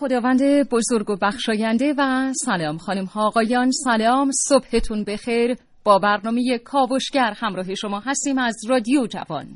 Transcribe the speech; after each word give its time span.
خداوند 0.00 0.42
بزرگ 0.68 1.10
و 1.10 1.16
بخشاینده 1.22 1.94
و 1.98 2.32
سلام. 2.44 2.78
خانم 2.78 3.04
ها 3.04 3.26
آقایان 3.26 3.70
سلام. 3.70 4.30
صبحتون 4.48 5.04
بخیر. 5.04 5.56
با 5.84 5.98
برنامه 5.98 6.58
کاوشگر 6.58 7.34
همراه 7.36 7.74
شما 7.74 8.00
هستیم 8.00 8.38
از 8.38 8.56
رادیو 8.68 9.06
جوان. 9.06 9.46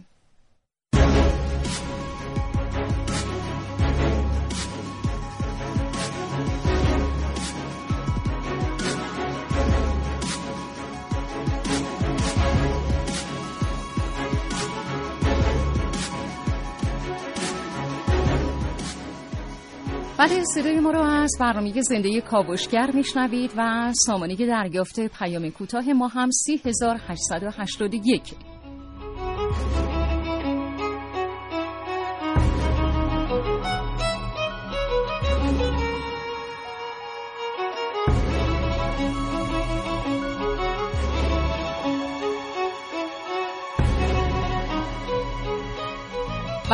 بله 20.25 20.45
صدای 20.45 20.81
ما 20.81 20.91
رو 20.91 21.03
از 21.03 21.37
برنامه 21.41 21.83
زنده 21.83 22.21
کاوشگر 22.21 22.91
میشنوید 22.95 23.51
و 23.57 23.93
سامانه 24.07 24.37
دریافت 24.37 25.01
پیام 25.01 25.51
کوتاه 25.51 25.93
ما 25.93 26.09
هم 26.09 26.31
3881 26.31 28.54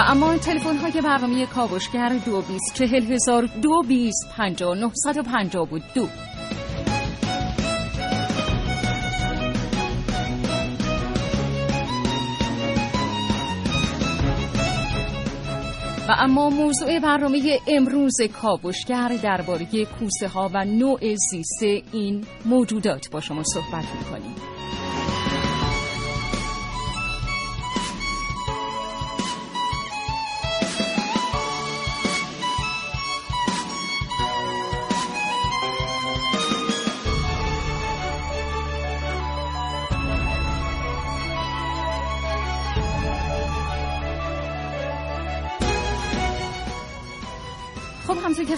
اما 0.01 0.37
تلفن 0.37 0.77
های 0.77 1.01
برنامه 1.01 1.47
کاوشگر 1.47 2.19
دو 2.27 2.43
بیست 2.43 2.75
چهل 2.75 3.13
هزار 3.13 3.49
دو 3.63 3.83
بیست 3.89 4.29
پنجا 4.37 4.75
نهصد 4.75 5.19
و 5.19 5.23
پنجا 5.23 5.65
بود. 5.65 5.83
دو. 5.95 6.09
و 16.09 16.13
اما 16.19 16.51
موضوع 16.51 16.99
برنامه 16.99 17.59
امروز 17.69 18.17
کاوشگر 18.43 19.09
درباره 19.23 19.85
کوسه 19.85 20.29
ها 20.29 20.51
و 20.55 20.65
نوع 20.65 21.15
زیست 21.31 21.63
این 21.93 22.27
موجودات 22.45 23.11
با 23.11 23.21
شما 23.21 23.43
صحبت 23.43 23.85
می‌کنیم. 23.99 24.60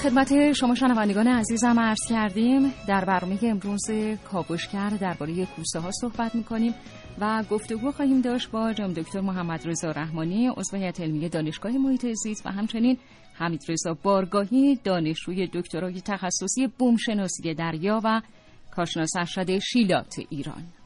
خدمت 0.02 0.52
شما 0.52 0.74
شنوندگان 0.74 1.28
عزیزم 1.28 1.80
عرض 1.80 1.98
کردیم 2.08 2.72
در 2.88 3.04
برنامه 3.04 3.38
امروز 3.42 3.90
کاوشگر 4.24 4.90
درباره 4.90 5.46
کوسه 5.46 5.80
ها 5.80 5.90
صحبت 6.00 6.34
می‌کنیم 6.34 6.74
و 7.20 7.44
گفتگو 7.50 7.92
خواهیم 7.92 8.20
داشت 8.20 8.50
با 8.50 8.72
جناب 8.72 8.92
دکتر 8.92 9.20
محمد 9.20 9.68
رضا 9.68 9.90
رحمانی 9.90 10.48
عضو 10.48 10.76
هیئت 10.76 11.00
علمی 11.00 11.28
دانشگاه 11.28 11.72
محیط 11.72 12.06
زیست 12.24 12.46
و 12.46 12.50
همچنین 12.50 12.98
حمید 13.34 13.62
رضا 13.68 13.96
بارگاهی 14.02 14.78
دانشجوی 14.84 15.48
دکترای 15.54 16.00
تخصصی 16.00 16.66
بومشناسی 16.78 17.54
دریا 17.54 18.00
و 18.04 18.20
کارشناس 18.70 19.16
ارشد 19.16 19.58
شیلات 19.58 20.14
ایران. 20.30 20.81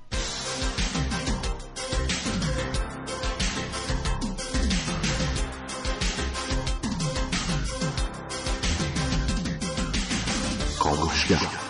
کاوشگر 11.28 11.65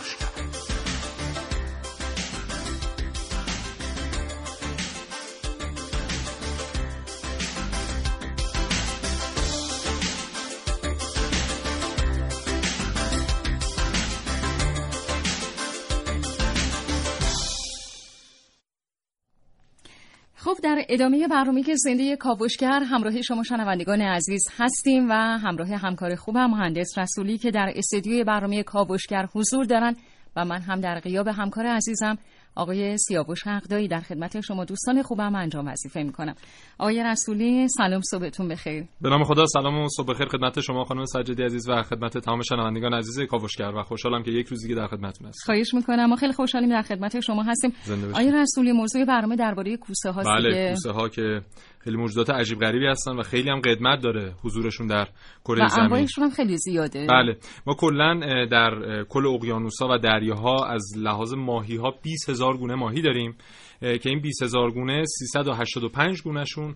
خب 20.46 20.56
در 20.62 20.84
ادامه 20.88 21.28
برنامه 21.28 21.62
که 21.62 21.74
زنده 21.76 22.16
کاوشگر 22.16 22.82
همراه 22.82 23.22
شما 23.22 23.42
شنوندگان 23.42 24.00
عزیز 24.00 24.48
هستیم 24.56 25.10
و 25.10 25.12
همراه 25.12 25.68
همکار 25.68 26.14
خوبم 26.14 26.46
مهندس 26.46 26.98
رسولی 26.98 27.38
که 27.38 27.50
در 27.50 27.72
استودیوی 27.76 28.24
برنامه 28.24 28.62
کاوشگر 28.62 29.28
حضور 29.34 29.64
دارن 29.64 29.96
و 30.36 30.44
من 30.44 30.60
هم 30.60 30.80
در 30.80 31.00
غیاب 31.00 31.28
همکار 31.28 31.66
عزیزم 31.66 32.18
آقای 32.56 32.98
سیاوش 32.98 33.46
حقدایی 33.46 33.88
در 33.88 34.00
خدمت 34.00 34.40
شما. 34.40 34.64
دوستان 34.64 35.02
خوبم 35.02 35.34
انجام 35.34 35.68
وظیفه 35.68 36.02
می‌کنم. 36.02 36.34
آقای 36.78 37.02
رسولی 37.02 37.68
سلام 37.68 38.00
صبحتون 38.00 38.48
بخیر. 38.48 38.84
به 39.00 39.08
نام 39.08 39.24
خدا 39.24 39.46
سلام 39.46 39.78
و 39.78 39.88
صبح 39.88 40.06
بخیر 40.12 40.26
خدمت 40.26 40.60
شما 40.60 40.84
خانم 40.84 41.04
سجادی 41.04 41.42
عزیز 41.42 41.68
و 41.68 41.82
خدمت 41.82 42.18
تمام 42.18 42.42
شنوندگان 42.42 42.94
عزیز 42.94 43.20
کاوشگر 43.20 43.72
و 43.76 43.82
خوشحالم 43.82 44.22
که 44.22 44.30
یک 44.30 44.46
روز 44.46 44.62
دیگه 44.62 44.74
در 44.74 44.86
خدمتتون 44.86 45.28
هستم. 45.28 45.46
خواهش 45.46 45.74
می‌کنم. 45.74 46.06
ما 46.06 46.16
خیلی 46.16 46.32
خوشحالیم 46.32 46.70
در 46.70 46.82
خدمت 46.82 47.20
شما 47.20 47.42
هستیم. 47.42 47.72
آقای 48.12 48.32
رسولی 48.32 48.72
موضوع 48.72 49.04
برنامه 49.04 49.36
درباره 49.36 49.76
کوسه 49.76 50.10
هاست 50.10 50.28
بله. 50.28 50.70
کوسه 50.70 50.90
ها 50.90 51.08
که 51.08 51.40
خیلی 51.86 51.96
موجودات 51.96 52.30
عجیب 52.30 52.58
غریبی 52.58 52.86
هستن 52.86 53.16
و 53.16 53.22
خیلی 53.22 53.50
هم 53.50 53.60
قدمت 53.60 54.02
داره 54.02 54.34
حضورشون 54.44 54.86
در 54.86 55.08
کره 55.44 55.68
زمین. 55.68 55.84
انواعشون 55.84 56.24
هم 56.24 56.30
خیلی 56.30 56.56
زیاده. 56.56 57.06
بله. 57.06 57.36
ما 57.66 57.74
کلا 57.74 58.20
در 58.50 59.04
کل 59.08 59.26
اقیانوس‌ها 59.26 59.88
و 59.94 59.98
دریاها 59.98 60.66
از 60.66 60.82
لحاظ 60.98 61.34
ماهی 61.34 61.76
ها 61.76 61.94
20 62.02 62.30
هزار 62.30 62.56
گونه 62.56 62.74
ماهی 62.74 63.02
داریم 63.02 63.36
که 63.80 64.08
این 64.08 64.20
20 64.20 64.42
هزار 64.42 64.70
گونه 64.70 65.04
385 65.06 66.22
گونهشون 66.22 66.74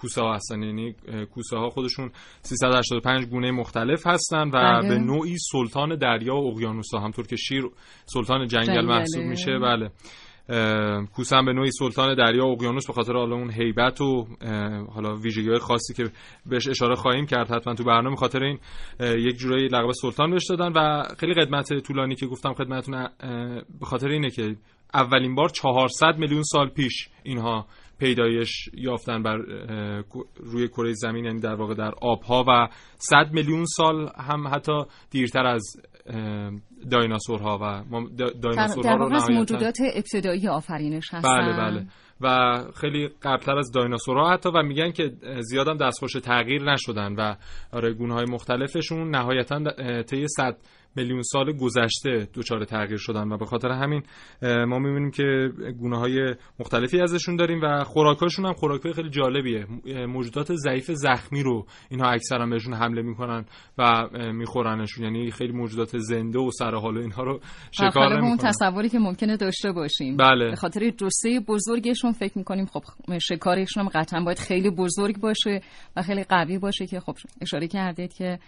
کوسه 0.00 0.22
ها 0.22 0.34
هستن. 0.34 0.62
یعنی 0.62 0.94
کوسه 1.34 1.56
ها 1.56 1.68
خودشون 1.68 2.10
385 2.42 3.26
گونه 3.26 3.50
مختلف 3.50 4.06
هستن 4.06 4.48
و 4.48 4.50
بله. 4.50 4.88
به 4.88 4.98
نوعی 4.98 5.36
سلطان 5.52 5.96
دریا 5.96 6.34
و 6.34 6.52
اقیانوس 6.52 6.94
ها 6.94 7.00
همطور 7.00 7.26
که 7.26 7.36
شیر 7.36 7.62
سلطان 8.06 8.46
جنگل 8.46 8.66
جنگله. 8.66 8.86
محسوب 8.86 9.22
میشه. 9.22 9.58
بله. 9.58 9.90
هم 11.32 11.44
به 11.44 11.52
نوعی 11.52 11.70
سلطان 11.70 12.14
دریا 12.14 12.46
و 12.46 12.52
اقیانوس 12.52 12.86
به 12.86 12.92
خاطر 12.92 13.12
حالا 13.12 13.36
اون 13.36 13.50
هیبت 13.50 14.00
و 14.00 14.26
حالا 14.94 15.16
ویژگی‌های 15.16 15.58
خاصی 15.58 15.94
که 15.94 16.10
بهش 16.46 16.68
اشاره 16.68 16.94
خواهیم 16.94 17.26
کرد 17.26 17.50
حتما 17.50 17.74
تو 17.74 17.84
برنامه 17.84 18.16
خاطر 18.16 18.42
این 18.42 18.58
یک 19.00 19.36
جورایی 19.36 19.68
لقب 19.68 19.90
سلطان 19.92 20.30
بهش 20.30 20.46
دادن 20.50 20.72
و 20.72 21.02
خیلی 21.18 21.34
قدمت 21.34 21.78
طولانی 21.78 22.14
که 22.14 22.26
گفتم 22.26 22.52
خدمتتون 22.52 23.08
به 23.80 23.86
خاطر 23.86 24.08
اینه 24.08 24.30
که 24.30 24.56
اولین 24.94 25.34
بار 25.34 25.48
400 25.48 26.18
میلیون 26.18 26.42
سال 26.42 26.68
پیش 26.68 27.08
اینها 27.22 27.66
پیدایش 27.98 28.68
یافتن 28.74 29.22
بر 29.22 29.36
روی 30.36 30.68
کره 30.68 30.92
زمین 30.92 31.24
یعنی 31.24 31.40
در 31.40 31.54
واقع 31.54 31.74
در 31.74 31.92
آبها 32.02 32.44
و 32.48 32.68
100 32.96 33.32
میلیون 33.32 33.64
سال 33.64 34.10
هم 34.16 34.48
حتی 34.48 34.72
دیرتر 35.10 35.46
از 35.46 35.62
دایناسورها 36.90 37.58
و 37.62 37.84
ما 37.90 38.08
دایناسورها 38.42 38.94
رو 38.94 39.14
از 39.14 39.30
موجودات 39.30 39.78
ابتدایی 39.94 40.48
آفرینش 40.48 41.14
هستن. 41.14 41.38
بله 41.38 41.56
بله. 41.56 41.86
و 42.20 42.58
خیلی 42.80 43.08
قبلتر 43.22 43.58
از 43.58 43.70
دایناسورها 43.74 44.32
حتی 44.32 44.48
و 44.54 44.62
میگن 44.62 44.90
که 44.92 45.12
زیادم 45.40 45.76
دستخوش 45.76 46.12
تغییر 46.12 46.62
نشدن 46.62 47.14
و 47.14 47.34
آره 47.72 47.92
گونه 47.92 48.14
های 48.14 48.24
مختلفشون 48.24 49.10
نهایتا 49.10 49.62
طی 50.02 50.26
صد 50.28 50.56
میلیون 50.96 51.22
سال 51.22 51.52
گذشته 51.52 52.28
دچار 52.34 52.64
تغییر 52.64 52.98
شدن 52.98 53.32
و 53.32 53.36
به 53.36 53.46
خاطر 53.46 53.68
همین 53.68 54.02
ما 54.42 54.78
می‌بینیم 54.78 55.10
که 55.10 55.50
گونه 55.78 55.98
های 55.98 56.34
مختلفی 56.60 57.00
ازشون 57.00 57.36
داریم 57.36 57.60
و 57.62 57.84
خوراکاشون 57.84 58.46
هم 58.46 58.52
خوراک 58.52 58.92
خیلی 58.92 59.10
جالبیه. 59.10 59.66
موجودات 60.06 60.54
ضعیف 60.54 60.90
زخمی 60.90 61.42
رو 61.42 61.66
اینها 61.90 62.10
اکثرا 62.10 62.46
بهشون 62.46 62.74
حمله 62.74 63.02
می‌کنن 63.02 63.44
و 63.78 64.08
میخورنشون. 64.32 65.04
یعنی 65.04 65.30
خیلی 65.30 65.52
موجودات 65.52 65.98
زنده 65.98 66.38
و 66.38 66.50
سر 66.50 66.74
حال 66.74 66.98
اینها 66.98 67.22
رو 67.22 67.40
شکار 67.70 68.12
اون 68.12 68.36
تصوری 68.36 68.88
که 68.88 68.98
ممکنه 68.98 69.36
داشته 69.36 69.72
باشیم. 69.72 70.16
بله. 70.16 70.50
به 70.50 70.56
خاطر 70.56 70.90
جثه 70.90 71.40
بزرگشون 71.48 72.12
فکر 72.12 72.38
می‌کنیم 72.38 72.66
خب 72.66 72.82
شکارشون 73.22 73.82
هم 73.82 73.88
قطعا 73.88 74.24
باید 74.24 74.38
خیلی 74.38 74.70
بزرگ 74.70 75.20
باشه 75.20 75.60
و 75.96 76.02
خیلی 76.02 76.24
قوی 76.24 76.58
باشه 76.58 76.86
که 76.86 77.00
خب 77.00 77.14
اشاره 77.40 77.68
کردید 77.68 78.12
که 78.12 78.38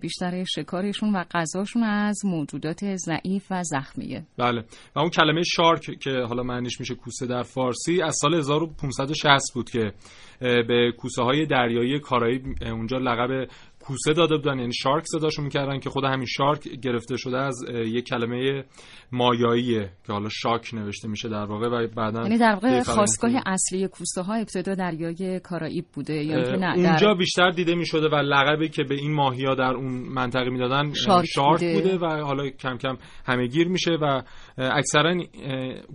بیشتر 0.00 0.44
شکارشون 0.44 1.12
و 1.16 1.24
غذاشون 1.30 1.82
از 1.82 2.24
موجودات 2.24 2.96
ضعیف 2.96 3.46
و 3.50 3.62
زخمیه. 3.62 4.24
بله. 4.38 4.64
و 4.96 4.98
اون 4.98 5.10
کلمه 5.10 5.42
شارک 5.42 5.98
که 6.00 6.10
حالا 6.10 6.42
معنیش 6.42 6.80
میشه 6.80 6.94
کوسه 6.94 7.26
در 7.26 7.42
فارسی 7.42 8.02
از 8.02 8.16
سال 8.20 8.34
1560 8.34 9.54
بود 9.54 9.70
که 9.70 9.92
به 10.40 10.92
کوسه 10.98 11.22
های 11.22 11.46
دریایی 11.46 12.00
کارایی 12.00 12.42
اونجا 12.66 12.98
لقب 12.98 13.48
کوسه 13.88 14.12
داده 14.12 14.36
بودن 14.36 14.58
یعنی 14.58 14.72
shark 14.72 15.04
صداشون 15.06 15.44
می‌کردن 15.44 15.78
که 15.78 15.90
خود 15.90 16.04
همین 16.04 16.26
shark 16.26 16.68
گرفته 16.68 17.16
شده 17.16 17.38
از 17.38 17.64
یک 17.70 18.04
کلمه 18.04 18.64
مایاییه 19.12 19.90
که 20.06 20.12
حالا 20.12 20.28
شاک 20.28 20.74
نوشته 20.74 21.08
میشه 21.08 21.28
در 21.28 21.44
واقع 21.44 21.68
و 21.68 21.86
بعدا 21.96 22.22
یعنی 22.22 22.38
در 22.38 22.52
واقع 22.54 22.82
خاستگاه 22.82 23.30
اصلی 23.46 23.88
کوسه 23.88 24.22
ها 24.22 24.34
ابتدا 24.34 24.74
دریای 24.74 25.40
کارائیب 25.40 25.84
بوده 25.94 26.14
یا 26.14 26.56
نه 26.56 26.74
اونجا 26.76 27.14
بیشتر 27.14 27.50
دیده 27.50 27.74
می‌شده 27.74 28.08
و 28.08 28.14
لقبی 28.14 28.68
که 28.68 28.84
به 28.84 28.94
این 28.94 29.14
ماهیا 29.14 29.54
در 29.54 29.74
اون 29.74 29.92
منطقه 29.92 30.50
می‌دادن 30.50 30.92
shark, 30.92 31.26
shark 31.26 31.60
بوده. 31.60 31.92
بوده. 31.92 31.98
و 31.98 32.24
حالا 32.24 32.48
کم 32.48 32.76
کم 32.76 32.96
همه 33.26 33.46
گیر 33.46 33.68
میشه 33.68 33.90
و 33.90 34.22
اکثرا 34.58 35.14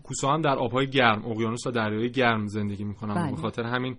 کوسه 0.03 0.27
هم 0.27 0.41
در 0.41 0.55
آبهای 0.55 0.89
گرم 0.89 1.25
اقیانوس 1.25 1.67
و 1.67 1.71
دریای 1.71 2.11
گرم 2.11 2.47
زندگی 2.47 2.83
می‌کنن 2.83 3.13
بله. 3.13 3.31
به 3.31 3.37
خاطر 3.37 3.63
همین 3.63 3.97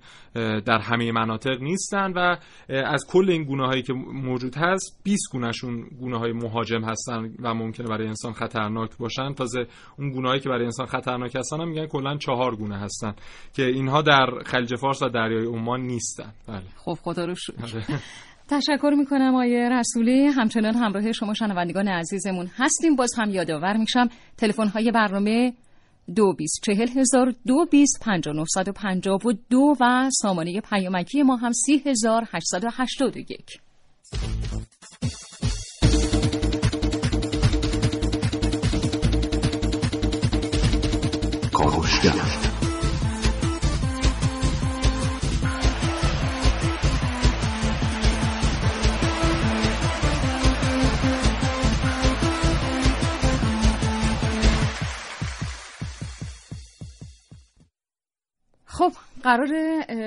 در 0.60 0.78
همه 0.78 1.12
مناطق 1.12 1.62
نیستن 1.62 2.12
و 2.12 2.36
از 2.68 3.04
کل 3.08 3.30
این 3.30 3.44
گونه 3.44 3.66
هایی 3.66 3.83
که 3.84 3.92
موجود 3.92 4.54
هست 4.56 5.00
20 5.02 5.32
گونهشون 5.32 5.88
گونه 6.00 6.18
های 6.18 6.32
مهاجم 6.32 6.84
هستن 6.84 7.34
و 7.42 7.54
ممکنه 7.54 7.88
برای 7.88 8.06
انسان 8.06 8.32
خطرناک 8.32 8.96
باشن. 8.96 9.34
تازه 9.34 9.66
اون 9.98 10.10
گونه 10.10 10.40
که 10.40 10.48
برای 10.48 10.64
انسان 10.64 10.86
خطرناک 10.86 11.36
هستن 11.36 11.60
هم 11.60 11.68
میگن 11.68 11.86
کلا 11.86 12.16
چهار 12.16 12.56
گونه 12.56 12.78
هستن 12.78 13.14
که 13.52 13.66
اینها 13.66 14.02
در 14.02 14.26
خلیج 14.46 14.74
فارس 14.76 15.02
و 15.02 15.08
دریای 15.08 15.46
عمان 15.46 15.80
نیستن. 15.80 16.32
بله. 16.48 16.62
خب 16.76 16.98
خدا 17.02 17.24
رو 17.24 17.34
شکر. 17.34 17.98
تشکر 18.48 18.94
می‌کنم 18.98 19.34
آیه 19.34 19.68
رسولی. 19.68 20.26
همچنان 20.26 20.74
همراه 20.74 21.12
شما 21.12 21.34
شنوندگان 21.34 21.88
عزیزمون 21.88 22.50
هستیم. 22.56 22.96
باز 22.96 23.10
هم 23.18 23.30
یادآور 23.30 23.76
میشم 23.76 24.08
تلفن 24.36 24.68
های 24.68 24.90
برنامه 24.90 25.52
دو 26.16 26.32
بیست 26.32 26.60
چهل 26.62 26.88
هزار 26.88 27.34
دو 27.46 27.66
بیست 27.70 28.02
پنجا 28.02 28.32
نفصد 28.32 28.68
و 28.68 28.72
پنجا 28.72 29.14
و 29.14 29.32
دو 29.50 29.74
و 29.80 30.10
سامانه 30.12 30.60
پیامکی 30.60 31.22
ما 31.22 31.36
هم 31.36 31.52
سی 31.52 31.82
هزار 31.86 32.28
هشتصد 32.32 32.64
و 32.64 32.68
هشتاد 32.72 33.16
و 33.16 33.18
یک. 33.18 33.63
کاوشگر. 41.52 42.43
قرار 59.24 59.48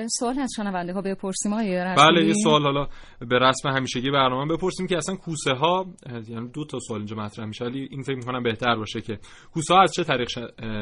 سوال 0.06 0.38
از 0.38 0.50
شنونده 0.56 0.92
ها 0.92 1.02
بپرسیم 1.02 1.52
آیه 1.52 1.94
بله 1.96 2.26
یه 2.26 2.32
سوال 2.44 2.62
حالا 2.62 2.88
به 3.28 3.38
رسم 3.38 3.68
همیشگی 3.68 4.10
برنامه 4.10 4.56
بپرسیم 4.56 4.86
که 4.86 4.96
اصلا 4.96 5.16
کوسه 5.16 5.52
ها 5.52 5.86
یعنی 6.28 6.48
دو 6.48 6.64
تا 6.64 6.78
سوال 6.78 7.00
اینجا 7.00 7.16
مطرح 7.16 7.46
میشه 7.46 7.64
ولی 7.64 7.88
این 7.90 8.02
فکر 8.02 8.16
می‌کنم 8.16 8.42
بهتر 8.42 8.76
باشه 8.76 9.00
که 9.00 9.18
کوسه 9.52 9.74
ها 9.74 9.82
از 9.82 9.92
چه 9.92 10.04
طریق 10.04 10.28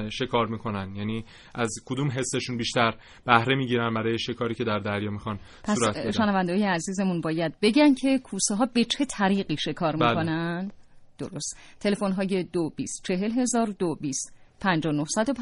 شکار 0.09 0.47
می‌کنن؟ 0.47 0.97
یعنی 0.97 1.25
از 1.55 1.71
کدوم 1.87 2.11
حسشون 2.11 2.56
بیشتر 2.56 2.94
بهره 3.27 3.56
می‌گیرن 3.56 3.94
برای 3.94 4.19
شکاری 4.19 4.55
که 4.55 4.65
در 4.65 4.79
دریا 4.79 5.11
می‌خوان 5.11 5.39
صورت 5.67 5.99
بدن؟ 5.99 6.11
شنونده 6.11 6.53
های 6.53 6.65
عزیزمون 6.65 7.21
باید 7.21 7.55
بگن 7.62 7.94
که 7.94 8.19
کوسه 8.19 8.55
ها 8.55 8.67
به 8.75 8.85
چه 8.85 9.05
طریقی 9.05 9.56
شکار 9.56 9.97
بله. 9.97 10.09
می‌کنن؟ 10.09 10.71
درست. 11.19 11.59
تلفن 11.81 12.12
های 12.12 12.43
دو 12.43 12.71
بیست 12.77 13.05
چهل 13.06 13.31
هزار 13.32 13.67
دو 13.67 13.94
بیست 13.94 14.37
پنجا 14.61 14.91
نفصد 14.91 15.29
و 15.29 15.32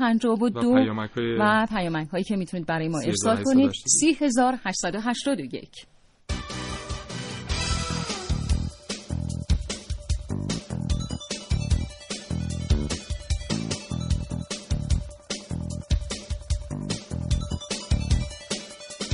پیامک 1.71 2.09
هایی 2.09 2.25
که 2.25 2.37
می‌تونید 2.37 2.67
برای 2.67 2.89
ما 2.89 3.01
ارسال 3.01 3.43
کنید. 3.45 3.69
هشتصد 3.69 3.87
و 3.87 3.89
سی 4.01 4.25
هزار 4.25 4.55
هشتصد 4.65 4.95
و 4.95 5.01
هشتاد 5.01 5.41
و 5.41 5.45
یک. 5.45 5.87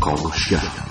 کاوشگر. 0.01 0.90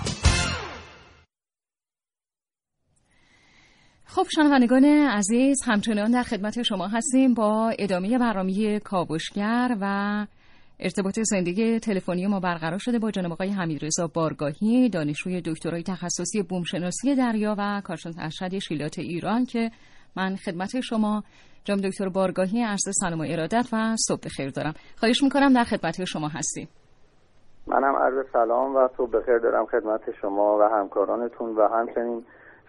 خب 4.15 4.23
شنوندگان 4.35 4.85
عزیز 4.85 5.57
همچنان 5.65 6.11
در 6.11 6.23
خدمت 6.23 6.61
شما 6.61 6.87
هستیم 6.87 7.33
با 7.33 7.73
ادامه 7.79 8.17
برنامه 8.17 8.79
کاوشگر 8.79 9.77
و 9.81 10.25
ارتباط 10.79 11.19
زندگی 11.19 11.79
تلفنی 11.79 12.27
ما 12.27 12.39
برقرار 12.39 12.77
شده 12.77 12.99
با 12.99 13.11
جناب 13.11 13.31
آقای 13.31 13.49
حمیدرضا 13.49 14.07
بارگاهی 14.13 14.89
دانشجوی 14.89 15.41
دکترای 15.41 15.83
تخصصی 15.83 16.43
بومشناسی 16.43 17.15
دریا 17.15 17.55
و 17.57 17.81
کارشناس 17.85 18.15
ارشد 18.19 18.59
شیلات 18.59 18.99
ایران 18.99 19.45
که 19.45 19.71
من 20.15 20.35
خدمت 20.35 20.79
شما 20.79 21.23
جناب 21.63 21.81
دکتر 21.81 22.09
بارگاهی 22.09 22.63
عرض 22.63 22.89
سلام 23.01 23.19
و 23.19 23.25
ارادت 23.29 23.65
و 23.73 23.95
صبح 24.07 24.19
بخیر 24.25 24.49
دارم. 24.49 24.73
خواهش 24.99 25.23
می‌کنم 25.23 25.53
در 25.53 25.63
خدمت 25.63 26.03
شما 26.03 26.27
هستیم. 26.27 26.67
منم 27.67 27.95
عرض 27.95 28.25
سلام 28.33 28.75
و 28.75 28.87
صبح 28.97 29.11
بخیر 29.11 29.37
دارم 29.37 29.65
خدمت 29.65 30.01
شما 30.21 30.57
و 30.57 30.61
همکارانتون 30.61 31.55
و 31.55 31.67
همچنین 31.67 32.23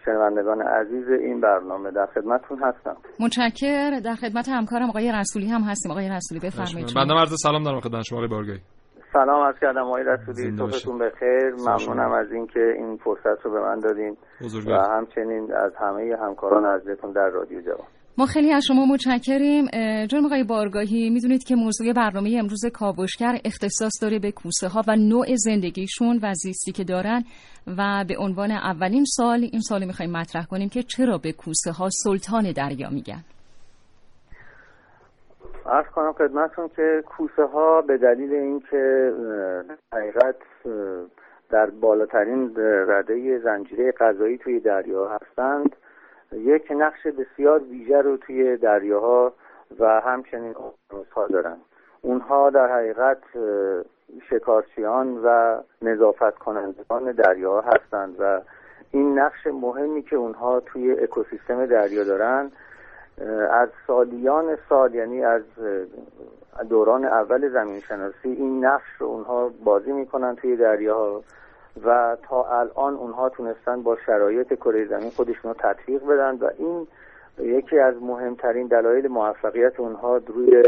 شنوندگان 0.05 0.61
عزیز 0.61 1.07
این 1.07 1.41
برنامه 1.41 1.91
در 1.91 2.05
خدمتتون 2.05 2.59
هستم. 2.63 2.95
متشکر 3.19 3.99
در 3.99 4.15
خدمت 4.15 4.49
همکارم 4.49 4.89
آقای 4.89 5.11
رسولی 5.11 5.47
هم 5.47 5.61
هستیم. 5.61 5.91
آقای 5.91 6.09
رسولی 6.09 6.39
بفرمایید. 6.39 6.93
بنده 6.95 7.13
عرض 7.13 7.33
سلام 7.43 7.63
دارم 7.63 7.79
خدمت 7.79 8.03
شما 8.03 8.17
آقای 8.17 8.29
بارگاهی. 8.29 8.59
سلام 9.13 9.47
از 9.47 9.55
کردم 9.61 9.81
آقای 9.81 10.03
رسولی. 10.03 10.57
صبحتون 10.57 10.99
بخیر. 10.99 11.53
ممنونم 11.67 12.11
از 12.11 12.31
اینکه 12.31 12.73
این 12.77 12.97
فرصت 12.97 13.45
رو 13.45 13.51
به 13.51 13.59
من 13.59 13.79
دادین. 13.79 14.17
و 14.67 14.71
همچنین 14.71 15.53
از 15.65 15.71
همه 15.79 16.15
همکاران 16.25 16.65
عزیزتون 16.65 17.11
در 17.11 17.29
رادیو 17.33 17.61
جوان. 17.61 17.87
ما 18.17 18.25
خیلی 18.25 18.53
از 18.53 18.63
شما 18.67 18.85
متشکریم. 18.85 19.65
جناب 20.05 20.25
آقای 20.25 20.43
بارگاهی 20.43 21.09
می‌دونید 21.09 21.43
که 21.43 21.55
موضوع 21.55 21.93
برنامه 21.93 22.35
امروز 22.39 22.65
کاوشگر 22.73 23.37
اختصاص 23.45 23.91
داره 24.01 24.19
به 24.19 24.31
کوسه 24.31 24.67
ها 24.67 24.81
و 24.87 24.95
نوع 24.95 25.25
زندگیشون 25.35 26.19
و 26.23 26.33
زیستی 26.33 26.71
که 26.71 26.83
دارن. 26.83 27.23
و 27.67 28.05
به 28.07 28.17
عنوان 28.19 28.51
اولین 28.51 29.05
سال 29.05 29.39
این 29.51 29.61
سال 29.61 29.85
می‌خوایم 29.85 30.11
مطرح 30.11 30.45
کنیم 30.45 30.69
که 30.69 30.83
چرا 30.83 31.17
به 31.17 31.31
کوسه 31.31 31.71
ها 31.71 31.89
سلطان 31.89 32.51
دریا 32.51 32.89
میگن. 32.89 33.23
عرض 35.65 35.85
کنم 35.85 36.13
خدمتتون 36.13 36.67
که 36.75 37.03
کوسه 37.05 37.43
ها 37.43 37.81
به 37.81 37.97
دلیل 37.97 38.33
اینکه 38.33 39.11
حقیقت 39.93 40.35
در 41.49 41.69
بالاترین 41.69 42.53
رده 42.87 43.39
زنجیره 43.43 43.91
غذایی 43.91 44.37
توی 44.37 44.59
دریا 44.59 45.07
هستند 45.07 45.75
یک 46.31 46.71
نقش 46.71 47.07
بسیار 47.07 47.63
ویژه 47.63 48.01
رو 48.01 48.17
توی 48.17 48.57
دریاها 48.57 49.33
و 49.79 50.01
همچنین 50.05 50.55
اقیانوس‌ها 50.55 51.27
دارن. 51.27 51.57
اونها 52.01 52.49
در 52.49 52.67
حقیقت 52.67 53.21
شکارچیان 54.29 55.17
و 55.23 55.57
نظافت 55.81 56.37
کنندگان 56.37 57.11
دریا 57.11 57.61
هستند 57.61 58.15
و 58.19 58.41
این 58.91 59.19
نقش 59.19 59.47
مهمی 59.47 60.01
که 60.01 60.15
اونها 60.15 60.59
توی 60.59 60.91
اکوسیستم 60.91 61.65
دریا 61.65 62.03
دارن 62.03 62.51
از 63.51 63.69
سالیان 63.87 64.57
سال 64.69 64.95
یعنی 64.95 65.23
از 65.23 65.41
دوران 66.69 67.05
اول 67.05 67.49
زمین 67.49 67.79
شناسی 67.79 68.29
این 68.29 68.65
نقش 68.65 68.87
رو 68.99 69.07
اونها 69.07 69.51
بازی 69.63 69.91
می‌کنن 69.91 70.35
توی 70.35 70.55
دریاها 70.55 71.23
و 71.85 72.17
تا 72.23 72.59
الان 72.59 72.93
اونها 72.95 73.29
تونستن 73.29 73.83
با 73.83 73.97
شرایط 74.05 74.53
کره 74.53 74.85
زمین 74.85 75.09
خودشون 75.09 75.51
رو 75.51 75.53
تطبیق 75.59 76.05
بدن 76.05 76.35
و 76.35 76.49
این 76.57 76.87
یکی 77.39 77.79
از 77.79 77.95
مهمترین 78.01 78.67
دلایل 78.67 79.07
موفقیت 79.07 79.79
اونها 79.79 80.17
روی 80.17 80.63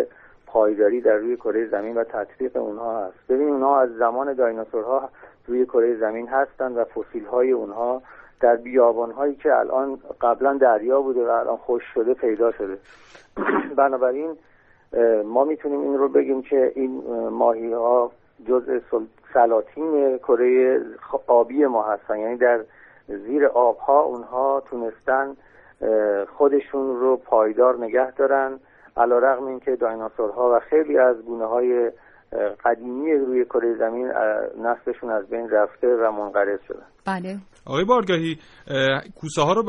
پایداری 0.53 1.01
در 1.01 1.15
روی 1.15 1.35
کره 1.35 1.67
زمین 1.67 1.97
و 1.97 2.03
تطبیق 2.03 2.57
اونها 2.57 3.05
هست. 3.05 3.17
ببینید 3.29 3.53
اونها 3.53 3.81
از 3.81 3.89
زمان 3.89 4.33
دایناسورها 4.33 5.09
روی 5.47 5.65
کره 5.65 5.95
زمین 5.95 6.27
هستند 6.27 6.77
و 6.77 6.83
فسیل 6.83 7.25
های 7.25 7.51
اونها 7.51 8.01
در 8.39 8.55
بیابان 8.55 9.11
هایی 9.11 9.35
که 9.35 9.55
الان 9.55 9.99
قبلا 10.21 10.53
دریا 10.53 11.01
بوده 11.01 11.25
و 11.27 11.29
الان 11.29 11.57
خوش 11.57 11.83
شده 11.93 12.13
پیدا 12.13 12.51
شده. 12.51 12.77
بنابراین 13.77 14.35
ما 15.25 15.43
می‌تونیم 15.43 15.79
این 15.79 15.97
رو 15.97 16.09
بگیم 16.09 16.41
که 16.41 16.71
این 16.75 17.03
ماهی 17.29 17.73
ها 17.73 18.11
جزء 18.47 18.79
سلاطین 19.33 20.17
کره 20.17 20.81
آبی 21.27 21.65
ما 21.65 21.83
هستن. 21.83 22.19
یعنی 22.19 22.37
در 22.37 22.59
زیر 23.07 23.45
آبها 23.45 24.01
اونها 24.01 24.63
تونستن 24.69 25.35
خودشون 26.37 26.99
رو 26.99 27.17
پایدار 27.17 27.77
نگه 27.77 28.11
دارن. 28.11 28.59
علا 28.97 29.17
رقم 29.17 29.45
این 29.45 29.59
که 29.59 29.75
دایناسورها 29.75 30.51
و 30.55 30.59
خیلی 30.69 30.97
از 30.97 31.15
گونه 31.25 31.45
های 31.45 31.91
قدیمی 32.65 33.13
روی 33.13 33.45
کره 33.45 33.75
زمین 33.77 34.11
نسلشون 34.61 35.09
از 35.09 35.29
بین 35.29 35.49
رفته 35.49 35.87
و 35.87 36.11
منقرض 36.11 36.59
شدن. 36.67 36.85
بله. 37.05 37.37
آقای 37.65 37.85
بارگاهی 37.85 38.37
کوسه 39.21 39.41
ها 39.41 39.53
رو 39.53 39.63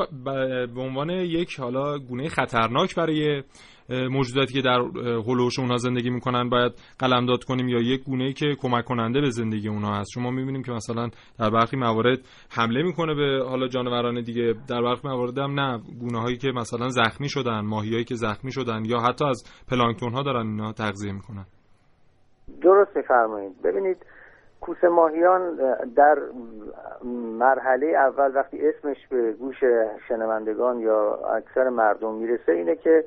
به 0.75 0.81
عنوان 0.81 1.11
یک 1.11 1.61
حالا 1.61 1.99
گونه 1.99 2.28
خطرناک 2.28 2.95
برای 2.97 3.43
موجوداتی 3.88 4.54
که 4.54 4.62
در 4.62 4.78
هلوش 5.26 5.58
اونها 5.58 5.76
زندگی 5.76 6.10
می‌کنن 6.10 6.48
باید 6.48 6.72
قلمداد 6.98 7.44
کنیم 7.44 7.68
یا 7.68 7.78
یک 7.78 8.04
گونه 8.04 8.32
که 8.32 8.46
کمک 8.60 8.84
کننده 8.84 9.20
به 9.20 9.30
زندگی 9.30 9.68
اونها 9.68 9.94
هست. 9.94 10.10
شما 10.14 10.30
می‌بینیم 10.30 10.62
که 10.62 10.72
مثلا 10.72 11.08
در 11.38 11.50
برخی 11.50 11.76
موارد 11.76 12.18
حمله 12.56 12.82
می‌کنه 12.82 13.14
به 13.14 13.44
حالا 13.48 13.68
جانوران 13.68 14.22
دیگه 14.22 14.54
در 14.68 14.82
برخی 14.82 15.08
موارد 15.08 15.38
هم 15.38 15.60
نه. 15.60 15.80
گونه 16.00 16.20
هایی 16.20 16.36
که 16.36 16.48
مثلا 16.48 16.88
زخمی 16.88 17.28
شدن 17.28 17.60
ماهیایی 17.60 18.04
که 18.04 18.14
زخمی 18.14 18.52
شدن 18.52 18.84
یا 18.84 18.98
حتی 18.98 19.24
از 19.24 19.44
پلانکتون 19.70 20.12
ها 20.12 20.22
دارن 20.22 20.46
اینا 20.46 20.72
تغذیه 20.72 21.12
می‌کنن. 21.12 21.44
درست 22.62 22.96
میفرمایید 22.96 23.62
ببینید 23.62 23.96
کوسه 24.60 24.88
ماهیان 24.88 25.56
در 25.96 26.16
مرحله 27.38 27.86
اول 27.86 28.36
وقتی 28.36 28.58
اسمش 28.68 28.96
به 29.10 29.32
گوش 29.32 29.56
شنوندگان 30.08 30.80
یا 30.80 31.18
اکثر 31.36 31.68
مردم 31.68 32.14
می‌رسه 32.14 32.52
اینه 32.52 32.76
که 32.76 33.04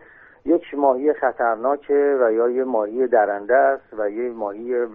یک 0.47 0.75
ماهی 0.75 1.13
خطرناکه 1.13 2.17
و 2.21 2.31
یا 2.31 2.49
یه 2.49 2.63
ماهی 2.63 3.07
درنده 3.07 3.55
است 3.55 3.93
و 3.97 4.09
یه 4.09 4.31
ماهی 4.31 4.85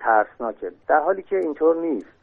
ترسناکه. 0.00 0.72
در 0.88 1.00
حالی 1.00 1.22
که 1.22 1.36
اینطور 1.36 1.76
نیست. 1.76 2.20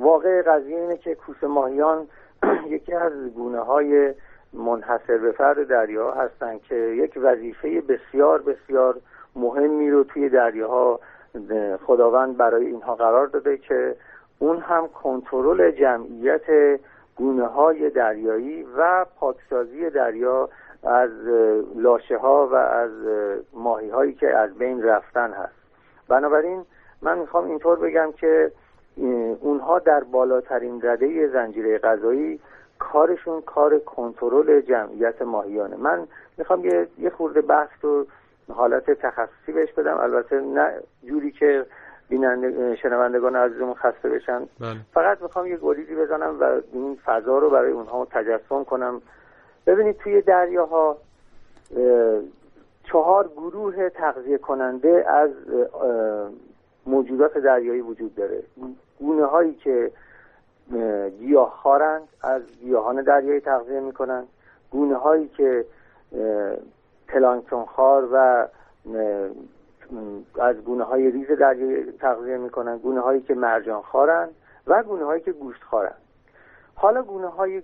واقع 0.00 0.42
قضیه 0.42 0.76
اینه 0.76 0.96
که 0.96 1.14
کوسه 1.14 1.46
ماهیان 1.46 2.06
یکی 2.68 2.94
از 2.94 3.12
گونه 3.34 3.60
های 3.60 4.14
منحصر 4.52 5.18
به 5.18 5.32
فرد 5.32 5.68
دریا 5.68 6.10
هستند 6.10 6.62
که 6.62 6.74
یک 6.74 7.18
وظیفه 7.22 7.80
بسیار 7.80 8.42
بسیار 8.42 9.00
مهمی 9.36 9.90
رو 9.90 10.04
توی 10.04 10.28
دریاها 10.28 11.00
خداوند 11.86 12.36
برای 12.36 12.66
اینها 12.66 12.94
قرار 12.94 13.26
داده 13.26 13.56
که 13.56 13.96
اون 14.38 14.58
هم 14.58 14.88
کنترل 14.88 15.70
جمعیت 15.70 16.78
گونه 17.16 17.46
های 17.46 17.90
دریایی 17.90 18.66
و 18.76 19.06
پاکسازی 19.20 19.90
دریا 19.90 20.48
از 20.82 21.10
لاشه 21.76 22.16
ها 22.16 22.46
و 22.46 22.54
از 22.54 22.90
ماهی 23.52 23.90
هایی 23.90 24.12
که 24.12 24.36
از 24.36 24.54
بین 24.54 24.82
رفتن 24.82 25.32
هست. 25.32 25.54
بنابراین 26.08 26.64
من 27.02 27.18
می‌خوام 27.18 27.44
اینطور 27.44 27.78
بگم 27.78 28.12
که 28.12 28.52
اونها 29.40 29.78
در 29.78 30.04
بالاترین 30.04 30.80
رده 30.82 31.28
زنجیره 31.28 31.78
غذایی 31.78 32.40
کارشون 32.78 33.40
کار 33.40 33.78
کنترل 33.78 34.60
جمعیت 34.60 35.22
ماهیانه. 35.22 35.76
من 35.76 36.06
می‌خوام 36.38 36.64
یه, 36.64 36.88
یه 36.98 37.10
خورده 37.10 37.40
بحث 37.40 37.70
رو 37.82 38.06
حالت 38.52 38.90
تخصصی 38.90 39.52
بهش 39.52 39.72
بدم. 39.72 39.98
البته 39.98 40.40
نه 40.40 40.74
جوری 41.04 41.30
که 41.30 41.66
بیننده 42.08 42.76
شنوندگان 42.76 43.36
عزیزمون 43.36 43.74
خسته 43.74 44.08
بشن. 44.08 44.38
بله. 44.38 44.76
فقط 44.94 45.22
می‌خوام 45.22 45.46
یه 45.46 45.56
گلیزی 45.56 45.94
بزنم 45.94 46.36
و 46.40 46.60
این 46.72 46.98
فضا 47.04 47.38
رو 47.38 47.50
برای 47.50 47.72
اونها 47.72 48.04
تجسم 48.10 48.64
کنم. 48.64 49.02
ببینید 49.70 49.96
توی 49.96 50.22
دریاها 50.22 50.96
چهار 52.84 53.28
گروه 53.28 53.88
تغذیه 53.88 54.38
کننده 54.38 55.04
از 55.10 55.30
موجودات 56.86 57.38
دریایی 57.38 57.80
وجود 57.80 58.14
داره. 58.14 58.42
گونه 58.98 59.24
هایی 59.24 59.54
که 59.54 59.90
گیاه 61.18 61.50
خارند 61.62 62.08
از 62.22 62.42
گیاهان 62.60 63.02
دریایی 63.02 63.40
تغذیه 63.40 63.80
می‌کنن 63.80 64.24
گونه 64.70 64.96
هایی 64.96 65.28
که 65.28 65.64
پلانکتون 67.08 67.64
خار 67.64 68.08
و 68.12 68.48
از 70.40 70.56
گونه 70.56 70.84
های 70.84 71.10
ریز 71.10 71.38
دریایی 71.38 71.92
تغذیه 71.92 72.36
می‌کنن 72.36 72.78
گونه 72.78 73.00
هایی 73.00 73.20
که 73.20 73.34
مرجان 73.34 73.82
خارن 73.82 74.28
و 74.66 74.82
گونه 74.82 75.04
هایی 75.04 75.22
که 75.22 75.32
گوشت 75.32 75.62
خارن 75.62 75.94
حالا 76.74 77.02
گونه 77.02 77.26
های 77.26 77.62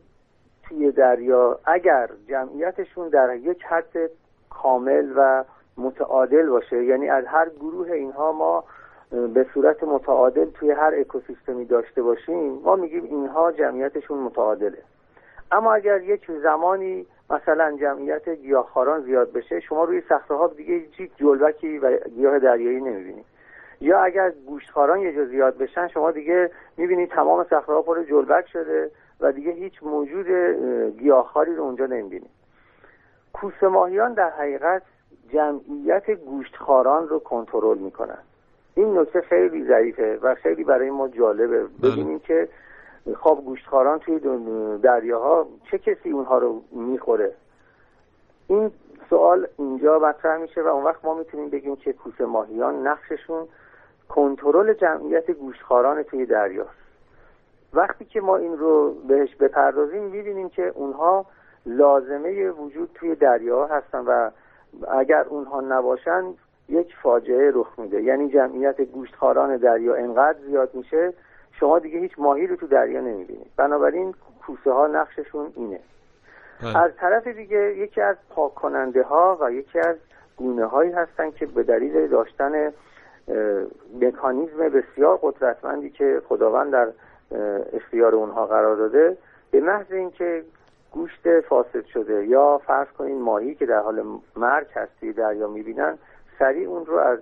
توی 0.69 0.91
دریا 0.91 1.59
اگر 1.65 2.11
جمعیتشون 2.29 3.09
در 3.09 3.37
یک 3.37 3.63
حد 3.65 4.11
کامل 4.51 5.13
و 5.17 5.45
متعادل 5.79 6.49
باشه 6.49 6.85
یعنی 6.85 7.09
از 7.09 7.25
هر 7.27 7.49
گروه 7.49 7.91
اینها 7.91 8.33
ما 8.33 8.65
به 9.11 9.47
صورت 9.55 9.85
متعادل 9.85 10.51
توی 10.51 10.71
هر 10.71 10.95
اکوسیستمی 10.97 11.65
داشته 11.65 12.03
باشیم 12.03 12.53
ما 12.65 12.77
میگیم 12.77 13.05
اینها 13.05 13.53
جمعیتشون 13.53 14.19
متعادله. 14.19 14.79
اما 15.53 15.75
اگر 15.75 16.03
یک 16.03 16.31
زمانی 16.43 17.07
مثلا 17.31 17.77
جمعیت 17.81 18.29
گیاهخواران 18.29 19.03
زیاد 19.03 19.33
بشه 19.33 19.61
شما 19.61 19.85
روی 19.85 20.01
صخره 20.01 20.37
ها 20.37 20.49
دیگه 20.49 20.75
هیچ 20.75 21.11
جلوکی 21.17 21.79
و 21.79 21.97
گیاه 21.97 22.39
دریایی 22.39 22.81
نمی‌بینید 22.81 23.25
یا 23.81 24.01
اگر 24.01 24.33
گوشتخواران 24.47 25.01
یه 25.01 25.13
جا 25.13 25.25
زیاد 25.25 25.59
بشن 25.59 25.89
شما 25.89 26.11
دیگه 26.11 26.51
می‌بینید 26.77 27.11
تمام 27.11 27.45
صخره 27.45 27.75
ها 27.75 27.83
پر 27.83 28.03
جلبک 28.03 28.49
شده. 28.49 28.91
و 29.21 29.33
دیگه 29.33 29.53
هیچ 29.53 29.83
موجود 29.83 30.27
گیاهخواری 30.99 31.55
رو 31.55 31.63
اونجا 31.63 31.87
نمی‌بینید 31.87 32.31
کوسه 33.33 33.69
ماهیان 33.69 34.15
در 34.15 34.31
حقیقت 34.31 34.83
جمعیت 35.29 36.11
گوشتخواران 36.11 37.09
رو 37.09 37.19
کنترل 37.19 37.79
می‌کنن. 37.79 38.19
این 38.75 38.99
نکته 38.99 39.21
خیلی 39.21 39.65
ضعیفه 39.65 40.19
و 40.23 40.35
خیلی 40.35 40.65
برای 40.65 40.91
ما 40.91 41.09
جالبه. 41.09 41.65
ببینیم 41.83 42.19
که 42.19 42.49
خب 43.21 43.43
گوشتخواران 43.45 43.99
توی 43.99 44.21
دریاها 44.79 45.47
چه 45.71 45.79
کسی 45.79 46.11
اونها 46.11 46.39
رو 46.39 46.63
می‌خوره؟ 46.73 47.33
این 48.49 48.71
سوال 49.11 49.47
اینجا 49.59 49.99
مطرح 49.99 50.37
میشه 50.37 50.63
و 50.63 50.67
اون 50.67 50.85
وقت 50.85 51.05
ما 51.05 51.15
می‌تونیم 51.15 51.51
بگیم 51.51 51.77
که 51.77 51.93
کوسه 51.93 52.25
ماهیان 52.25 52.87
نقششون 52.87 53.49
کنترل 54.09 54.73
جمعیت 54.73 55.31
گوشتخواران 55.31 56.03
توی 56.03 56.27
دریاست 56.27 56.86
وقتی 57.77 58.05
که 58.05 58.21
ما 58.21 58.37
این 58.37 58.59
رو 58.59 58.95
بهش 59.09 59.35
بپردازیم 59.35 60.03
می‌بینیم 60.03 60.49
که 60.49 60.73
اونها 60.75 61.27
لازمه 61.67 62.51
وجود 62.51 62.91
توی 62.95 63.15
دریا 63.15 63.67
هستن 63.67 63.99
و 63.99 64.31
اگر 64.89 65.25
اونها 65.29 65.61
نباشن 65.61 66.25
یک 66.69 66.95
فاجعه 67.03 67.51
رخ 67.55 67.79
میده. 67.79 68.03
یعنی 68.03 68.29
جمعیت 68.29 68.81
گوشتخواران 68.81 69.57
دریا 69.57 69.95
انقدر 69.95 70.39
زیاد 70.47 70.75
میشه 70.75 71.13
شما 71.53 71.79
دیگه 71.79 71.99
هیچ 71.99 72.13
ماهی 72.19 72.47
رو 72.47 72.57
تو 72.57 72.67
دریا 72.67 73.01
نمی‌بینید. 73.01 73.51
بنابراین 73.57 74.15
کوسه 74.47 74.73
ها 74.73 74.87
نقششون 74.87 75.53
اینه. 75.57 75.81
بله. 76.63 76.79
از 76.79 76.91
طرف 76.97 77.27
دیگه 77.27 77.77
یکی 77.77 78.01
از 78.01 78.17
پاک 78.31 78.55
کننده 78.55 79.03
ها 79.03 79.39
و 79.41 79.53
یکی 79.53 79.79
از 79.79 79.97
گونه 80.37 80.65
هایی 80.65 80.93
هستن 80.93 81.31
که 81.31 81.47
به 81.47 81.63
دلیل 81.63 82.09
داشتن 82.09 82.73
مکانیزم 84.01 84.69
بسیار 84.69 85.19
قدرتمندی 85.23 85.91
که 85.91 86.23
خداوند 86.29 86.73
در 86.73 86.89
اختیار 87.73 88.15
اونها 88.15 88.47
قرار 88.47 88.77
داده. 88.77 89.17
به 89.51 89.61
محض 89.61 89.93
اینکه 89.93 90.43
گوشت 90.93 91.41
فاسد 91.49 91.85
شده 91.85 92.27
یا 92.27 92.61
فرض 92.67 92.89
کنین 92.99 93.23
ماهی 93.23 93.55
که 93.55 93.67
در 93.67 93.81
حال 93.81 94.03
مرگ 94.37 94.67
هستی 94.75 95.13
دریا 95.13 95.49
می‌بینن 95.49 95.99
سریع 96.39 96.69
اون 96.69 96.87
رو 96.87 96.99
از 96.99 97.19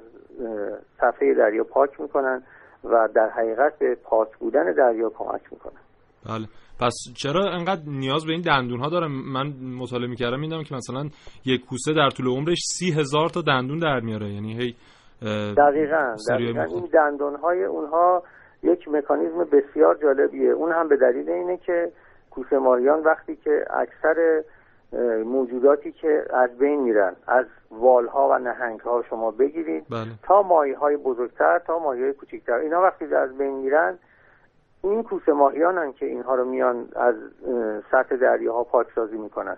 صفحه 1.01 1.35
دریا 1.35 1.65
پاک 1.65 2.01
می‌کنن 2.01 2.43
و 2.85 3.09
در 3.15 3.29
حقیقت 3.29 3.79
به 3.79 3.97
پاک 4.05 4.29
بودن 4.39 4.73
دریا 4.73 5.11
کمک 5.11 5.43
می‌کنن. 5.53 5.81
بله. 6.27 6.47
پس 6.81 6.95
چرا 7.17 7.51
انقدر 7.51 7.83
نیاز 7.87 8.27
به 8.27 8.33
این 8.33 8.43
دندون 8.43 8.81
ها 8.81 8.89
داره؟ 8.89 9.09
من 9.09 9.47
مطالعه 9.81 10.09
می‌کردم 10.09 10.41
میدم 10.41 10.63
که 10.63 10.75
مثلا 10.75 11.09
یک 11.47 11.67
کوسه 11.67 11.93
در 11.93 12.11
طول 12.11 12.27
عمرش 12.27 12.59
سی 12.79 12.93
هزار 12.93 13.29
تا 13.29 13.43
دندون 13.43 13.79
در 13.79 14.01
میاره. 14.01 14.29
یعنی 14.29 14.53
هی 14.53 14.75
دقیقا, 15.57 16.17
دقیقا. 16.31 16.63
این 16.63 16.89
دندون 16.93 17.37
های 17.37 17.65
اونها 17.65 18.23
یک 18.65 18.89
مکانیزم 18.89 19.45
بسیار 19.45 19.95
جالبیه. 19.95 20.51
اون 20.51 20.73
هم 20.73 20.89
به 20.89 20.97
دلیل 20.97 21.31
اینه 21.31 21.57
که 21.57 21.93
کوسه 22.31 22.59
ماهیان 22.59 23.03
وقتی 23.03 23.37
که 23.37 23.65
اکثر 23.71 24.43
موجوداتی 25.25 25.93
که 25.93 26.25
از 26.31 26.59
بین 26.59 26.81
میرن 26.81 27.17
از 27.27 27.47
والها 27.71 28.29
و 28.29 28.39
نهنگ 28.39 28.81
ها 28.81 29.03
شما 29.03 29.31
بگیرید 29.31 29.85
بله. 29.91 30.01
تا 30.23 30.43
ماهی 30.43 30.73
های 30.73 30.97
بزرگتر 30.97 31.59
تا 31.59 31.79
ماهی 31.79 32.03
های 32.03 32.13
کوچکتر. 32.13 32.55
اینا 32.55 32.83
وقتی 32.83 33.15
از 33.15 33.39
بین 33.39 33.55
میرن 33.55 33.99
این 34.83 35.03
کوسه 35.03 35.33
ماهیانن 35.33 35.93
که 35.93 36.07
اینها 36.07 36.35
رو 36.35 36.45
میان 36.45 36.89
از 36.97 37.15
سطح 37.91 38.17
دریاها 38.17 38.65
پاکسازی 38.65 39.17
می‌کنن. 39.17 39.57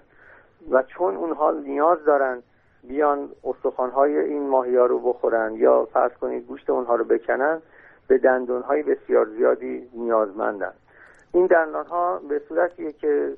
و 0.70 0.82
چون 0.82 1.16
اونها 1.16 1.50
نیاز 1.50 2.04
دارن 2.04 2.42
بیان 2.88 3.28
استخوانهای 3.44 4.18
این 4.18 4.48
ماهی 4.48 4.76
ها 4.76 4.86
رو 4.86 4.98
بخورن 4.98 5.54
یا 5.54 5.84
فرض 5.92 6.12
کنید 6.12 6.46
گوشت 6.46 6.70
اونها 6.70 6.94
رو 6.94 7.04
بکنن 7.04 7.62
به 8.08 8.18
دندانهای 8.18 8.82
بسیار 8.82 9.26
زیادی 9.26 9.88
نیازمندن 9.92 10.72
این 11.32 11.46
دندان 11.46 11.86
ها 11.86 12.20
به 12.28 12.42
صورتیه 12.48 12.92
که 12.92 13.32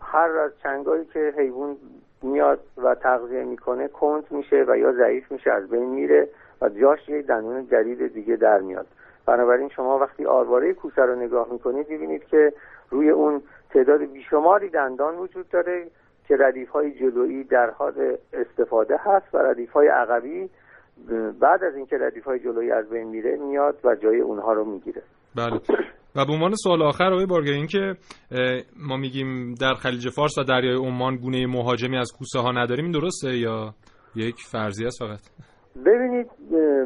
هر 0.00 0.30
از 0.30 0.52
چنگایی 0.62 1.04
که 1.04 1.34
حیوان 1.36 1.76
میاد 2.22 2.60
و 2.76 2.94
تغذیه 2.94 3.44
می‌کنه 3.44 3.88
کند 3.88 4.24
میشه 4.30 4.64
و 4.68 4.76
یا 4.76 4.92
ضعیف 4.92 5.32
میشه 5.32 5.52
از 5.52 5.68
بین 5.68 5.84
میره 5.84 6.28
و 6.60 6.68
جاش 6.68 7.08
یک 7.08 7.26
دندون 7.26 7.66
جدید 7.66 8.12
دیگه 8.14 8.36
در 8.36 8.60
میاد. 8.60 8.86
بنابراین 9.26 9.68
شما 9.68 9.98
وقتی 9.98 10.26
آرواره 10.26 10.72
کوسه 10.72 11.02
رو 11.02 11.14
نگاه 11.14 11.48
می‌کنید 11.52 11.90
می‌بینید 11.90 12.24
که 12.24 12.52
روی 12.90 13.10
اون 13.10 13.42
تعداد 13.70 14.00
بیشماری 14.00 14.68
دندان 14.68 15.16
وجود 15.16 15.48
داره 15.48 15.86
که 16.28 16.36
ردیف 16.36 16.68
های 16.68 16.90
جلویی 16.90 17.44
در 17.44 17.70
حال 17.70 18.16
استفاده 18.32 18.96
هست 18.96 19.34
و 19.34 19.38
ردیف 19.38 19.70
های 19.70 19.88
عقبی 19.88 20.50
بعد 21.40 21.64
از 21.64 21.76
اینکه 21.76 21.96
ردیف 22.00 22.24
های 22.24 22.38
جلویی 22.38 22.72
از 22.72 22.90
بین 22.90 23.08
میره 23.08 23.36
میاد 23.36 23.76
و 23.84 23.94
جای 23.94 24.20
اونها 24.20 24.52
رو 24.52 24.64
می‌گیره. 24.64 25.02
بله. 25.36 25.60
و 26.16 26.24
به 26.24 26.32
عنوان 26.32 26.54
سوال 26.54 26.82
آخر 26.82 27.12
آقای 27.12 27.26
بارگر 27.26 27.52
این 27.52 27.66
که 27.66 27.94
ما 28.88 28.96
میگیم 28.96 29.54
در 29.60 29.74
خلیج 29.74 30.08
فارس 30.08 30.38
و 30.38 30.44
دریای 30.44 30.76
عمان 30.76 31.16
گونه 31.16 31.46
مهاجمی 31.46 31.98
از 31.98 32.12
کوسه 32.18 32.38
ها 32.38 32.52
نداریم 32.52 32.84
این 32.84 32.92
درسته 32.92 33.36
یا 33.36 33.74
یک 34.16 34.36
فرضی 34.52 34.86
است 34.86 34.98
فقط؟ 34.98 35.20
ببینید 35.86 36.26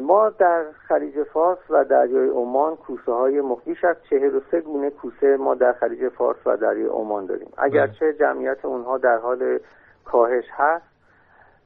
ما 0.03 0.29
در 0.29 0.65
خلیج 0.87 1.23
فارس 1.33 1.59
و 1.69 1.83
دریای 1.83 2.29
عمان 2.29 2.75
کوسه 2.75 3.11
های 3.11 3.41
بیش 3.65 3.83
از 3.83 3.95
چهل 4.09 4.35
و 4.35 4.39
سه 4.51 4.61
گونه 4.61 4.89
کوسه 4.89 5.37
ما 5.39 5.55
در 5.55 5.73
خلیج 5.79 6.09
فارس 6.09 6.37
و 6.47 6.57
دریای 6.57 6.89
عمان 6.89 7.25
داریم. 7.25 7.49
اگرچه 7.57 8.13
جمعیت 8.19 8.65
اونها 8.65 8.97
در 8.97 9.17
حال 9.17 9.59
کاهش 10.05 10.45
هست 10.51 10.88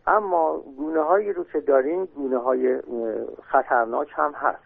اما 0.08 0.64
گونه 0.78 1.02
هایی 1.02 1.34
رو 1.34 1.44
که 1.44 1.60
داریم 1.60 2.06
گونه 2.06 2.38
های 2.38 2.80
خطرناک 3.44 4.08
هم 4.16 4.32
هست. 4.32 4.64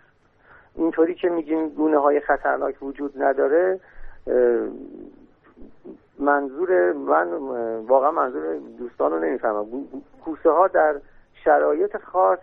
اینطوری 0.75 1.15
که 1.15 1.29
میگیم 1.29 1.70
گونه 1.70 1.98
های 1.98 2.20
خطرناک 2.20 2.75
وجود 2.82 3.24
نداره 3.24 3.79
منظور 6.20 6.94
من 6.94 7.27
واقعا 7.88 8.12
منظور 8.12 8.58
دوستان 8.77 9.12
رو 9.12 9.20
نمی‌فهمم. 9.20 9.65
کوسه 10.25 10.50
ها 10.50 10.67
در 10.67 10.96
شرایط 11.44 11.98
خاص 11.98 12.39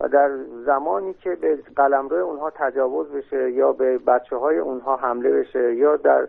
و 0.00 0.08
در 0.08 0.30
زمانی 0.66 1.14
که 1.14 1.34
به 1.34 1.58
قلمرو 1.76 2.16
اونها 2.16 2.50
تجاوز 2.50 3.08
بشه 3.08 3.50
یا 3.50 3.72
به 3.72 3.98
بچه 3.98 4.36
های 4.36 4.58
اونها 4.58 4.96
حمله 4.96 5.30
بشه 5.32 5.74
یا 5.74 5.96
در 5.96 6.28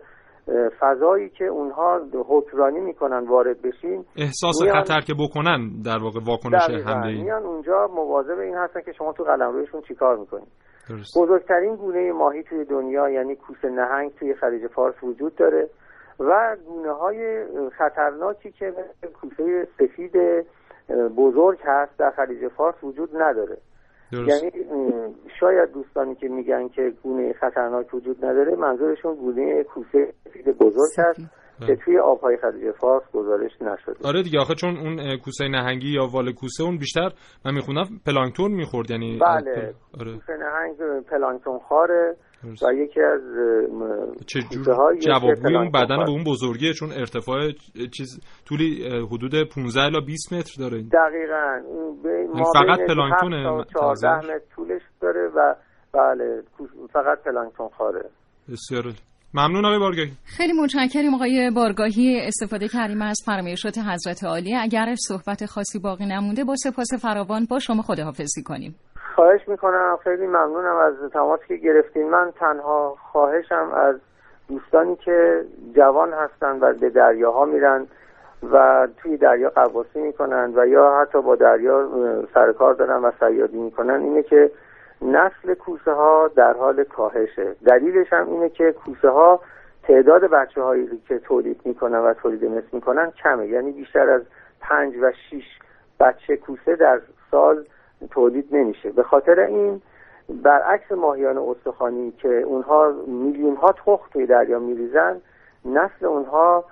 فضایی 0.80 1.28
که 1.28 1.44
اونها 1.44 2.00
حکرانی 2.28 2.80
می‌کنن 2.80 3.28
وارد 3.28 3.62
بشین 3.62 4.04
احساس 4.16 4.62
خطر 4.72 5.00
که 5.00 5.14
بکنن 5.14 5.70
در 5.84 5.98
واقع 6.02 6.20
واکنش 6.26 6.70
حمله 6.86 7.22
میان 7.22 7.42
اونجا 7.42 7.86
مواظب 7.94 8.38
این 8.38 8.54
هستن 8.54 8.80
که 8.80 8.92
شما 8.92 9.12
تو 9.12 9.24
قلمرویشون 9.24 9.80
چیکار 9.80 10.16
می‌کنید 10.16 10.48
بزرگترین 11.16 11.76
گونه 11.76 12.12
ماهی 12.12 12.42
توی 12.42 12.64
دنیا 12.64 13.08
یعنی 13.08 13.36
کوسه 13.36 13.68
نهنگ 13.68 14.10
توی 14.18 14.34
خلیج 14.34 14.66
فارس 14.66 14.94
وجود 15.02 15.36
داره 15.36 15.68
و 16.20 16.56
گونه 16.66 16.92
های 16.92 17.44
خطرناکی 17.78 18.52
که 18.52 18.74
کوسه 19.20 19.68
سفید 19.78 20.12
بزرگ 21.16 21.58
هست 21.64 21.98
در 21.98 22.10
خلیج 22.10 22.48
فارس 22.48 22.84
وجود 22.84 23.22
نداره. 23.22 23.58
درست. 24.12 24.44
یعنی 24.44 24.50
شاید 25.40 25.72
دوستانی 25.72 26.14
که 26.14 26.28
میگن 26.28 26.68
که 26.68 26.92
گونه 27.02 27.32
خطرناک 27.32 27.94
وجود 27.94 28.24
نداره 28.24 28.56
منظورشون 28.56 29.14
گونه 29.14 29.64
کوسه 29.64 30.12
سفید 30.24 30.58
بزرگ 30.58 30.90
هست 30.98 31.20
که 31.66 31.76
توی 31.76 31.98
آبهای 31.98 32.36
خلیج 32.36 32.72
فارس 32.80 33.02
گزارش 33.12 33.50
نشده. 33.60 34.08
آره 34.08 34.22
دیگه 34.22 34.40
آخه 34.40 34.54
چون 34.54 34.76
اون 34.76 35.16
کوسه 35.16 35.48
نهنگی 35.48 35.88
یا 35.88 36.06
وال 36.12 36.32
کوسه 36.32 36.64
اون 36.64 36.78
بیشتر 36.78 37.10
من 37.44 37.54
می‌خونم 37.54 37.84
پلانکتون 38.06 38.52
می‌خورد 38.52 38.90
یعنی 38.90 39.18
بله. 39.18 39.74
آره. 40.00 40.14
کوسه 40.14 40.32
نهنگ 40.36 41.04
پلانکتون 41.04 41.58
خاره. 41.58 42.16
و 42.44 42.72
یکی 42.74 43.00
از 43.00 43.20
چه 44.26 44.40
جور 44.40 44.96
جوابگوی 44.98 45.56
اون 45.56 45.70
بدن 45.70 45.96
به 46.04 46.10
اون 46.10 46.24
بزرگیه؟ 46.24 46.72
چون 46.72 46.92
ارتفاع 46.92 47.50
چیز 47.96 48.20
طولی 48.44 48.88
حدود 49.06 49.48
15 49.48 49.80
الی 49.82 50.00
20 50.06 50.32
متر 50.32 50.54
داره. 50.58 50.82
دقیقاً. 50.82 51.60
این 52.34 52.44
فقط 52.54 52.78
پلانکتون 52.88 53.64
14 53.80 54.16
متر 54.16 54.38
طولش 54.56 54.82
داره 55.00 55.28
و 55.36 55.54
بله 55.92 56.42
فقط 56.92 57.18
پلانکتون 57.24 57.68
خاره. 57.68 58.04
بسیار 58.52 58.84
ممنون 59.34 59.64
آقای 59.64 59.78
بارگاهی. 59.78 60.10
خیلی 60.24 60.52
متشکریم 60.52 61.14
آقای 61.14 61.50
بارگاهی. 61.54 62.20
استفاده 62.20 62.68
کردیم 62.68 63.02
از 63.02 63.16
فرمایشات 63.26 63.78
حضرت 63.78 64.24
عالی. 64.24 64.54
اگر 64.54 64.94
صحبت 65.08 65.46
خاصی 65.46 65.78
باقی 65.78 66.06
نمونده 66.06 66.44
با 66.44 66.54
سپاس 66.56 66.88
فراوان 67.02 67.46
با 67.50 67.58
شما 67.58 67.82
خداحافظی 67.82 68.42
کنیم. 68.42 68.74
خواهش 69.18 69.48
می‌کنم. 69.48 69.98
خیلی 70.04 70.26
ممنونم 70.26 70.76
از 70.76 71.10
تماسی 71.12 71.44
که 71.48 71.56
گرفتین. 71.56 72.10
من 72.10 72.32
تنها 72.40 72.96
خواهشم 73.12 73.70
از 73.74 73.96
دوستانی 74.48 74.96
که 74.96 75.44
جوان 75.76 76.12
هستن 76.12 76.58
و 76.60 76.72
به 76.72 76.90
دریاها 76.90 77.44
میرن 77.44 77.86
و 78.52 78.88
توی 78.96 79.16
دریا 79.16 79.50
قواسی 79.50 80.00
می‌کنن 80.00 80.52
و 80.56 80.66
یا 80.66 80.98
حتی 81.00 81.22
با 81.22 81.36
دریا 81.36 81.88
سرکار 82.34 82.74
دارن 82.74 83.04
و 83.04 83.10
سیادی 83.20 83.58
می‌کنن 83.58 84.00
اینه 84.00 84.22
که 84.22 84.50
نسل 85.02 85.54
کوسه 85.54 85.92
ها 85.92 86.28
در 86.28 86.52
حال 86.52 86.84
کاهشه. 86.84 87.56
دلیلش 87.66 88.12
هم 88.12 88.28
اینه 88.28 88.48
که 88.48 88.72
کوسه 88.72 89.08
ها 89.08 89.40
تعداد 89.82 90.24
بچه 90.24 90.62
هایی 90.62 91.02
که 91.08 91.18
تولید 91.18 91.60
می‌کنن 91.64 91.98
و 91.98 92.14
تولید 92.14 92.44
مثل 92.44 92.68
می‌کنن 92.72 93.10
کمه. 93.10 93.46
یعنی 93.46 93.72
بیشتر 93.72 94.10
از 94.10 94.22
پنج 94.60 94.94
و 95.02 95.12
شیش 95.30 95.58
بچه 96.00 96.36
کوسه 96.36 96.76
در 96.76 97.00
سال 97.30 97.64
تولید 98.10 98.56
نمیشه. 98.56 98.90
به 98.90 99.02
خاطر 99.02 99.40
این 99.40 99.82
برعکس 100.28 100.92
ماهیان 100.92 101.38
استخوانی 101.38 102.12
که 102.12 102.28
اونها 102.28 102.94
میلیون 103.06 103.56
ها 103.56 103.72
تخم 103.72 104.08
توی 104.12 104.26
دریا 104.26 104.58
میریزن 104.58 105.20
نسل 105.64 106.06
اونها 106.06 106.64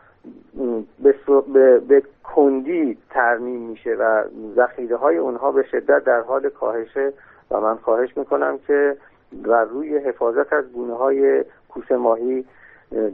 به, 1.03 1.15
به, 1.55 1.79
به 1.79 2.03
کندی 2.25 2.99
ترمیم 3.11 3.61
میشه 3.61 3.95
و 3.95 4.25
ذخیره 4.57 4.97
های 4.97 5.17
اونها 5.17 5.53
به 5.53 5.63
شدت 5.63 6.05
در 6.05 6.21
حال 6.21 6.49
کاهشه 6.49 7.13
و 7.51 7.61
من 7.61 7.75
خواهش 7.75 8.17
می‌کنم 8.17 8.59
که 8.67 8.97
و 9.45 9.65
روی 9.65 9.99
حفاظت 9.99 10.53
از 10.53 10.73
گونه 10.73 10.95
های 10.95 11.45
کوسه 11.69 11.97
ماهی 11.97 12.45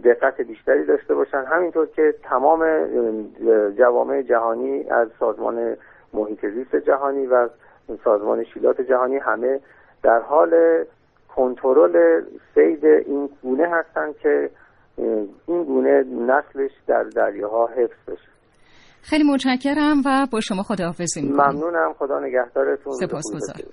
دقت 0.04 0.40
بیشتری 0.40 0.84
داشته 0.84 1.14
باشن. 1.14 1.44
همینطور 1.44 1.86
که 1.86 2.14
تمام 2.22 2.64
جوامع 3.78 4.22
جهانی 4.22 4.90
از 4.90 5.08
سازمان 5.18 5.76
محیط 6.12 6.46
زیست 6.46 6.76
جهانی 6.76 7.26
و 7.26 7.48
سازمان 8.04 8.44
شیلات 8.54 8.80
جهانی 8.80 9.16
همه 9.16 9.60
در 10.02 10.20
حال 10.28 10.50
کنترل 11.36 12.22
سید 12.54 12.84
این 12.84 13.28
گونه 13.42 13.68
هستند 13.70 14.16
که 14.22 14.50
این 15.46 15.64
گونه 15.64 16.04
نسلش 16.04 16.70
در 16.86 17.02
دریاها 17.02 17.66
حفظ 17.66 18.10
بشه. 18.10 18.28
خیلی 19.02 19.24
متشکرم 19.24 20.02
و 20.06 20.26
با 20.32 20.40
شما 20.40 20.62
خداحافظی 20.62 21.22
می‌کنم. 21.22 21.44
ممنونم. 21.46 21.92
خدا 21.92 22.20
نگهدارتون. 22.20 22.92
سپاسگزارم. 22.92 23.72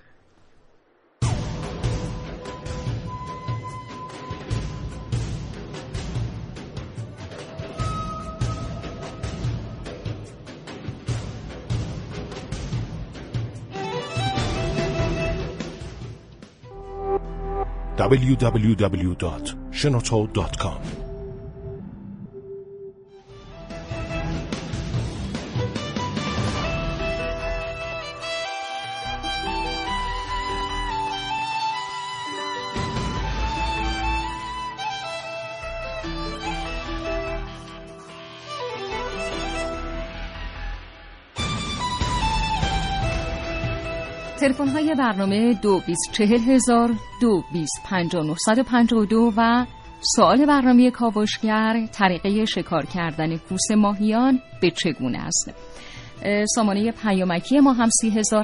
www.shenoto.com 17.99 20.98
برنامه 44.95 45.53
دو 45.53 45.79
بیست 45.87 46.09
چهل 46.11 46.39
هزار 46.39 46.91
دو 47.21 47.43
بیست 47.53 47.81
دو 49.05 49.33
و 49.37 49.65
سوال 50.15 50.45
برنامه 50.45 50.91
کاوشگر 50.91 51.87
طریقه 51.91 52.45
شکار 52.45 52.85
کردن 52.85 53.37
کوس 53.37 53.71
ماهیان 53.77 54.39
به 54.61 54.71
چگونه 54.71 55.17
است؟ 55.17 55.53
سامانه 56.55 56.91
پیامکی 56.91 57.59
ما 57.59 57.73
هم 57.73 57.89
سی 57.89 58.09
هزار 58.09 58.43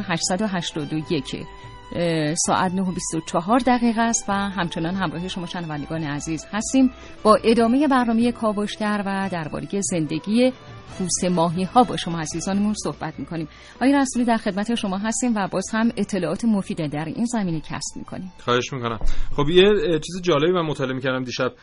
ساعت 2.47 2.73
9 2.73 2.91
24 2.91 3.59
دقیقه 3.59 4.01
است 4.01 4.25
و 4.27 4.33
همچنان 4.33 4.95
همراه 4.95 5.27
شما 5.27 5.45
شنوندگان 5.45 6.03
عزیز 6.03 6.45
هستیم 6.51 6.91
با 7.23 7.39
ادامه 7.43 7.87
برنامه 7.87 8.31
کاوشگر 8.31 9.03
و 9.05 9.29
درباره 9.31 9.67
زندگی 9.81 10.53
کوسه 10.97 11.29
ماهی 11.29 11.63
ها 11.63 11.83
با 11.83 11.97
شما 11.97 12.19
عزیزانمون 12.19 12.73
صحبت 12.83 13.19
می‌کنیم. 13.19 13.47
آقای 13.75 13.93
رسولی 13.93 14.25
در 14.25 14.37
خدمت 14.37 14.75
شما 14.75 14.97
هستیم 14.97 15.35
و 15.35 15.47
باز 15.51 15.65
هم 15.73 15.91
اطلاعات 15.97 16.45
مفید 16.45 16.87
در 16.91 17.05
این 17.05 17.25
زمینه 17.25 17.61
کسب 17.61 17.97
می‌کنیم. 17.97 18.31
خواهش 18.39 18.73
می‌کنم. 18.73 18.99
خب 19.35 19.49
یه 19.49 19.99
چیز 19.99 20.21
جالبی 20.21 20.51
من 20.51 20.61
مطالعه 20.61 20.95
می‌کردم 20.95 21.23
دیشب 21.23 21.53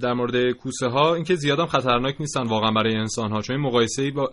در 0.00 0.12
مورد 0.12 0.52
کوسه 0.52 0.86
ها 0.86 1.14
اینکه 1.14 1.34
زیادم 1.34 1.66
خطرناک 1.66 2.16
نیستن 2.20 2.42
واقعا 2.42 2.70
برای 2.70 2.96
انسان 2.96 3.30
ها 3.30 3.40
چون 3.40 3.56
مقایسه 3.56 4.10
با 4.10 4.30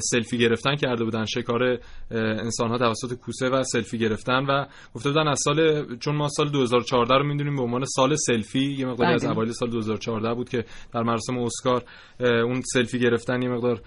سلفی 0.00 0.38
گرفتن 0.38 0.76
کرده 0.76 1.04
بودن 1.04 1.24
شکار 1.24 1.78
انسان 2.10 2.70
ها 2.70 2.78
توسط 2.78 3.14
کوسه 3.14 3.48
و 3.48 3.62
سلفی 3.62 3.98
گرفتن 3.98 4.44
و 4.44 4.66
گفته 4.94 5.10
بودن 5.10 5.28
از 5.28 5.40
سال 5.44 5.86
چون 5.96 6.16
ما 6.16 6.28
سال 6.28 6.50
2014 6.50 7.14
رو 7.14 7.24
می‌دونیم 7.24 7.56
به 7.56 7.62
عنوان 7.62 7.84
سال 7.84 8.16
سلفی 8.16 8.72
یه 8.72 8.86
مقداری 8.86 9.14
از 9.14 9.22
بله. 9.22 9.32
اوایل 9.32 9.52
سال 9.52 9.70
2014 9.70 10.34
بود 10.34 10.48
که 10.48 10.64
در 10.94 11.02
مراسم 11.02 11.38
اسکار 11.38 11.84
اون 12.20 12.60
سلفی 12.72 12.98
گرفتن 12.98 13.42
یه 13.42 13.48
مقدار 13.62 13.80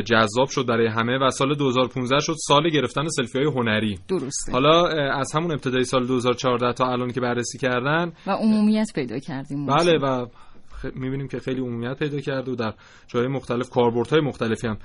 جذاب 0.00 0.48
شد 0.48 0.66
برای 0.66 0.86
همه 0.86 1.18
و 1.18 1.30
سال 1.30 1.54
2015 1.54 2.20
شد 2.20 2.34
سال 2.38 2.68
گرفتن 2.68 3.08
سلفی 3.08 3.38
های 3.38 3.46
هنری. 3.46 3.98
درسته. 4.08 4.52
حالا 4.52 4.86
از 5.12 5.32
همون 5.34 5.52
ابتدای 5.52 5.84
سال 5.84 6.06
2014 6.06 6.72
تا 6.72 6.86
الان 6.86 7.12
که 7.12 7.20
بررسی 7.20 7.58
کردن 7.58 8.12
و 8.26 8.30
عمومیت 8.30 8.88
پیدا 8.94 9.18
کردیم 9.18 9.66
بله 9.66 9.98
و 9.98 10.26
می‌بینیم 10.94 11.28
که 11.28 11.38
خیلی 11.38 11.60
عمومیت 11.60 11.98
پیدا 11.98 12.20
کرده 12.20 12.52
و 12.52 12.54
در 12.54 12.74
جای 13.06 13.26
مختلف 13.26 13.70
کاربردهای 13.70 14.20
مختلفی 14.20 14.66
هم 14.66 14.78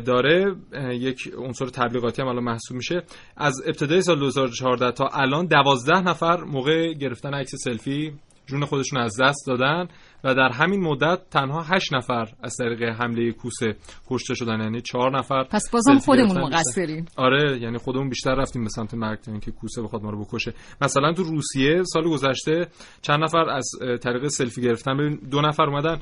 داره. 0.00 0.56
یک 0.92 1.32
عنصر 1.38 1.66
تبلیغاتی 1.66 2.22
هم 2.22 2.28
الان 2.28 2.44
محسوب 2.44 2.76
میشه. 2.76 3.02
از 3.36 3.62
ابتدای 3.66 4.00
سال 4.00 4.18
2014 4.18 4.92
تا 4.92 5.08
الان 5.12 5.46
دوازده 5.46 6.00
نفر 6.00 6.44
موقع 6.44 6.92
گرفتن 6.92 7.34
عکس 7.34 7.54
سلفی 7.64 8.12
جون 8.46 8.64
خودشون 8.64 9.00
از 9.00 9.20
دست 9.20 9.46
دادن. 9.46 9.88
و 10.24 10.34
در 10.34 10.52
همین 10.52 10.80
مدت 10.80 11.18
تنها 11.30 11.62
هشت 11.62 11.94
نفر 11.94 12.26
از 12.42 12.56
طریق 12.58 12.82
حمله 12.82 13.32
کوسه 13.32 13.76
کشته 14.10 14.34
شدن 14.34 14.60
یعنی 14.60 14.80
چهار 14.80 15.18
نفر 15.18 15.44
پس 15.44 15.70
بازم 15.70 15.98
خودمون 15.98 16.40
مقصریم. 16.40 17.04
آره 17.16 17.58
یعنی 17.60 17.78
خودمون 17.78 18.08
بیشتر 18.08 18.34
رفتیم 18.34 18.62
به 18.62 18.68
سمت 18.68 18.94
مرگ 18.94 19.20
تا 19.20 19.32
اینکه 19.32 19.50
کوسه 19.50 19.82
بخواد 19.82 20.02
ما 20.02 20.10
رو 20.10 20.24
بکشه. 20.24 20.54
مثلا 20.82 21.12
تو 21.12 21.22
روسیه 21.22 21.82
سال 21.82 22.04
گذشته 22.04 22.66
چند 23.02 23.24
نفر 23.24 23.50
از 23.50 23.70
طریق 24.02 24.28
سلفی 24.28 24.62
گرفتن. 24.62 25.18
دو 25.30 25.40
نفر 25.40 25.64
اومدن 25.64 25.98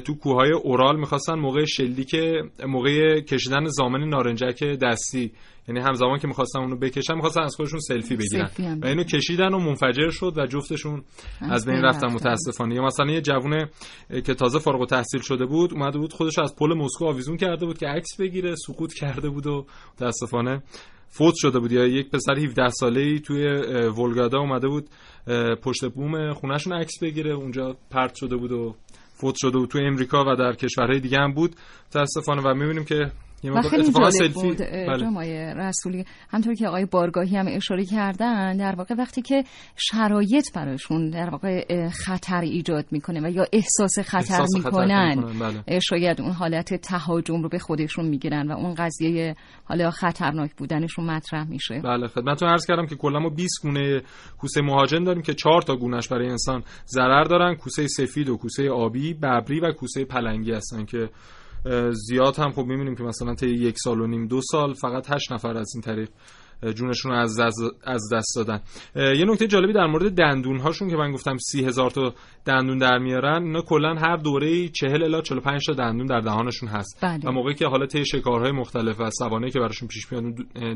تو 0.00 0.14
کوههای 0.14 0.52
اورال 0.52 0.96
می‌خواستن 0.96 1.34
موقع 1.34 1.64
شلیک 1.64 2.16
موقع 2.66 3.20
کشیدن 3.20 3.64
زامن 3.64 4.08
نارنجک 4.08 4.64
دستی. 4.64 5.32
یعنی 5.68 5.80
همزمان 5.80 6.18
که 6.18 6.28
می‌خواستن 6.28 6.60
اونو 6.60 6.76
بکشن 6.76 7.14
می‌خواستن 7.14 7.42
از 7.42 7.54
خودشون 7.56 7.80
سلفی 7.80 8.16
بگیرن. 8.16 8.78
و 8.82 8.86
اینو 8.86 9.04
کشیدن 9.04 9.54
و 9.54 9.58
منفجر 9.58 10.10
شد 10.10 10.32
و 10.36 10.46
جفتشون 10.46 11.02
از 11.40 11.66
بین 11.66 11.82
رفتن. 11.82 12.06
متاسفانه. 12.06 12.74
یا 12.74 12.82
مثلا 12.82 13.06
یه 13.06 13.20
جوون 13.20 13.57
که 14.26 14.34
تازه 14.34 14.58
فارغ 14.58 14.80
التحصیل 14.80 15.20
شده 15.20 15.46
بود 15.46 15.72
اومده 15.72 15.98
بود 15.98 16.12
خودش 16.12 16.38
از 16.38 16.56
پل 16.56 16.74
مسکو 16.74 17.04
آویزون 17.06 17.36
کرده 17.36 17.66
بود 17.66 17.78
که 17.78 17.86
عکس 17.86 18.20
بگیره 18.20 18.54
سقوط 18.66 18.94
کرده 18.94 19.28
بود 19.28 19.46
و 19.46 19.66
متاسفانه 19.94 20.62
فوت 21.10 21.34
شده 21.36 21.58
بود. 21.58 21.72
یا 21.72 21.86
یک 21.86 22.10
پسر 22.10 22.38
17 22.38 22.68
ساله 22.68 23.00
ای 23.00 23.20
توی 23.20 23.46
ولگادا 23.88 24.38
اومده 24.38 24.68
بود 24.68 24.88
پشت 25.62 25.84
بوم 25.84 26.32
خونهشون 26.32 26.72
عکس 26.72 26.92
بگیره 27.02 27.30
اونجا 27.30 27.76
پرت 27.90 28.14
شده 28.14 28.36
بود 28.36 28.52
و 28.52 28.74
فوت 29.14 29.34
شده 29.38 29.58
بود. 29.58 29.68
توی 29.68 29.86
امریکا 29.86 30.24
و 30.32 30.36
در 30.36 30.52
کشورهای 30.52 31.00
دیگه 31.00 31.18
هم 31.18 31.32
بود. 31.32 31.56
متاسفانه 31.86 32.42
و 32.42 32.54
می‌بینیم 32.54 32.84
که 32.84 33.10
و 33.44 33.62
خیلی 33.62 33.92
جالب 33.92 34.32
بود 34.32 34.58
بله. 34.58 35.54
رسولی 35.54 36.04
همطور 36.30 36.54
که 36.54 36.68
آقای 36.68 36.84
بارگاهی 36.84 37.36
هم 37.36 37.46
اشاره 37.48 37.84
کردن 37.84 38.56
در 38.56 38.74
واقع 38.74 38.94
وقتی 38.94 39.22
که 39.22 39.44
شرایط 39.76 40.52
براشون 40.54 41.10
در 41.10 41.30
واقع 41.30 41.88
خطر 41.88 42.40
ایجاد 42.40 42.84
می‌کنه 42.90 43.20
و 43.28 43.30
یا 43.30 43.46
احساس 43.52 43.98
خطر 43.98 44.18
احساس 44.18 44.56
می‌کنن 44.56 45.20
خطر 45.20 45.62
بله. 45.66 45.80
شاید 45.80 46.20
اون 46.20 46.32
حالت 46.32 46.74
تهاجم 46.74 47.42
رو 47.42 47.48
به 47.48 47.58
خودشون 47.58 48.08
می‌گیرن 48.08 48.50
و 48.50 48.56
اون 48.56 48.74
قضیه 48.74 49.34
حالا 49.64 49.90
خطرناک 49.90 50.50
بودنشون 50.56 51.10
مطرح 51.10 51.48
میشه 51.48 51.80
بله 51.84 52.08
خدمتتون 52.08 52.48
عرض 52.48 52.66
کردم 52.66 52.86
که 52.86 52.96
کلا 52.96 53.18
ما 53.18 53.28
20 53.28 53.62
گونه 53.62 54.02
کوسه 54.38 54.62
مهاجن 54.62 55.04
داریم 55.04 55.22
که 55.22 55.34
4 55.34 55.62
تا 55.62 55.76
گونش 55.76 56.08
برای 56.08 56.28
انسان 56.28 56.62
ضرر 56.86 57.24
دارن 57.24 57.54
کوسه 57.54 57.86
سفید 57.86 58.28
و 58.28 58.36
کوسه 58.36 58.70
آبی 58.70 59.14
ببری 59.14 59.60
و 59.60 59.72
کوسه 59.72 60.04
پلنگی 60.04 60.52
هستن 60.52 60.84
که 60.84 61.08
زیاد 61.92 62.36
هم 62.38 62.50
خب 62.50 62.64
می‌بینیم 62.64 62.94
که 62.94 63.02
مثلا 63.02 63.34
طی 63.34 63.46
یک 63.46 63.74
سال 63.78 64.00
و 64.00 64.06
نیم 64.06 64.26
دو 64.26 64.40
سال 64.40 64.72
فقط 64.72 65.10
هشت 65.10 65.32
نفر 65.32 65.56
از 65.56 65.72
این 65.74 65.82
طریق 65.82 66.08
جونشون 66.74 67.12
رو 67.12 67.18
از 67.18 67.40
دست, 67.40 67.58
از 67.84 68.12
دست 68.12 68.36
دادن. 68.36 68.60
یه 68.96 69.24
نکته 69.24 69.46
جالبی 69.46 69.72
در 69.72 69.86
مورد 69.86 70.14
دندون 70.14 70.58
هاشون 70.58 70.90
که 70.90 70.96
من 70.96 71.12
گفتم 71.12 71.36
سی 71.36 71.64
هزار 71.64 71.90
تا 71.90 72.14
دندون 72.44 72.78
در 72.78 72.98
میارن 72.98 73.42
اینا 73.42 73.62
کلا 73.62 73.94
هر 73.94 74.16
دوره 74.16 74.68
40 74.68 75.02
الی 75.02 75.22
45 75.22 75.66
تا 75.66 75.72
دندون 75.72 76.06
در 76.06 76.20
دهانشون 76.20 76.68
هست. 76.68 76.98
بله. 77.02 77.20
و 77.24 77.32
موقعی 77.32 77.54
که 77.54 77.66
حالا 77.66 77.86
طی 77.86 78.06
شکارهای 78.06 78.52
مختلف 78.52 79.00
و 79.00 79.10
سوانه 79.10 79.50
که 79.50 79.60
براشون 79.60 79.88
پیش 79.88 80.12
میاد 80.12 80.24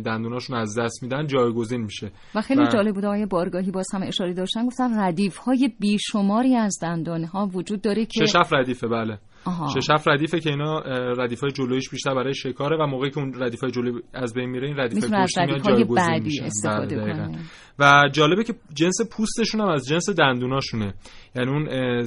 دندوناشون 0.05 0.57
از 0.57 0.79
دست 0.79 1.03
میدن 1.03 1.27
جایگزین 1.27 1.81
میشه. 1.81 2.11
و 2.35 2.40
خیلی 2.40 2.62
و... 2.62 2.66
جالب 2.66 2.95
بود 2.95 3.05
آقای 3.05 3.27
بارگاهی 3.27 3.71
باز 3.71 3.87
هم 3.95 4.03
اشاره 4.03 4.35
داشتن 4.35 4.66
گفتن 4.66 5.01
ردیف 5.01 5.37
های 5.37 5.71
بیشماری 5.81 6.57
از 6.57 6.79
دندان 6.83 7.25
ها 7.25 7.47
وجود 7.47 7.83
داره 7.83 8.07
که 8.07 8.27
شش 8.27 8.53
ردیفه 8.53 8.88
بله. 8.88 9.18
شش 9.46 9.90
هفت 9.90 10.09
ردیفه 10.09 10.40
که 10.40 10.50
اینا 10.50 10.78
ردیف 11.18 11.40
های 11.40 11.50
جلویش 11.50 11.90
بیشتر 11.90 12.14
برای 12.14 12.35
شکاره 12.35 12.76
و 12.76 12.87
موقعی 12.87 13.11
که 13.11 13.18
اون 13.18 13.35
ردیف 13.42 13.61
های 13.61 13.70
جلوی 13.70 14.00
از 14.14 14.35
بین 14.35 14.50
میره 14.50 14.66
این 14.66 14.76
ردیف 14.76 15.05
های 15.05 15.24
پشتی 15.24 15.40
میاد 15.46 15.62
جایگزین 15.62 16.22
میشن. 16.22 16.44
استفاده 16.44 16.96
بله، 16.96 17.38
و 17.78 18.09
جالبه 18.12 18.44
که 18.44 18.55
جنس 18.74 18.96
پوستشون 19.11 19.61
هم 19.61 19.68
از 19.68 19.87
جنس 19.88 20.11
دندوناشونه. 20.11 20.94
یعنی 21.37 21.50
اون 21.50 22.02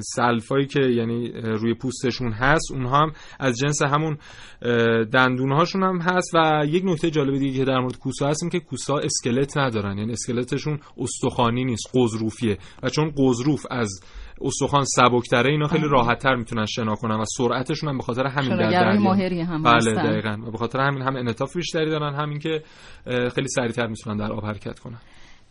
سلفایی 0.00 0.66
که 0.66 0.80
یعنی 0.80 1.32
روی 1.32 1.74
پوستشون 1.74 2.32
هست 2.32 2.72
اونها 2.72 2.98
هم 2.98 3.12
از 3.40 3.58
جنس 3.58 3.82
همون 3.82 4.18
دندونهاشون 5.12 5.82
هم 5.82 5.98
هست. 6.00 6.34
و 6.34 6.64
یک 6.66 6.84
نکته 6.86 7.10
جالب 7.10 7.38
دیگه 7.38 7.58
که 7.58 7.64
در 7.64 7.80
مورد 7.80 7.98
کوسا 7.98 8.28
هست 8.28 8.50
که 8.52 8.60
کوسا 8.60 8.98
اسکلت 8.98 9.58
ندارن. 9.58 9.98
یعنی 9.98 10.12
اسکلتشون 10.12 10.78
استخوانی 10.98 11.64
نیست 11.64 11.90
قزروفیه 11.94 12.58
و 12.82 12.88
چون 12.88 13.12
قزروف 13.16 13.66
از 13.70 14.00
استخوان 14.40 14.84
سبکتره 14.84 15.50
اینا 15.50 15.66
خیلی 15.66 15.88
راحتتر 15.88 16.34
می‌تونن 16.34 16.66
شنا 16.66 16.94
کنن 16.94 17.14
و 17.14 17.24
سرعتشون 17.24 17.88
هم 17.88 17.96
به 17.96 18.02
خاطر 18.02 18.26
همین 18.26 18.56
در 18.56 18.70
دریا. 18.70 19.44
هم 19.44 19.62
بله 19.62 19.94
دقیقاً. 19.94 20.36
و 20.46 20.50
به 20.50 20.58
خاطر 20.58 20.80
همین 20.80 21.02
هم 21.02 21.16
انعطاف 21.16 21.56
بیشتری 21.56 21.90
دارن 21.90 22.14
همین 22.14 22.38
که 22.38 22.62
خیلی 23.06 23.48
سریعتر 23.48 23.86
می‌تونن 23.86 24.16
در 24.16 24.32
آب 24.32 24.44
حرکت 24.44 24.78
کنن. 24.78 24.98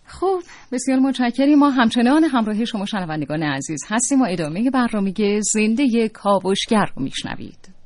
خب 0.05 0.39
بسیار 0.71 0.99
متشکریم. 0.99 1.59
ما 1.59 1.69
همچنان 1.69 2.23
همراهی 2.23 2.65
شما 2.65 2.85
شنوندگان 2.85 3.43
عزیز 3.43 3.79
هستیم 3.87 4.21
و 4.21 4.25
ادامه 4.29 4.69
برنامه 4.69 5.13
زنده 5.41 6.09
کاوشگر 6.13 6.85
رو 6.95 7.03
میشنوید. 7.03 7.78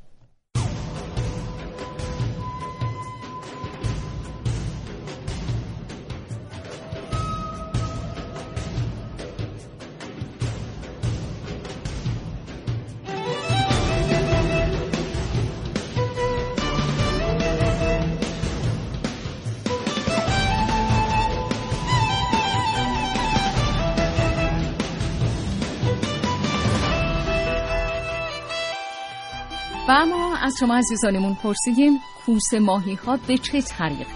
از 30.54 30.60
شما 30.60 30.76
عزیزانمون 30.76 31.36
پرسیدیم 31.42 31.92
کوس 32.26 32.54
ماهی 32.54 32.94
ها 32.94 33.18
به 33.28 33.36
چه 33.36 33.60
طریق 33.60 34.06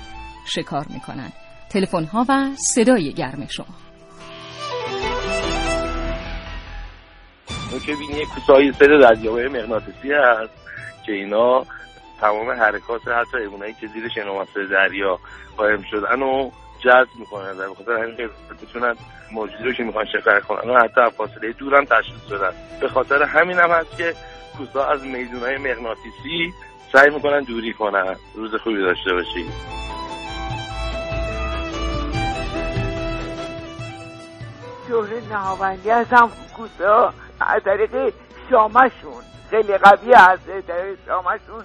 شکار 0.45 0.85
می‌کنن 0.91 1.33
تلفن 1.71 2.05
ها 2.05 2.27
و 2.29 2.49
صدای 2.57 3.13
گرم 3.13 3.47
شما. 3.47 3.67
که 7.87 7.95
بینی 7.95 8.25
کوسای 8.35 8.73
سر 8.73 8.99
دریاهای 9.03 9.49
مغناطیسی 9.49 10.13
هست 10.13 10.53
که 11.07 11.13
اینا 11.13 11.65
تمام 12.21 12.51
حرکات 12.51 13.09
حتی 13.09 13.37
ایمونایی 13.37 13.75
که 13.81 13.87
زیر 13.87 14.09
شنوماسه 14.15 14.67
دریا 14.71 15.19
قایم 15.57 15.85
شدن 15.91 16.23
و 16.23 16.51
جذب 16.85 17.19
می‌کنن 17.19 17.51
و 17.51 17.75
بخاطر 17.75 17.93
همین 17.93 18.31
بتونن 18.63 18.95
موجودی 19.33 19.65
رو 19.65 19.73
که 19.73 19.83
می‌خوان 19.83 20.05
شکار 20.05 20.41
کنن. 20.41 20.71
و 20.71 20.79
حتی 20.79 21.17
فاصله 21.17 21.53
دور 21.53 21.75
هم 21.75 21.85
تشخیص 21.85 22.29
شدن. 22.29 22.53
به 22.81 22.89
خاطر 22.89 23.23
همین 23.23 23.59
هم 23.59 23.71
هست 23.71 23.97
که 23.97 24.15
کوسا 24.59 24.85
از 24.85 25.05
میدون 25.05 25.41
های 25.41 25.59
مغناطیسی 25.59 26.55
سعی 26.93 27.11
می‌کنن 27.11 27.41
دوری 27.41 27.73
کنن. 27.73 28.17
روز 28.35 28.55
خوبی 28.55 28.83
داشته 28.83 29.13
باشید 29.13 29.53
جوهر 34.89 35.21
نهاوندی 35.31 35.91
هستم 35.91 36.31
کوسا 36.57 37.15
از 37.41 37.63
طریق 37.65 38.13
شامشون. 38.51 39.23
خیلی 39.51 39.79
قوی 39.79 40.15
از 40.15 40.39
طریق 40.67 40.99
شامشون 41.07 41.65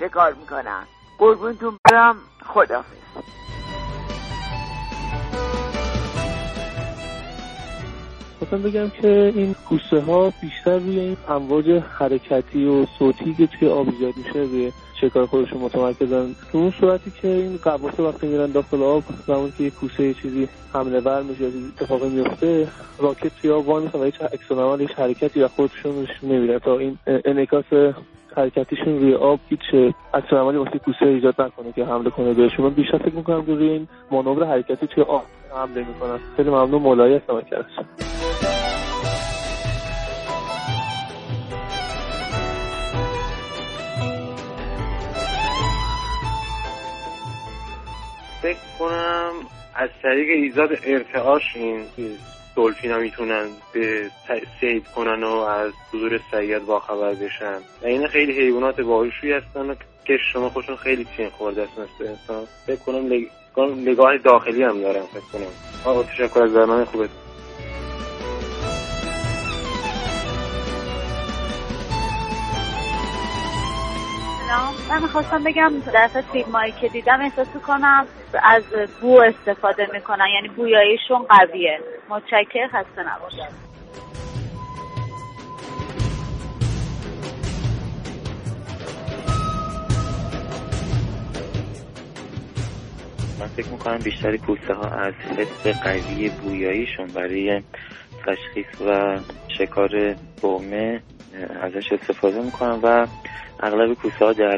شکار 0.00 0.32
می‌کنن. 0.32 0.82
قربونتون 1.18 1.78
برم. 1.84 2.16
خدافز 2.46 2.96
خواستم 8.38 8.62
بگم 8.62 8.90
که 9.02 9.32
این 9.36 9.54
کوسه 9.68 10.00
ها 10.00 10.32
بیشتر 10.42 10.78
روی 10.78 11.00
این 11.00 11.16
امواج 11.28 11.70
حرکتی 11.70 12.64
و 12.64 12.86
صوتی 12.98 13.34
که 13.34 13.46
توی 13.46 13.68
آب 13.68 13.88
ایجاد 13.88 14.14
میشه 14.16 14.38
روی 14.38 14.72
شکار 15.00 15.26
خودشون 15.26 15.60
متمرکزن 15.60 16.34
تو 16.52 16.58
اون 16.58 16.70
صورتی 16.70 17.12
که 17.22 17.28
این 17.28 17.58
قواسه 17.64 18.02
وقتی 18.02 18.26
میرن 18.26 18.50
داخل 18.50 18.82
آب 18.82 19.02
زمانی 19.26 19.52
که 19.58 19.64
یه 19.64 19.70
کوسه 19.70 20.14
چیزی 20.14 20.48
حمله 20.72 21.00
ور 21.00 21.22
میشه 21.22 21.42
یا 21.42 21.50
اتفاقی 21.80 22.08
میفته 22.08 22.68
راکت 22.98 23.40
توی 23.40 23.50
آب 23.50 23.68
وان 23.68 23.90
و 23.94 24.04
هیچ 24.04 24.20
عکس 24.20 24.52
هیچ 24.80 24.90
حرکتی 24.90 25.42
و 25.42 25.48
خودشون 25.48 26.06
نمیره 26.22 26.58
تا 26.58 26.78
این 26.78 26.98
انعکاس 27.06 27.64
حرکتیشون 28.36 28.98
روی 28.98 29.14
آب 29.14 29.40
هیچ 29.48 29.94
عملی 30.32 30.58
واسه 30.58 30.78
کوسه 30.78 31.06
ایجاد 31.06 31.40
نکنه 31.40 31.72
که 31.72 31.84
حمله 31.84 32.10
کنه 32.10 32.34
بهشون. 32.34 32.64
من 32.64 32.74
بیشتر 32.74 32.98
فکر 32.98 33.14
می‌کنم 33.14 33.46
که 33.46 33.52
روی 33.52 33.68
این 33.68 33.88
مانور 34.10 34.46
حرکتی 34.46 34.86
توی 34.86 35.04
آب 35.04 35.22
حمله 35.54 35.86
می‌کنن. 35.88 36.18
خیلی 36.36 36.50
ممنون 36.50 36.82
مولایی 36.82 37.14
هستم 37.14 37.42
فکر 48.46 48.78
کنم 48.78 49.32
از 49.74 49.90
طریق 50.02 50.28
ایجاد 50.28 50.68
ارتعاش 50.84 51.42
این 51.54 51.86
دلفین 52.56 52.90
ها 52.90 52.98
می‌تونن 52.98 53.48
به 53.72 54.10
سید 54.60 54.86
کنن 54.88 55.22
و 55.24 55.36
از 55.36 55.72
حضور 55.92 56.20
سید 56.30 56.66
باخبر 56.66 57.14
بشن. 57.14 57.58
و 57.82 57.86
این 57.86 58.06
خیلی 58.06 58.32
حیوانات 58.32 58.80
باهوشی 58.80 59.32
هستن 59.32 59.76
که 60.04 60.18
شما 60.32 60.50
خودشون 60.50 60.76
خیلی 60.76 61.06
چین 61.16 61.28
خورده 61.28 61.62
است 61.62 61.78
مثل 61.78 62.10
انسان. 62.10 62.44
فکر 62.66 62.76
کنم 62.76 63.08
داخلی 64.24 64.62
هم 64.62 64.80
دارن 64.80 65.02
فکر 65.02 65.32
کنم. 65.32 65.52
آقا 65.84 66.02
تشکر 66.02 66.42
از 66.42 66.52
برنامه 66.52 66.84
خوبه 74.46 74.94
من 74.94 75.02
می‌خواستم 75.02 75.44
بگم 75.44 75.72
در 75.94 76.08
فیلم 76.32 76.52
هایی 76.52 76.72
که 76.80 76.88
دیدم 76.88 77.20
احساس 77.20 77.48
کنم 77.66 78.06
از 78.42 78.62
بو 79.00 79.20
استفاده 79.20 79.88
می‌کنن 79.92 80.26
یعنی 80.34 80.48
بویاییشون 80.48 81.18
قویه. 81.18 81.80
متشکر 82.08 82.68
خسته 82.68 83.02
نباشم 83.02 83.48
من 93.40 93.46
فکر 93.46 93.68
می‌کنم 93.68 93.98
بیشتری 93.98 94.38
پوسته 94.38 94.74
ها 94.74 94.88
از 94.88 95.14
حس 95.14 95.66
قوی 95.82 96.28
بویاییشون 96.28 97.06
برای 97.06 97.62
تشخیص 98.26 98.80
و 98.86 99.18
شکار 99.58 100.14
بومه 100.42 101.02
ازش 101.62 101.92
استفاده 101.92 102.42
می‌کنن 102.42 102.78
و 102.82 103.06
اغلب 103.60 103.94
کوسه 103.94 104.24
ها 104.24 104.32
در 104.32 104.56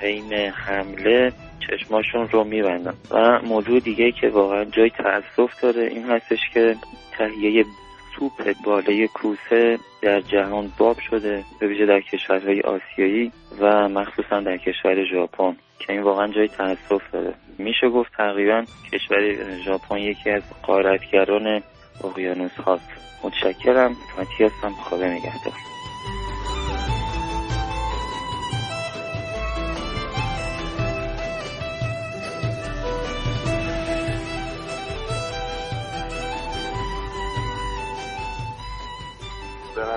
حین 0.00 0.32
حمله 0.32 1.32
چشماشون 1.68 2.28
رو 2.28 2.44
میبندن 2.44 2.94
و 3.10 3.40
موضوع 3.42 3.80
دیگه 3.80 4.12
که 4.12 4.28
واقعا 4.28 4.64
جای 4.64 4.90
تاسف 4.90 5.60
داره 5.62 5.82
این 5.82 6.10
هستش 6.10 6.38
که 6.54 6.76
تهیه 7.18 7.64
سوپ 8.18 8.54
بالای 8.64 9.08
کوسه 9.08 9.78
در 10.02 10.20
جهان 10.20 10.72
باب 10.78 10.96
شده 11.10 11.44
به 11.60 11.66
ویژه 11.66 11.86
در 11.86 12.00
کشورهای 12.00 12.60
آسیایی 12.60 13.32
و 13.60 13.88
مخصوصا 13.88 14.40
در 14.40 14.56
کشور 14.56 15.04
ژاپن 15.04 15.56
که 15.78 15.92
این 15.92 16.02
واقعا 16.02 16.28
جای 16.28 16.48
تاسف 16.48 17.02
داره. 17.12 17.34
میشه 17.58 17.88
گفت 17.88 18.12
تقریبا 18.16 18.64
کشور 18.92 19.34
ژاپن 19.64 19.98
یکی 19.98 20.30
از 20.30 20.42
قارتگران 20.62 21.62
اقیانوس 22.04 22.54
هاست 22.54 22.88
متشکرم. 23.24 23.94
فتی 23.94 24.44
هستم 24.44 24.70
خوابه 24.70 25.06
نگهدار. 25.06 25.71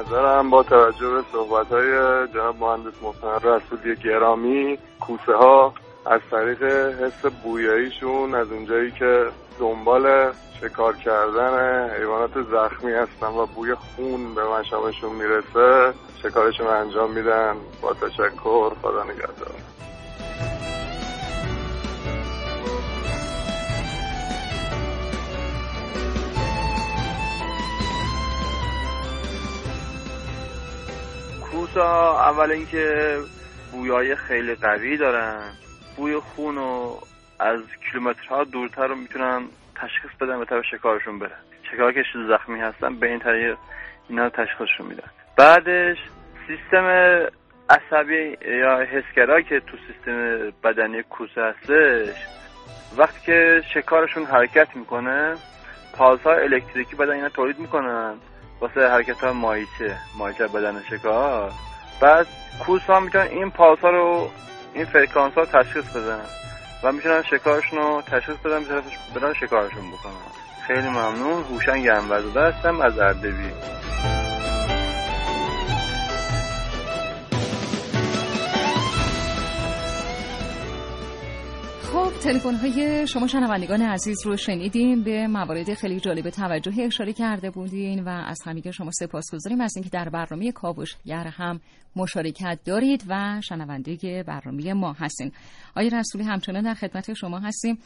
نظرم 0.08 0.50
با 0.50 0.64
توجه 0.64 1.10
به 1.10 1.24
صحبت 1.32 1.68
های 1.68 1.92
جناب 2.28 2.60
مهندس 2.60 2.94
محسن 3.02 3.48
رسولی 3.50 3.96
گرامی 3.96 4.78
کوسه 5.00 5.36
ها 5.36 5.74
از 6.06 6.22
طریق 6.32 6.64
حس 6.64 7.26
بویاییشون 7.44 8.36
از 8.36 8.52
اونجایی 8.52 8.92
که 8.92 9.26
دنبال 9.60 10.32
شکار 10.62 10.96
کردن 10.96 11.90
حیوانات 11.90 12.32
زخمی 12.52 12.92
هستن 12.92 13.28
و 13.28 13.46
بوی 13.46 13.76
خون 13.76 14.36
به 14.36 14.44
مشامشون 14.44 15.12
می‌رسه 15.12 15.94
شکارشون 16.24 16.68
انجام 16.68 17.12
میدن؟ 17.12 17.56
با 17.82 17.94
تشکر 17.94 18.70
خدا 18.82 19.04
نگهدار. 19.04 19.75
ها 31.82 32.30
اول 32.30 32.52
اینکه 32.52 33.18
بویای 33.72 34.16
خیلی 34.16 34.56
قوی 34.56 34.98
دارن. 34.98 35.42
بوی 35.98 36.16
خون 36.16 36.58
و 36.58 36.96
از 37.40 37.60
کیلومترها 37.92 38.44
دورتر 38.44 38.88
رو 38.88 38.96
می‌تونن 38.96 39.42
تشخیص 39.76 40.12
بدن 40.22 40.40
به 40.40 40.46
طرف 40.46 40.66
شکارشون 40.72 41.20
برن 41.20 41.32
شکار 41.72 41.92
که 41.92 42.04
زخمی 42.30 42.60
هستن 42.60 42.96
به 42.96 43.08
این 43.08 43.20
طریق 43.20 43.58
اینا 44.10 44.30
تشخیصشون 44.30 44.88
میدن. 44.88 45.10
بعدش 45.38 45.98
سیستم 46.48 46.86
عصبی 47.70 48.38
یا 48.62 48.80
حسگرایی 48.80 49.44
که 49.44 49.60
تو 49.60 49.78
سیستم 49.88 50.38
بدنی 50.64 51.04
کوسه 51.04 51.42
هستش 51.42 52.16
وقتی 52.98 53.20
که 53.26 53.62
شکارشون 53.74 54.26
حرکت 54.26 54.76
می‌کنه 54.76 55.36
پالسای 55.94 56.44
الکتریکی 56.44 56.96
بدن 56.96 57.12
اینا 57.12 57.30
تولید 57.30 57.60
می‌کنن. 57.60 58.16
واسه 58.62 58.90
حرکت 58.90 59.20
ها 59.24 59.34
مایچه 59.34 59.98
مایچه 60.18 60.48
بدن 60.48 60.84
شکار. 60.90 61.52
بعد 62.02 62.28
کوس 62.66 62.82
ها 62.82 63.00
می‌تونن 63.00 63.28
این 63.28 63.52
پالس 63.52 63.80
ها 63.80 63.90
رو 63.90 64.32
این 64.74 64.86
فرکانس 64.86 65.34
ها 65.34 65.46
تشخیص 65.46 65.86
بدن 65.86 66.22
و 66.84 66.92
می‌تونن 66.92 67.22
شکارشون 67.22 67.80
رو 67.80 68.02
تشخیص 68.02 68.36
بدن 68.36 68.64
بدن 69.16 69.34
شکارشون 69.34 69.92
بکنن. 69.92 70.14
خیلی 70.68 70.90
ممنون. 70.90 71.44
هوشنگ 71.44 71.90
انوزاده 71.90 72.42
هستم 72.42 72.82
از 72.82 73.00
اردبیل. 73.00 73.52
تلفن 82.26 82.56
های 82.56 83.08
شما 83.08 83.28
شنوندگان 83.28 83.82
عزیز 83.82 84.26
رو 84.26 84.38
شنیدیم. 84.38 85.04
به 85.04 85.28
موارد 85.28 85.74
خیلی 85.74 86.00
جالب 86.00 86.30
توجه 86.30 86.82
اشاره 86.82 87.14
کرده 87.14 87.50
بودین 87.50 88.04
و 88.04 88.10
از 88.10 88.40
همین 88.46 88.72
شما 88.72 88.92
سپاسگزاریم 88.92 89.62
از 89.62 89.74
اینکه 89.76 89.90
در 89.90 90.10
برنامه 90.10 90.52
کاوشگر 90.52 91.28
هم 91.28 91.60
مشارکت 91.96 92.60
دارید 92.66 93.04
و 93.10 93.42
شنونده 93.42 94.24
برنامه 94.28 94.74
ما 94.74 94.94
هستین. 94.94 95.32
آقای 95.72 95.90
رسولی 95.90 96.24
همچنان 96.24 96.64
در 96.64 96.74
خدمت 96.74 97.14
شما 97.14 97.40
هستیم. 97.40 97.78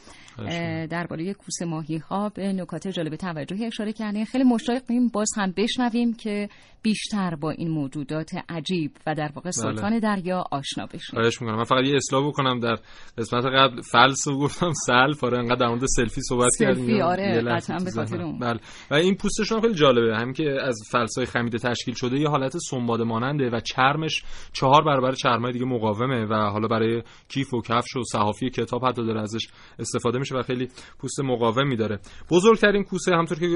درباره 0.90 1.34
کوسه 1.34 1.64
ماهی 1.64 1.96
ها 1.96 2.28
به 2.28 2.52
نکات 2.52 2.88
جالب 2.88 3.16
توجه 3.16 3.66
اشاره 3.66 3.92
کردین 3.92 4.24
خیلی 4.24 4.44
مشتاقیم 4.44 5.08
باز 5.08 5.28
هم 5.36 5.54
بشنویم 5.56 6.14
که 6.14 6.48
بیشتر 6.82 7.34
با 7.34 7.50
این 7.50 7.70
موجودات 7.70 8.30
عجیب 8.48 8.92
و 9.06 9.14
در 9.14 9.30
واقع 9.34 9.40
بله. 9.40 9.50
سلطان 9.50 9.98
دریا 9.98 10.44
آشنا 10.50 10.86
بشیم. 10.86 11.20
من 11.42 11.64
فقط 11.64 11.84
یه 11.84 11.96
اصلاح 11.96 12.28
بکنم 12.28 12.60
در 12.60 12.76
قسمت 13.18 13.44
قبل 13.44 13.80
فلس 13.80 14.28
گفتم 14.38 14.72
سلف 14.86 15.24
آره 15.24 15.38
انقدر 15.38 15.56
در 15.56 15.68
مورد 15.68 15.86
سلفی 15.86 16.20
صحبت 16.20 16.50
کردیم. 16.60 16.86
سلفی 16.86 17.00
آره 17.00 17.42
قطعا 17.42 17.78
به 17.84 17.90
خاطر 17.90 18.22
اون. 18.22 18.38
بله. 18.38 18.60
و 18.90 18.94
این 18.94 19.14
پوستشون 19.14 19.60
خیلی 19.60 19.74
جالبه. 19.74 20.16
همین 20.16 20.32
که 20.32 20.58
از 20.62 20.78
فلسای 20.90 21.26
خمیده 21.26 21.58
تشکیل 21.58 21.94
شده 21.94 22.18
یه 22.18 22.28
حالت 22.28 22.56
سنباده 22.58 23.02
ماننده 23.02 23.50
و 23.50 23.60
چرمش 23.60 24.24
چهار 24.52 24.84
برابر 24.84 25.12
چرمای 25.12 25.52
دیگه 25.52 25.64
مقاومه 25.64 26.26
و 26.26 26.34
حالا 26.34 26.68
برای 26.68 27.02
کیف 27.28 27.54
و 27.54 27.62
کفش 27.62 27.96
و 27.96 28.02
صحافی 28.12 28.50
کتاب 28.50 28.84
حتی 28.84 29.06
داره 29.06 29.20
ازش 29.20 29.48
استفاده 29.78 30.18
میشه 30.18 30.34
و 30.36 30.42
خیلی 30.42 30.68
پوست 30.98 31.20
مقاومی 31.20 31.76
داره. 31.76 31.98
بزرگترین 32.30 32.84
کوسه 32.84 33.12
همطور 33.12 33.38
که 33.38 33.46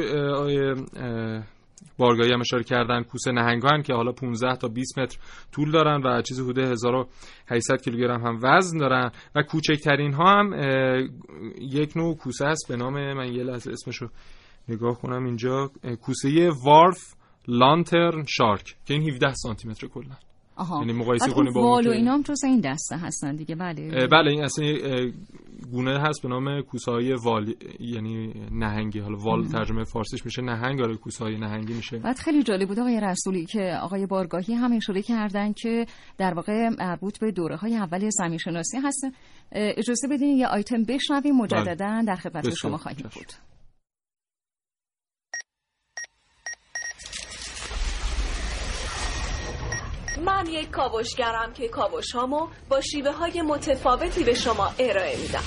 بارگاهی 1.98 2.32
هم 2.32 2.40
اشاره 2.40 2.64
کردن. 2.64 3.02
کوسه 3.02 3.32
نهنگان 3.32 3.82
که 3.82 3.94
حالا 3.94 4.12
15 4.12 4.56
تا 4.56 4.68
20 4.68 4.98
متر 4.98 5.18
طول 5.52 5.70
دارن 5.70 6.02
و 6.02 6.22
چیزی 6.22 6.42
حدود 6.42 6.58
1800 6.58 7.80
کیلوگرم 7.84 8.26
هم 8.26 8.38
وزن 8.42 8.78
دارن. 8.78 9.10
و 9.34 9.42
کوچکترین 9.42 10.12
ها 10.12 10.24
هم 10.24 10.52
یک 11.60 11.96
نوع 11.96 12.16
کوسه 12.16 12.46
است 12.46 12.68
به 12.68 12.76
نام 12.76 13.12
من 13.12 13.32
یه 13.32 13.42
لحظه 13.42 13.72
اسمشو 13.72 14.08
نگاه 14.68 15.00
کنم 15.00 15.24
اینجا. 15.24 15.70
کوسه 16.02 16.50
وارف 16.64 17.14
لانترن 17.48 18.24
شارک 18.28 18.76
که 18.86 18.94
این 18.94 19.10
17 19.10 19.34
سانتی 19.34 19.68
متر 19.68 19.86
کلا. 19.86 20.16
یعنی 20.80 20.92
مقایسه 20.92 21.30
کنیم 21.30 21.52
با 21.52 21.62
وال 21.62 21.86
و 21.86 21.90
اینا 21.90 22.14
هم 22.14 22.22
جز 22.22 22.44
این 22.44 22.60
دسته 22.60 22.96
هستن 22.96 23.36
دیگه 23.36 23.54
بله. 23.54 24.06
بله 24.06 24.30
این 24.30 24.44
اصلا 24.44 24.66
گونه 25.72 26.00
هست 26.00 26.22
به 26.22 26.28
نام 26.28 26.62
کوسهای 26.62 27.12
وال 27.12 27.54
یعنی 27.80 28.32
نهنگی. 28.50 28.98
حالا 28.98 29.16
وال 29.16 29.46
ترجمه 29.46 29.84
فارسیش 29.84 30.24
میشه 30.24 30.42
نهنگ 30.42 30.80
آره 30.80 30.96
کوسهای 30.96 31.38
نهنگی 31.38 31.74
میشه. 31.74 31.98
بعد 31.98 32.16
خیلی 32.18 32.42
جالب 32.42 32.68
بود 32.68 32.78
آقای 32.78 33.00
رسولی 33.00 33.46
که 33.46 33.78
آقای 33.82 34.06
بارگاهی 34.06 34.54
هم 34.54 34.72
اشاره 34.72 35.02
کردن 35.02 35.52
که 35.52 35.86
در 36.18 36.34
واقع 36.34 36.68
مربوط 36.78 37.18
به 37.20 37.30
دوره 37.30 37.56
های 37.56 37.76
اول 37.76 38.08
زمین 38.10 38.38
شناسی 38.38 38.78
هست 38.78 39.06
اجازه 39.52 40.08
بدین 40.08 40.36
یه 40.36 40.46
آیتم 40.46 40.82
بشنویم 40.82 41.36
مجددا 41.36 41.74
بله. 41.74 42.04
در 42.04 42.16
خدمت 42.16 42.54
شما 42.54 42.76
خواهیم 42.76 43.10
بود. 43.14 43.53
من 50.24 50.46
یک 50.46 50.70
کاوشگرم 50.70 51.52
که 51.52 51.68
کاوش 51.68 52.12
هامو 52.12 52.48
با 52.68 52.80
شیوه 52.80 53.10
های 53.10 53.42
متفاوتی 53.42 54.24
به 54.24 54.34
شما 54.34 54.74
ارائه 54.78 55.16
میدم. 55.16 55.42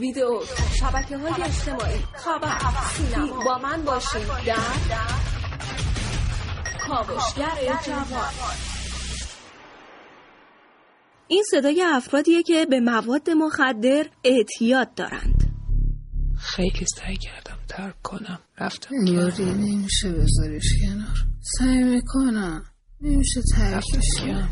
ویدیو 0.00 0.40
شبکه 0.80 1.16
های 1.16 1.42
اجتماعی 1.42 1.98
خبر 2.14 2.58
سینما 2.96 3.44
با 3.44 3.58
من 3.58 3.84
باشید 3.84 4.28
در 4.46 4.56
کاوشگر 6.88 7.78
جوان. 7.86 8.32
این 11.28 11.42
صدای 11.50 11.82
افرادیه 11.82 12.42
که 12.42 12.66
به 12.70 12.80
مواد 12.80 13.30
مخدر 13.30 14.06
اعتیاد 14.24 14.94
دارند. 14.94 15.44
خیلی 16.38 16.86
سعی 16.96 17.16
کردم. 17.16 17.53
ترک 17.68 18.02
کنم. 18.02 18.38
رفتم 18.58 18.94
یاری 19.06 19.44
نمیشه 19.44 20.12
بذاریش 20.12 20.72
کنار. 20.82 21.16
سعی 21.58 21.84
می‌کنم. 21.84 22.64
نمیشه 23.00 23.40
ترکش 23.56 24.20
کنم. 24.20 24.48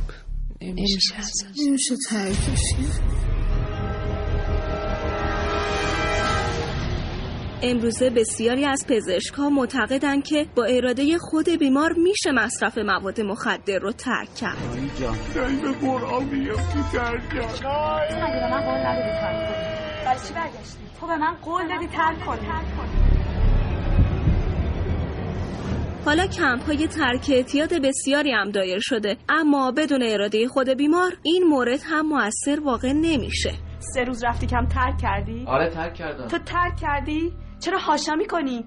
نمیشه 0.61 1.15
نمیشه 1.59 1.95
ترکش 2.09 2.61
کنم. 2.77 3.33
امروزه 7.65 8.11
بسیاری 8.11 8.65
از 8.65 8.87
پزشکها 8.89 9.51
معتقدند 9.51 10.25
که 10.25 10.47
با 10.57 10.65
اراده 10.65 11.19
خود 11.19 11.49
بیمار 11.49 11.93
میشه 11.93 12.33
مصرف 12.33 12.79
مواد 12.79 13.21
مخدر 13.21 13.79
رو 13.79 13.93
ترک 13.93 14.35
کرد. 14.35 14.59
به 15.35 15.73
قرآن 15.73 16.31
ترک 16.93 17.29
کرد. 17.35 17.73
تو 21.03 21.09
به 21.09 21.17
من 21.17 21.35
قول 21.35 21.69
دادی 21.69 21.87
ترک 21.87 22.27
کنی. 22.27 22.47
حالا 26.05 26.27
کمپ 26.27 26.63
های 26.67 26.87
ترک 26.87 27.31
اعتیاد 27.33 27.75
بسیاری 27.75 28.33
هم 28.33 28.51
دایر 28.51 28.79
شده 28.81 29.17
اما 29.29 29.73
بدون 29.73 30.03
اراده 30.03 30.49
خود 30.49 30.69
بیمار 30.69 31.13
این 31.23 31.43
مورد 31.43 31.81
هم 31.85 32.07
موثر 32.07 32.61
واقع 32.65 32.93
نمیشه 32.93 33.51
سه 33.79 34.05
روز 34.05 34.25
رفتی 34.25 34.47
کمپ 34.47 34.67
ترک 34.67 34.99
کردی؟ 34.99 35.45
آره 35.47 35.71
ترک 35.71 35.95
کردم 35.95 36.27
تو 36.27 36.39
ترک 36.39 36.77
کردی؟ 36.77 37.33
چرا 37.61 37.79
حاشا 37.79 38.15
می‌کنی؟ 38.15 38.65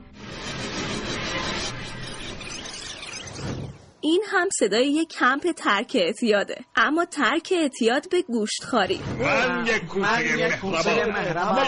این 4.05 4.23
هم 4.27 4.49
صدای 4.59 4.87
یک 4.87 5.09
کمپ 5.09 5.51
ترک 5.51 5.91
اعتیاده. 5.95 6.55
اما 6.75 7.05
ترک 7.05 7.53
اعتیاد 7.61 8.09
به 8.09 8.21
گوشتخواری 8.21 8.99
من 9.19 9.67
یک 9.67 10.55
کوسه 10.61 11.05
مهربان. 11.05 11.65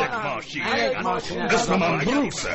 یک 0.64 0.98
ماشین. 1.04 1.42
اسم 1.42 1.76
من 1.76 1.98
بروسه 1.98 2.50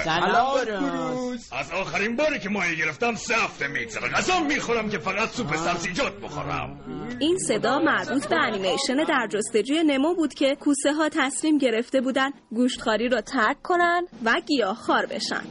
از 1.53 1.71
آخرین 1.73 2.16
باری 2.16 2.38
که 2.38 2.49
ماهی 2.49 2.77
گرفتم 2.77 3.14
سه 3.14 3.35
هفته 3.35 3.68
میگذره 3.68 4.09
غذا 4.09 4.40
می‌خورم 4.40 4.90
که 4.90 4.99
فقط 4.99 5.29
سوپ 5.29 5.57
سبزیجات 5.57 6.12
بخورم. 6.21 6.81
این 7.21 7.38
صدا 7.38 7.79
مربوط 7.79 8.27
به 8.27 8.37
انیمیشن 8.37 8.97
در 9.09 9.29
جستجوی 9.31 9.83
نمو 9.85 10.14
بود 10.14 10.35
که 10.35 10.57
کوسه 10.61 10.92
ها 10.92 11.09
تصمیم 11.09 11.59
گرفته 11.59 12.01
بودن 12.01 12.31
گوشتخاری 12.51 13.09
را 13.09 13.21
ترک 13.21 13.62
کنن 13.62 14.07
و 14.25 14.40
گیاهخوار 14.47 15.07
بشن. 15.07 15.42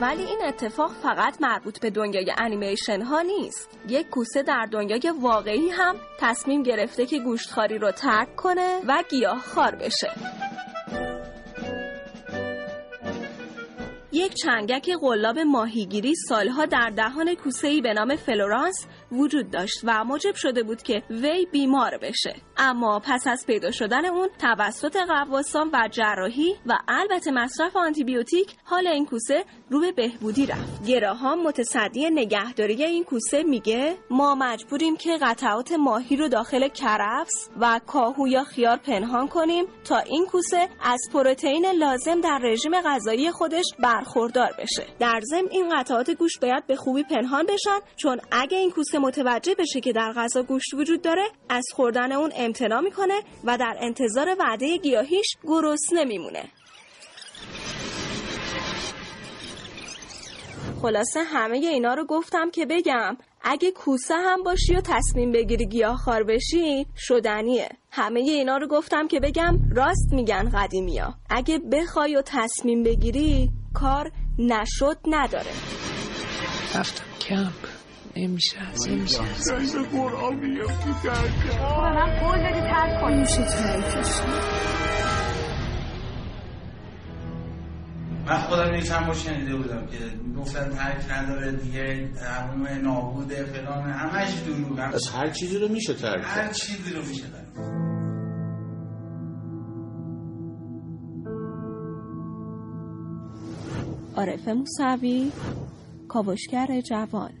ولی 0.00 0.22
این 0.22 0.38
اتفاق 0.44 0.92
فقط 1.02 1.40
مربوط 1.40 1.80
به 1.80 1.90
دنیای 1.90 2.32
انیمیشن 2.38 3.02
ها 3.02 3.20
نیست. 3.20 3.78
یک 3.88 4.08
کوسه 4.08 4.42
در 4.42 4.68
دنیای 4.70 5.12
واقعی 5.20 5.68
هم 5.68 5.96
تصمیم 6.18 6.62
گرفته 6.62 7.06
که 7.06 7.18
گوشتخاری 7.18 7.78
رو 7.78 7.90
ترک 7.90 8.36
کنه 8.36 8.80
و 8.88 9.02
گیاه 9.10 9.38
خار 9.38 9.74
بشه. 9.74 10.10
یک 14.12 14.34
چنگک 14.34 14.90
قلاب 15.00 15.38
ماهیگیری 15.38 16.14
سالها 16.28 16.66
در 16.66 16.92
دهان 16.96 17.34
کوسه‌ای 17.34 17.80
به 17.80 17.92
نام 17.92 18.16
فلورانس 18.16 18.86
وجود 19.12 19.50
داشت 19.50 19.80
و 19.84 20.04
موجب 20.04 20.34
شده 20.34 20.62
بود 20.62 20.82
که 20.82 21.02
وی 21.10 21.46
بیمار 21.52 21.98
بشه. 22.02 22.34
اما 22.56 23.00
پس 23.04 23.26
از 23.26 23.44
پیدا 23.46 23.70
شدن 23.70 24.06
اون 24.06 24.28
توسط 24.38 24.96
غواصان 24.96 25.70
و 25.72 25.88
جراحی 25.90 26.54
و 26.66 26.78
البته 26.88 27.30
مصرف 27.30 27.76
آنتیبیوتیک 27.76 28.56
حال 28.64 28.86
این 28.86 29.06
کوسه 29.06 29.44
رو 29.70 29.80
به 29.80 29.92
بهبودی 29.92 30.46
رفت. 30.46 30.86
گراهام 30.86 31.42
متصدی 31.42 32.10
نگهداری 32.10 32.84
این 32.84 33.04
کوسه 33.04 33.42
میگه 33.42 33.96
ما 34.10 34.34
مجبوریم 34.34 34.96
که 34.96 35.18
قطعات 35.22 35.72
ماهی 35.72 36.16
رو 36.16 36.28
داخل 36.28 36.68
کرفس 36.68 37.50
و 37.60 37.80
کاهو 37.86 38.28
یا 38.28 38.44
خیار 38.44 38.76
پنهان 38.76 39.28
کنیم 39.28 39.64
تا 39.84 39.98
این 39.98 40.26
کوسه 40.26 40.68
از 40.82 41.00
پروتئین 41.12 41.66
لازم 41.66 42.20
در 42.20 42.38
رژیم 42.42 42.80
غذایی 42.80 43.30
خودش 43.30 43.64
برخوردار 43.96 44.52
بشه. 44.58 44.86
در 44.98 45.20
ضمن 45.30 45.48
این 45.50 45.78
قطعات 45.78 46.10
گوشت 46.10 46.40
باید 46.40 46.66
به 46.66 46.76
خوبی 46.76 47.02
پنهان 47.02 47.46
بشن 47.46 47.78
چون 47.96 48.20
اگه 48.30 48.58
این 48.58 48.70
کوسه 48.70 48.98
متوجه 48.98 49.54
بشه 49.54 49.80
که 49.80 49.92
در 49.92 50.12
غذا 50.12 50.42
گوشت 50.42 50.74
وجود 50.74 51.02
داره 51.02 51.24
از 51.48 51.64
خوردن 51.74 52.12
اون 52.12 52.32
امتناع 52.36 52.80
می‌کنه 52.80 53.20
و 53.44 53.58
در 53.58 53.76
انتظار 53.80 54.36
وعده 54.38 54.76
گیاهیش 54.76 55.26
گرسنه 55.44 56.04
میمونه. 56.04 56.44
خلاصه 60.82 61.22
همه 61.22 61.56
اینا 61.56 61.94
رو 61.94 62.06
گفتم 62.06 62.50
که 62.50 62.66
بگم 62.66 63.16
اگه 63.42 63.70
کوسه 63.70 64.14
هم 64.14 64.42
باشی 64.42 64.74
و 64.74 64.80
تصمیم 64.80 65.32
بگیری 65.32 65.66
گیاهخوار 65.66 66.22
بشی 66.24 66.86
شدنیه. 66.96 67.68
همه 67.90 68.20
اینا 68.20 68.56
رو 68.56 68.66
گفتم 68.66 69.08
که 69.08 69.20
بگم 69.20 69.58
راست 69.76 70.12
میگن 70.12 70.50
قدیمیا. 70.54 71.14
اگه 71.30 71.58
بخوای 71.58 72.16
و 72.16 72.22
تصمیم 72.22 72.82
بگیری 72.82 73.50
کار 73.76 74.12
نشد 74.38 74.98
نداره. 75.06 75.50
رفتم 76.74 77.04
کمپ. 77.20 77.52
نمیشه 78.16 78.56
نمیشه. 78.88 79.18
به 79.74 79.98
قرآن 79.98 80.34
میفتی 80.34 80.90
ترک 81.02 81.60
من 81.62 82.18
قول 82.20 82.38
دادی 82.38 82.60
ترک 82.60 83.04
من 88.26 88.38
خودم 88.38 88.74
یه 88.74 88.82
چند 88.82 89.06
بار 89.06 89.14
شنیده 89.14 89.56
بودم 89.56 89.86
که 89.86 89.98
گفتن 90.40 90.70
ترک 90.70 91.10
نداره 91.10 91.52
دیگه 91.52 92.10
همون 92.22 92.68
نابوده 92.68 93.44
فلان 93.44 93.90
همش 93.90 94.32
دروغ. 94.34 94.78
از 94.94 95.08
هر 95.14 95.30
چیزی 95.30 95.58
رو 95.58 95.68
میشه 95.68 95.94
ترک 95.94 96.22
هر 96.24 96.52
چیزی 96.52 96.92
رو 96.92 97.02
میشه 97.02 97.22
ترک 97.22 98.05
عارف 104.16 104.48
موسوی 104.48 105.32
کاوشگر 106.08 106.80
جوان. 106.80 107.32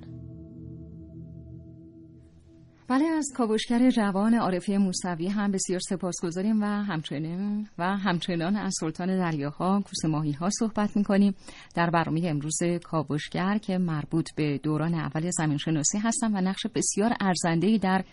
بله 2.88 3.04
از 3.04 3.32
کاوشگر 3.36 3.90
جوان 3.90 4.34
عارفه 4.34 4.78
موسوی 4.78 5.28
هم 5.28 5.50
بسیار 5.50 5.80
سپاسگزاریم 5.80 6.62
و 6.62 6.64
همچنین 6.64 7.68
و 7.78 7.96
همچنان 7.96 8.56
از 8.56 8.74
سلطان 8.80 9.18
دریاها 9.18 9.80
کوس 9.80 10.04
ماهی 10.04 10.32
ها 10.32 10.50
صحبت 10.50 10.96
می‌کنیم. 10.96 11.34
در 11.74 11.90
برنامه 11.90 12.22
امروز 12.24 12.58
کاوشگر 12.84 13.58
که 13.58 13.78
مربوط 13.78 14.28
به 14.36 14.58
دوران 14.58 14.94
اول 14.94 15.30
زمین 15.30 15.58
شناسی 15.58 15.98
هستن 15.98 16.36
و 16.36 16.40
نقش 16.40 16.66
بسیار 16.74 17.16
ارزنده 17.20 17.78
در 17.78 18.04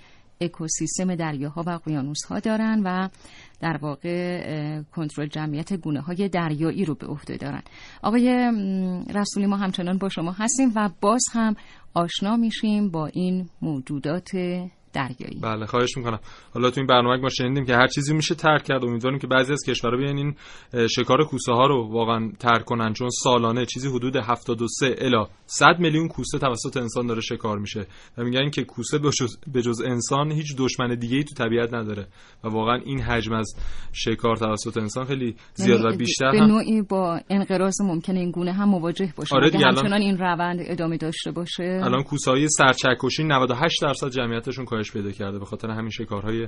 اکوسیستم 0.42 1.16
دریاها 1.16 1.64
و 1.68 1.70
اقیانوس 1.70 2.26
ها 2.30 2.40
دارن 2.40 2.82
و 2.86 3.10
در 3.64 3.78
واقع 3.78 4.82
کنترل 4.82 5.28
جمعیت 5.28 5.74
گونه 5.74 6.02
های 6.02 6.30
دریایی 6.30 6.86
رو 6.86 6.96
به 6.96 7.08
عهده 7.08 7.38
دارن. 7.38 7.62
آقای 8.02 8.52
رسولی 9.16 9.46
ما 9.46 9.58
همچنان 9.58 9.98
با 9.98 10.10
شما 10.10 10.32
هستیم 10.32 10.72
و 10.76 10.90
باز 11.02 11.24
هم 11.34 11.56
آشنا 11.94 12.38
میشیم 12.38 12.90
با 12.90 13.08
این 13.08 13.50
موجودات 13.62 14.30
دریایی. 14.94 15.40
بله 15.42 15.66
خواهش 15.66 15.98
می‌کنم. 15.98 16.20
حالا 16.54 16.70
تو 16.70 16.80
این 16.80 16.88
برنامه 16.88 17.18
ما 17.18 17.30
شنیدیم 17.30 17.66
که 17.66 17.76
هر 17.76 17.88
چیزی 17.88 18.14
میشه 18.14 18.36
ترک 18.36 18.64
کرد. 18.64 18.84
امیدواریم 18.86 19.20
که 19.20 19.28
بعضی 19.28 19.54
از 19.54 19.60
کشورها 19.68 19.98
بیان 19.98 20.18
این 20.18 20.36
شکار 20.90 21.24
کوسه 21.26 21.52
ها 21.54 21.66
رو 21.68 21.90
واقعا 21.92 22.32
ترک 22.40 22.66
کنن 22.66 22.94
چون 22.94 23.10
سالانه 23.24 23.66
چیزی 23.66 23.88
حدود 23.90 24.16
73 24.16 24.96
الی 24.98 25.26
100 25.46 25.66
میلیون 25.80 26.08
کوسه 26.08 26.40
توسط 26.40 26.78
انسان 26.78 27.08
داره 27.08 27.22
شکار 27.22 27.60
میشه. 27.60 27.86
و 28.18 28.24
میگن 28.24 28.50
که 28.50 28.64
کوسه 28.64 29.00
به 29.54 29.62
جز 29.62 29.82
انسان 29.82 30.32
هیچ 30.32 30.56
دشمن 30.58 30.96
دیگه 30.96 31.18
ای 31.18 31.24
تو 31.24 31.36
طبیعت 31.46 31.74
نداره. 31.74 32.08
و 32.44 32.48
واقعا 32.50 32.76
این 32.86 33.02
حجم 33.02 33.34
از 33.34 33.56
شکار 33.94 34.36
توسط 34.36 34.78
انسان 34.78 35.06
خیلی 35.06 35.36
زیاد 35.54 35.80
و 35.80 35.84
یعنی 35.84 35.98
بیشتر 35.98 36.32
به 36.32 36.40
هم 36.40 36.46
نوعی 36.48 36.82
با 36.82 37.20
انقراض 37.30 37.82
ممکن 37.82 38.16
این 38.16 38.32
گونه 38.32 38.54
هم 38.54 38.70
مواجه 38.70 39.14
باشه 39.18 39.36
آره 39.36 39.52
الان- 39.56 39.94
این 39.94 40.18
روند 40.18 40.58
ادامه 40.62 40.98
داشته 40.98 41.32
باشه. 41.32 41.82
الان 41.84 42.04
کوسهای 42.04 42.48
سرچکشی 42.50 43.24
98 43.24 43.82
درصد 43.82 44.10
جمعیتشون 44.10 44.66
کاهش 44.66 44.83
پیدا 44.92 45.12
کرده 45.12 45.40
به 45.40 45.46
خاطر 45.46 45.70
همین 45.70 45.90
شکارهای 45.90 46.48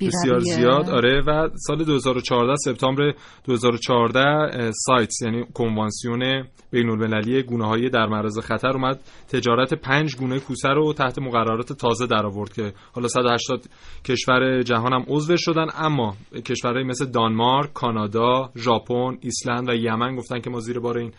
بسیار. 0.00 0.40
زیاد. 0.40 0.90
آره 0.90 1.22
و 1.26 1.48
سال 1.56 1.84
2014 1.84 2.54
سپتامبر 2.56 3.14
2014 3.44 4.20
اه، 4.20 4.70
سایتس 4.72 5.22
یعنی 5.22 5.44
کنوانسیون 5.54 6.44
بین 6.70 6.88
المللی 6.88 7.42
گونه 7.42 7.66
های 7.66 7.90
در 7.90 8.06
معرض 8.06 8.38
خطر 8.38 8.68
اومد. 8.68 9.00
تجارت 9.28 9.74
پنج 9.74 10.16
گونه 10.16 10.40
کوسه 10.40 10.68
رو 10.68 10.92
تحت 10.92 11.18
مقررات 11.18 11.72
تازه 11.72 12.06
در 12.06 12.26
آورد 12.26 12.52
که 12.52 12.72
حالا 12.92 13.08
180 13.08 13.64
کشور 14.04 14.62
جهان 14.62 14.92
هم 14.92 15.04
عضو 15.08 15.36
شدن. 15.36 15.66
اما 15.74 16.16
کشورهای 16.46 16.84
مثل 16.84 17.06
دانمارک، 17.06 17.72
کانادا، 17.72 18.50
ژاپن، 18.56 19.18
ایسلند 19.20 19.68
و 19.68 19.74
یمن 19.74 20.16
گفتن 20.16 20.40
که 20.40 20.50
ما 20.50 20.60
زیر 20.60 20.78
بار 20.78 20.98
این 20.98 21.12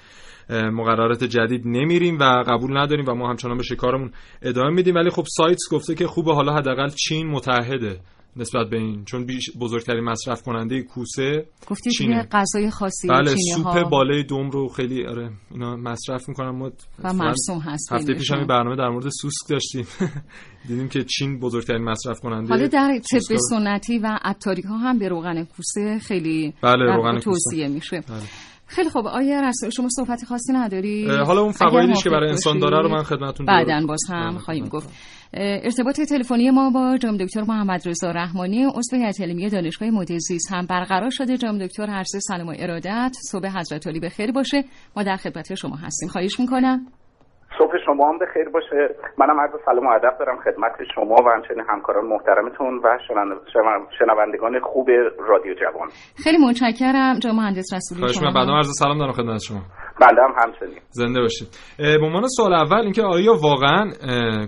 مقررات 0.50 1.24
جدید 1.24 1.62
نمیریم 1.66 2.20
و 2.20 2.44
قبول 2.48 2.78
نداریم 2.78 3.06
و 3.08 3.14
ما 3.14 3.30
همچنان 3.30 3.58
به 3.58 3.64
شکارمون 3.64 4.12
ادامه 4.42 4.70
میدیم. 4.70 4.96
ولی 4.96 5.10
خب 5.10 5.24
سایتس 5.38 5.64
گفته 5.72 5.96
که 5.96 6.08
خوبه 6.08 6.34
حالا 6.34 6.56
حداقل 6.56 6.90
چین 6.90 7.28
متحده 7.28 8.00
نسبت 8.36 8.70
به 8.70 8.78
این 8.78 9.06
چون 9.06 9.26
بیش 9.26 9.52
بزرگترین 9.60 10.04
مصرف 10.04 10.42
کننده 10.42 10.82
کوسه 10.82 11.46
گفتی 11.68 11.92
چینه. 11.92 12.28
غذای 12.32 12.70
خاصی 12.70 13.08
بله 13.08 13.36
سوپ 13.56 13.68
ها 13.68 13.84
بالای 13.84 14.24
دوم 14.24 14.50
رو 14.50 14.68
خیلی 14.68 15.06
آره 15.06 15.32
اینا 15.52 15.76
مصرف 15.76 16.30
می‌کنن. 16.30 16.50
ما 16.50 16.68
اتفاقاً 16.68 17.14
مرسوم 17.14 17.60
هست 17.60 17.94
هفته 17.94 18.14
پیش 18.14 18.32
هم 18.32 18.48
برنامه 18.48 18.76
در 18.76 18.90
مورد 18.90 19.10
سوسک 19.10 19.50
داشتیم. 19.50 19.88
دیدیم 20.68 20.90
که 20.90 21.04
چین 21.04 21.40
بزرگترین 21.40 21.84
مصرف 21.84 22.20
کننده 22.20 22.50
حالا 22.50 22.68
در 22.68 23.00
طب 23.12 23.36
سنتی 23.50 24.00
و 24.00 24.20
عطاری 24.22 24.62
ها 24.62 24.78
هم 24.78 25.00
به 25.00 25.08
روغن 25.08 25.44
کوسه 25.44 26.00
خیلی 26.00 26.54
بله، 26.62 26.96
روغن. 26.96 27.20
توصیه 27.20 27.68
میشه. 27.68 28.04
بله. 28.10 28.53
خیلی 28.76 28.90
خوب 28.90 29.08
آیا 29.08 29.42
رسول 29.42 29.70
شما 29.70 29.88
صحبت 29.90 30.26
خاصی 30.26 30.54
نداری؟ 30.54 31.08
حالا 31.10 31.42
اون 31.42 31.52
فوایدش 31.52 32.04
که 32.04 32.10
برای 32.10 32.30
انسان 32.30 32.60
داره 32.60 32.82
رو 32.82 32.90
من 32.90 33.04
خدمتتون 33.04 33.46
بعداً 33.46 33.74
دارم. 33.74 33.88
باز 33.88 34.02
هم 34.10 34.30
بله، 34.30 34.40
خواهیم. 34.40 34.68
گفت. 34.68 34.90
ارتباط 35.34 36.02
تلفنی 36.02 36.50
ما 36.50 36.70
با 36.70 36.98
جناب 36.98 37.18
دکتر 37.18 37.42
محمد 37.42 37.88
رضا 37.88 38.12
رحمانی 38.12 38.64
عضو 38.64 38.96
هیئت 38.96 39.22
علمی 39.22 39.50
دانشگاه 39.50 39.90
محیط 39.90 40.12
زیست 40.18 40.52
هم 40.52 40.66
برقرار 40.66 41.10
شده. 41.10 41.38
جناب 41.38 41.66
دکتر 41.66 41.90
هر 41.90 42.04
سه 42.04 42.20
سلام 42.20 42.48
و 42.48 42.54
ارادت 42.60 43.16
صبح 43.32 43.48
حضرت 43.48 43.88
علی 43.88 44.00
بخیر 44.00 44.32
باشه. 44.32 44.66
ما 44.98 45.04
در 45.04 45.16
خدمت 45.16 45.56
شما 45.56 45.76
هستیم. 45.76 46.10
خواهش 46.10 46.40
می‌کنم. 46.40 46.88
صبح 47.58 47.74
شما 47.86 48.10
هم 48.10 48.18
بخیر 48.20 48.50
باشه. 48.50 48.96
منم 49.18 49.40
عرض 49.40 49.52
سلام 49.66 49.86
و 49.88 49.90
ادب 49.90 50.18
دارم 50.20 50.38
خدمت 50.46 50.72
شما 50.96 51.16
و 51.26 51.30
همچنین 51.36 51.64
همکاران 51.70 52.06
محترمتون 52.06 52.78
و 52.84 52.98
شنون- 53.08 53.40
شنون- 53.54 53.88
شنوندگان 54.00 54.60
خوب 54.60 54.88
رادیو 55.30 55.54
جوان. 55.54 55.88
خیلی 56.24 56.38
متشکرم. 56.38 57.20
جناب 57.20 57.36
مهندس 57.36 57.74
رسولی 57.76 58.00
خواهش 58.02 58.22
من 58.22 58.34
بعدا 58.34 58.56
عرض 58.56 58.70
سلام 58.80 58.98
دارم 59.00 59.12
خدمت 59.12 59.40
شما. 59.48 59.62
بنده 60.02 60.22
هم 60.22 60.34
همچنین. 60.46 60.80
زنده 60.90 61.22
باشید. 61.22 61.48
به 61.78 62.06
عنوان 62.06 62.24
سوال 62.28 62.54
اول 62.54 62.82
اینکه 62.82 63.02
آیا 63.04 63.34
واقعا 63.44 63.84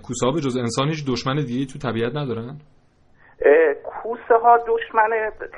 کوسه 0.07 0.25
ها 0.25 0.31
به 0.31 0.39
جز 0.41 0.57
انسان 0.57 0.87
هیچ 0.87 1.05
دشمن 1.11 1.35
دیگه 1.35 1.65
تو 1.73 1.79
طبیعت 1.79 2.15
ندارن؟ 2.15 2.57
کوسه 4.03 4.35
ها 4.43 4.57
دشمن 4.57 5.09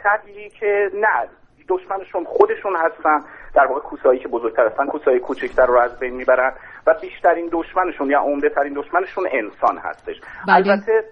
طبیعی 0.04 0.50
که 0.50 0.90
نه. 0.94 1.30
دشمنشون 1.70 2.24
خودشون 2.24 2.74
هستن. 2.78 3.20
در 3.58 3.66
واقع 3.66 3.82
کوسهایی 3.82 4.20
که 4.20 4.28
بزرگتر 4.28 4.66
هستن 4.66 4.86
کوسهایی 4.86 5.20
کوچکتر 5.20 5.66
رو 5.66 5.80
از 5.80 6.00
بین 6.00 6.14
می‌برن 6.14 6.54
و 6.88 6.94
بیشترین 7.02 7.50
دشمنشون 7.52 8.10
یا 8.10 8.20
عمده 8.20 8.50
ترین 8.50 8.74
دشمنشون 8.74 9.28
انسان 9.32 9.78
هستش 9.78 10.22
بله. 10.48 10.56
البته 10.56 11.04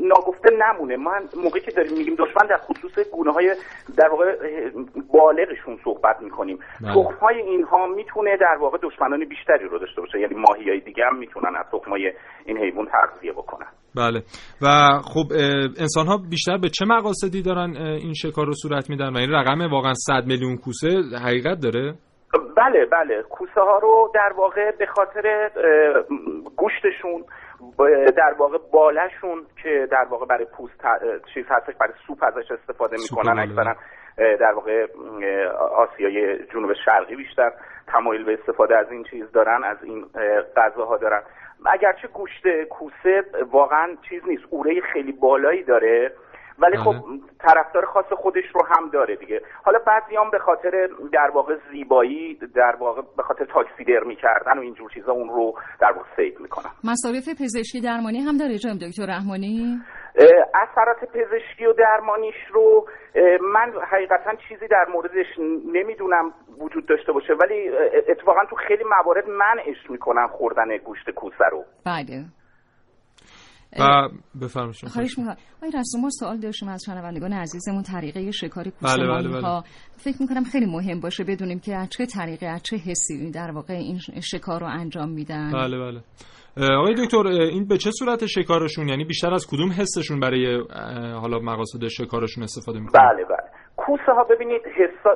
ناگفته 0.00 0.48
نمونه. 0.50 0.96
من 0.96 1.20
موقعی 1.42 1.60
که 1.60 1.70
داریم 1.70 1.92
میگیم 1.98 2.14
دشمن 2.14 2.46
در 2.50 2.56
خصوص 2.56 2.98
گونه 3.12 3.32
های 3.32 3.54
در 3.98 4.08
واقع 4.08 4.24
بالغشون 5.12 5.78
صحبت 5.84 6.16
می‌کنیم. 6.20 6.58
بله. 6.80 6.94
تخم 6.94 7.14
های 7.14 7.40
اینها 7.40 7.86
می‌تونه 7.86 8.36
در 8.36 8.56
واقع 8.60 8.78
دشمنان 8.82 9.24
بیشتری 9.28 9.68
رو 9.68 9.78
داشته 9.78 10.00
باشه. 10.00 10.20
یعنی 10.20 10.34
ماهی 10.34 10.70
های 10.70 10.80
دیگه 10.80 11.04
هم 11.06 11.18
می‌تونن 11.18 11.56
از 11.56 11.66
تخم 11.72 11.90
های 11.90 12.12
این 12.46 12.58
حیوان 12.58 12.86
تغذیه 12.86 13.32
بکنن. 13.32 13.66
بله. 13.96 14.22
و 14.62 14.66
خب 15.14 15.32
انسان 15.80 16.06
ها 16.06 16.16
بیشتر 16.30 16.58
به 16.58 16.68
چه 16.68 16.84
مقاصدی 16.84 17.42
دارن 17.42 17.76
این 17.76 18.14
شکار 18.14 18.46
رو 18.46 18.52
صورت 18.52 18.90
میدن؟ 18.90 19.12
و 19.12 19.18
این 19.18 19.30
رقم 19.30 19.70
واقعا 19.70 19.94
100 19.94 20.26
میلیون 20.26 20.56
کوسه 20.56 20.88
حقیقت 21.24 21.60
داره؟ 21.62 21.94
بله 22.56 22.86
بله. 22.92 23.22
کوسه 23.30 23.60
ها 23.60 23.78
رو 23.78 24.10
در 24.14 24.32
واقع 24.36 24.70
به 24.78 24.86
خاطر 24.86 25.50
گوشتشون 26.56 27.24
در 28.16 28.34
واقع 28.38 28.58
بالشون 28.72 29.46
که 29.62 29.88
در 29.90 30.04
واقع 30.04 30.26
برای 30.26 30.44
پوست 30.44 30.74
چیز 31.34 31.46
هستش 31.48 31.74
برای 31.80 31.92
سوپ 32.06 32.22
ازش 32.22 32.50
استفاده 32.50 32.96
می‌کنن. 32.96 33.38
اکثرا 33.38 33.74
در 34.16 34.52
واقع 34.52 34.86
آسیای 35.76 36.46
جنوب 36.46 36.72
شرقی 36.84 37.16
بیشتر 37.16 37.52
تمایل 37.86 38.24
به 38.24 38.38
استفاده 38.40 38.76
از 38.76 38.90
این 38.90 39.04
چیز 39.04 39.32
دارن 39.32 39.64
از 39.64 39.76
این 39.82 40.04
اه، 40.14 40.42
غذاها 40.56 40.96
دارن. 40.96 41.22
اگرچه 41.66 42.08
گوشت 42.08 42.64
کوسه 42.70 43.24
واقعا 43.50 43.96
چیز 44.08 44.22
نیست. 44.26 44.42
اوره 44.50 44.80
خیلی 44.80 45.12
بالایی 45.12 45.62
داره. 45.62 46.12
ولی 46.62 46.76
خب 46.76 46.94
طرفدار 47.38 47.84
خاص 47.84 48.12
خودش 48.12 48.44
رو 48.54 48.60
هم 48.66 48.88
داره 48.88 49.16
دیگه. 49.16 49.40
حالا 49.64 49.78
بعضیام 49.86 50.30
به 50.30 50.38
خاطر 50.38 50.88
در 51.12 51.30
واقع 51.34 51.56
زیبایی 51.72 52.38
در 52.54 52.76
واقع 52.80 53.02
به 53.16 53.22
خاطر 53.22 53.44
تاکسیدرمی 53.44 54.16
کردن 54.16 54.58
و 54.58 54.60
اینجور 54.60 54.90
چیزا 54.90 55.12
اون 55.12 55.28
رو 55.28 55.54
در 55.80 55.92
واقع 55.92 56.08
سید 56.16 56.40
می‌کنن. 56.40 56.70
مصارف 56.84 57.28
پزشکی 57.40 57.80
درمانی 57.80 58.18
هم 58.18 58.36
داره 58.36 58.58
جناب 58.58 58.78
دکتر 58.78 59.06
رحمانی؟ 59.06 59.78
اثرات 60.54 61.04
پزشکی 61.14 61.66
و 61.66 61.72
درمانیش 61.72 62.34
رو 62.52 62.86
من 63.54 63.72
حقیقتا 63.90 64.30
چیزی 64.48 64.68
در 64.68 64.86
موردش 64.92 65.26
نمی‌دونم 65.72 66.32
وجود 66.58 66.86
داشته 66.86 67.12
باشه 67.12 67.32
ولی 67.42 67.68
اتفاقا 68.08 68.40
تو 68.50 68.56
خیلی 68.56 68.84
موارد 68.84 69.28
منعش 69.28 69.90
می‌کنن 69.90 70.26
خوردن 70.26 70.76
گوشت 70.76 71.10
کوسه 71.10 71.44
رو. 71.50 71.64
بله. 71.86 72.24
و 73.80 74.08
بفرمایید. 74.42 74.88
خواهش 74.92 75.18
می‌کنم 75.18 75.36
آقای 75.56 75.70
رسول 75.70 76.00
ما 76.00 76.10
سوال 76.10 76.36
داشتیم 76.36 76.68
از 76.68 76.82
شنوندگان 76.86 77.32
عزیزمون 77.32 77.82
طریقه 77.82 78.30
شکار 78.30 78.64
بله، 78.64 78.72
کوسه 78.80 78.96
بله، 78.96 79.40
ها 79.40 79.64
فکر 79.96 80.16
می‌کنم 80.20 80.44
خیلی 80.52 80.66
مهم 80.66 81.00
باشه 81.00 81.24
بدونیم 81.24 81.58
که 81.58 81.74
از 81.74 81.88
چه 81.88 82.06
طریقه 82.06 82.46
از 82.46 82.62
چه 82.62 82.76
حسی 82.76 83.30
در 83.30 83.50
واقع 83.50 83.74
این 83.74 83.98
شکار 84.22 84.60
رو 84.60 84.66
انجام 84.66 85.08
میدن. 85.08 85.52
بله 85.52 85.78
بله. 85.78 86.00
آقای 86.76 86.94
دکتر 86.94 87.26
این 87.26 87.68
به 87.68 87.78
چه 87.78 87.90
صورت 87.90 88.26
شکارشون؟ 88.26 88.88
یعنی 88.88 89.04
بیشتر 89.04 89.34
از 89.34 89.46
کدوم 89.50 89.70
حسشون 89.70 90.20
برای 90.20 90.62
حالا 91.20 91.38
مقاصد 91.38 91.88
شکارشون 91.88 92.44
استفاده 92.44 92.80
می‌کنن؟ 92.80 93.00
بله 93.00 93.24
بله. 93.24 93.48
کوسه 93.76 94.12
ها 94.16 94.24
ببینید 94.24 94.62
حسا... 94.66 95.10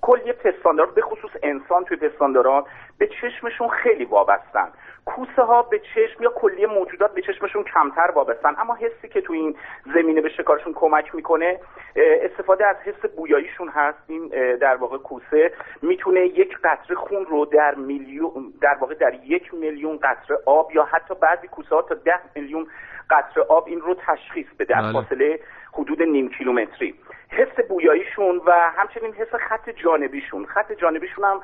کل 0.00 0.32
پستاندار 0.32 0.86
به 0.96 1.02
خصوص 1.02 1.30
انسان 1.42 1.84
توی 1.88 1.96
پستانداران 1.96 2.62
به 2.98 3.06
چشمشون 3.06 3.68
خیلی 3.82 4.04
وابستن. 4.04 4.68
کوسه 5.08 5.42
ها 5.42 5.62
به 5.62 5.78
چشم 5.78 6.22
یا 6.22 6.30
کلیه 6.30 6.66
موجودات 6.66 7.14
به 7.14 7.22
چشمشون 7.22 7.64
کمتر 7.64 8.10
وابستن. 8.14 8.54
اما 8.58 8.74
حسی 8.74 9.08
که 9.08 9.20
توی 9.20 9.38
این 9.38 9.56
زمینه 9.94 10.20
به 10.20 10.28
شکارشون 10.28 10.72
کمک 10.72 11.14
می‌کنه 11.14 11.60
استفاده 11.96 12.66
از 12.66 12.76
حس 12.76 13.10
بویاییشون 13.16 13.68
هست. 13.68 13.98
این 14.06 14.28
در 14.56 14.76
واقع 14.76 14.98
کوسه 14.98 15.52
می‌تونه 15.82 16.20
یک 16.20 16.58
قطره 16.64 16.96
خون 16.96 17.26
رو 17.26 17.44
در 17.44 17.74
میلیون 17.74 18.52
در 18.60 18.74
واقع 18.80 18.94
در 18.94 19.14
یک 19.14 19.54
میلیون 19.54 19.96
قطره 19.96 20.38
آب 20.46 20.70
یا 20.74 20.84
حتی 20.84 21.14
بعضی 21.14 21.48
کوسه 21.48 21.74
ها 21.74 21.82
تا 21.82 21.94
ده 21.94 22.20
میلیون 22.34 22.66
قطره 23.10 23.42
آب 23.42 23.64
این 23.66 23.80
رو 23.80 23.94
تشخیص 23.94 24.46
بده 24.58 24.76
از 24.76 24.84
بله. 24.84 24.92
فاصله 24.92 25.40
حدود 25.72 26.02
نیم 26.02 26.28
کیلومتری. 26.28 26.94
حس 27.30 27.66
بویاییشون 27.68 28.40
و 28.46 28.52
همچنین 28.52 29.12
حس 29.12 29.34
خط 29.34 29.70
جانبیشون. 29.70 30.46
خط 30.46 30.72
جانبیشون 30.72 31.24
هم 31.24 31.40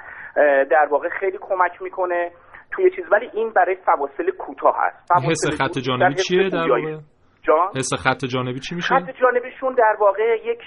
در 0.65 0.87
واقع 0.87 1.09
خیلی 1.09 1.39
کمک 1.41 1.83
می‌کنه. 1.83 2.31
توی 2.77 2.91
چیز 2.91 3.05
ولی 3.12 3.31
این 3.35 3.51
برای 3.51 3.77
فواصل 3.87 4.31
کوتاه 4.31 4.77
هست. 4.79 5.12
حس 5.31 5.61
خط 5.61 5.79
جانبی 5.79 6.14
چیه 6.14 6.49
در. 6.49 6.68
واقع؟ 6.68 6.99
جان؟ 7.43 7.68
حس 7.77 7.91
خط 7.95 8.25
جانبی 8.25 8.61
چی 8.61 8.75
میشه؟ 8.75 8.89
خط 8.89 9.11
جانبیشون 9.20 9.75
در 9.75 9.97
واقع 10.01 10.37
یک 10.45 10.61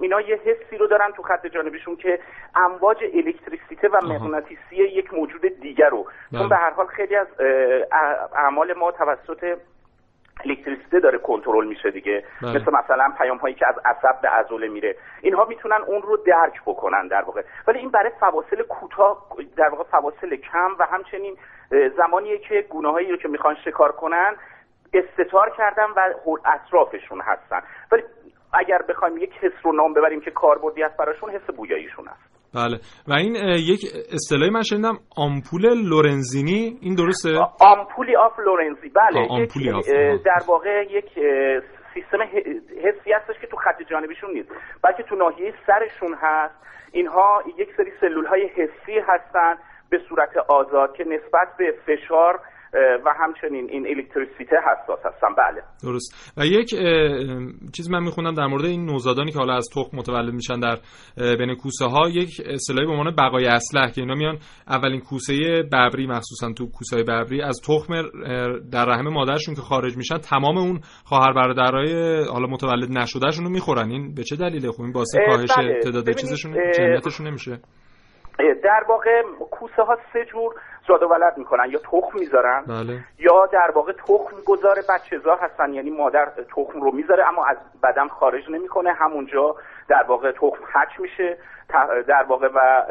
اینا 0.00 0.20
یه 0.20 0.36
حسی 0.36 0.76
رو 0.76 0.86
دارن 0.86 1.10
تو 1.16 1.22
خط 1.22 1.46
جانبیشون 1.46 1.96
که 1.96 2.18
امواج 2.56 2.96
الکتریسیته 3.14 3.88
و 3.88 4.06
مغناطیسی 4.06 4.76
یک 4.76 5.14
موجود 5.14 5.42
دیگر 5.60 5.88
رو. 5.88 6.04
بله. 6.04 6.40
چون 6.40 6.48
به 6.48 6.56
هر 6.56 6.70
حال 6.70 6.86
خیلی 6.86 7.16
از 7.16 7.28
اعمال 8.36 8.74
ما 8.78 8.92
توسط 8.92 9.58
الکتریسیته 10.44 11.00
داره 11.00 11.18
کنترل 11.18 11.66
میشه 11.66 11.90
دیگه. 11.90 12.24
بله. 12.42 12.50
مثل 12.50 12.72
مثلا 12.72 13.12
پیام 13.18 13.36
هایی 13.36 13.54
که 13.54 13.68
از 13.68 13.74
عصب 13.84 14.20
به 14.20 14.28
عضله 14.28 14.68
میره. 14.68 14.96
اینها 15.22 15.44
می‌تونن 15.44 15.82
اون 15.86 16.02
رو 16.02 16.16
درک 16.16 16.62
بکنن 16.66 17.08
در 17.08 17.22
واقع. 17.22 17.42
ولی 17.66 17.78
این 17.78 17.90
برای 17.90 18.10
فواصل 18.20 18.62
کوتاه 18.62 19.26
در 19.56 19.68
واقع 19.68 19.84
فواصل 19.84 20.36
کم 20.36 20.70
و 20.78 20.86
همچنین 20.86 21.36
زمانیه 21.96 22.38
که 22.38 22.66
گونه 22.70 22.90
هایی 22.90 23.10
رو 23.10 23.16
که 23.16 23.28
می‌خوان 23.28 23.56
شکار 23.64 23.92
کنن 23.92 24.36
استتار 24.94 25.50
کردن 25.50 25.86
و 25.96 26.08
اطرافشون 26.44 27.20
هستن. 27.20 27.62
ولی 27.92 28.02
اگر 28.52 28.82
بخوایم 28.82 29.16
یک 29.16 29.32
حس 29.40 29.52
رو 29.62 29.72
نام 29.72 29.94
ببریم 29.94 30.20
که 30.20 30.30
کاربردی 30.30 30.82
است 30.82 30.96
براشون 30.96 31.30
حس 31.30 31.50
بویاییشون 31.56 32.08
است 32.08 32.41
بله. 32.54 32.78
و 33.08 33.12
این 33.12 33.34
یک 33.70 33.80
اصطلاحی 34.12 34.50
من 34.50 34.62
شنیدم 34.62 34.98
آمپول 35.16 35.62
لورنزینی. 35.88 36.78
این 36.80 36.94
درسته؟ 36.94 37.30
ampullae 37.60 38.16
of 38.16 38.38
Lorenzini. 38.38 38.88
بله 38.88 39.26
ampullae 39.30 39.70
of 39.70 39.86
در 40.24 40.42
واقع 40.46 40.84
یک 40.90 41.08
سیستم 41.94 42.18
حسی 42.84 43.12
هستش 43.12 43.40
که 43.40 43.46
تو 43.46 43.56
خط 43.56 43.82
جانبیشون 43.90 44.30
نیست 44.30 44.48
بلکه 44.82 45.02
تو 45.02 45.16
ناحیه 45.16 45.54
سرشون 45.66 46.14
هست. 46.20 46.54
اینها 46.92 47.42
یک 47.58 47.68
سری 47.76 47.92
سلول 48.00 48.26
های 48.26 48.46
حسی 48.46 48.98
هستن 49.08 49.54
به 49.90 50.00
صورت 50.08 50.36
آزاد 50.36 50.96
که 50.96 51.04
نسبت 51.04 51.48
به 51.58 51.74
فشار 51.86 52.40
و 53.04 53.14
همچنین 53.20 53.70
این 53.70 53.86
الکتریسیته 53.86 54.56
حساس 54.56 54.98
هستن. 55.04 55.28
بله. 55.38 55.62
درست. 55.82 56.32
و 56.36 56.46
یک 56.46 56.70
چیز 57.72 57.90
من 57.90 58.02
می‌خونم 58.02 58.34
در 58.34 58.46
مورد 58.46 58.64
این 58.64 58.84
نوزادانی 58.86 59.32
که 59.32 59.38
حالا 59.38 59.54
از 59.54 59.68
تخم 59.76 59.96
متولد 59.96 60.34
میشن 60.34 60.60
در 60.60 60.78
بین 61.16 61.54
کوسه 61.54 61.84
ها 61.84 62.08
یک 62.08 62.40
اصطلاحی 62.46 62.86
به 62.86 62.92
عنوان 62.92 63.14
بقای 63.16 63.46
اسلح 63.46 63.90
که 63.90 64.00
اینا 64.00 64.14
میان 64.14 64.38
اولین 64.68 65.00
کوسه 65.00 65.34
ببری 65.72 66.06
مخصوصا 66.06 66.52
تو 66.52 66.66
کوسه 66.66 67.02
ببری 67.02 67.42
از 67.42 67.60
تخم 67.68 68.02
در 68.72 68.84
رحم 68.84 69.08
مادرشون 69.08 69.54
که 69.54 69.60
خارج 69.60 69.96
میشن 69.96 70.18
تمام 70.18 70.58
اون 70.58 70.80
خواهر 71.04 71.32
برادرای 71.32 72.24
حالا 72.24 72.46
متولد 72.46 72.98
نشدهشون 72.98 73.44
رو 73.44 73.50
می‌خورن. 73.50 73.90
این 73.90 74.14
به 74.14 74.24
چه 74.24 74.36
دلیله؟ 74.36 74.72
خب 74.72 74.82
این 74.82 74.92
باعث 74.92 75.14
کاهش 75.26 75.50
بله. 75.58 75.80
تعداد 75.82 76.10
چیزشون 76.10 76.54
جمعیتشون 76.78 77.26
نمیشه. 77.26 77.60
در 78.38 78.84
واقع 78.88 79.22
کوسه 79.50 79.82
ها 79.82 79.98
سه 80.12 80.24
جور 80.24 80.54
زاد 80.88 81.02
و 81.02 81.06
ولد 81.06 81.38
می‌کنن 81.38 81.70
یا 81.70 81.78
تخم 81.78 82.18
می‌ذارن. 82.18 82.64
بله. 82.66 82.98
یا 83.18 83.46
در 83.46 83.70
واقع 83.70 83.92
تخم 83.92 84.36
گذار 84.46 84.76
بچه‌زا 84.88 85.34
هستن 85.34 85.72
یعنی 85.74 85.90
مادر 85.90 86.26
تخم 86.56 86.80
رو 86.80 86.90
می‌ذاره 86.90 87.28
اما 87.28 87.46
از 87.46 87.56
بدن 87.82 88.08
خارج 88.08 88.50
نمی‌کنه. 88.50 88.92
همونجا 88.92 89.56
در 89.88 90.02
واقع 90.02 90.32
تخم 90.32 90.64
حچ 90.72 91.00
میشه 91.00 91.38
در 92.06 92.22
واقع 92.22 92.48
و 92.54 92.82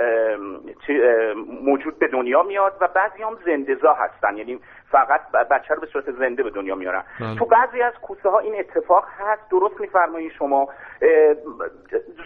موجود 1.62 2.00
به 2.00 2.08
دنیا 2.08 2.44
میاد 2.44 2.78
و 2.82 2.88
بعضی 2.88 3.24
هم 3.24 3.38
زندهزا 3.46 3.94
هستن. 3.94 4.38
یعنی 4.38 4.60
فقط 4.92 5.32
بچه 5.32 5.74
رو 5.74 5.82
به 5.82 5.88
صورت 5.88 6.12
زنده 6.12 6.44
به 6.44 6.50
دنیا 6.50 6.76
میارن. 6.76 7.04
بله. 7.20 7.36
تو 7.36 7.46
بعضی 7.46 7.82
از 7.82 7.94
کوسه 8.02 8.30
ها 8.30 8.40
این 8.40 8.60
اتفاق 8.60 9.06
هست. 9.20 9.42
درست 9.52 9.82
میفرمایید 9.82 10.32
شما. 10.32 10.70
اه، 11.02 11.36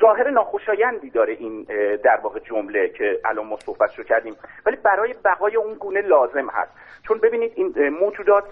ظاهر 0.01 0.29
ناخوشایندی 0.29 1.09
داره 1.09 1.33
این 1.33 1.63
در 2.03 2.19
واقع 2.23 2.39
جمله 2.39 2.89
که 2.89 3.19
الان 3.25 3.45
ما 3.45 3.57
صحبت 3.57 3.95
رو 3.95 4.03
کردیم. 4.03 4.35
ولی 4.65 4.75
برای 4.75 5.15
بقای 5.25 5.55
اون 5.55 5.73
گونه 5.73 6.01
لازم 6.01 6.49
هست. 6.49 6.71
چون 7.07 7.17
ببینید 7.17 7.51
این 7.55 7.89
موجودات 7.89 8.43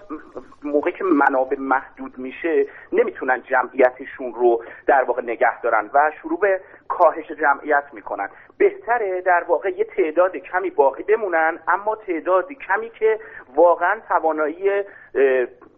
موقعی 0.62 0.92
که 0.92 1.04
منابع 1.04 1.56
محدود 1.58 2.18
میشه 2.18 2.66
نمی‌تونن 2.92 3.42
جمعیتشون 3.42 4.34
رو 4.34 4.64
در 4.86 5.04
واقع 5.04 5.22
نگه 5.22 5.60
دارن 5.60 5.90
و 5.94 6.10
شروع 6.22 6.40
به 6.40 6.60
کاهش 6.88 7.32
جمعیت 7.32 7.84
می‌کنن. 7.92 8.28
بهتره 8.58 9.20
در 9.20 9.44
واقع 9.48 9.70
یه 9.70 9.84
تعداد 9.84 10.36
کمی 10.36 10.70
باقی 10.70 11.02
بمونن 11.02 11.58
اما 11.68 11.96
تعدادی 11.96 12.54
کمی 12.54 12.90
که 12.90 13.18
واقعا 13.54 14.00
توانایی 14.08 14.64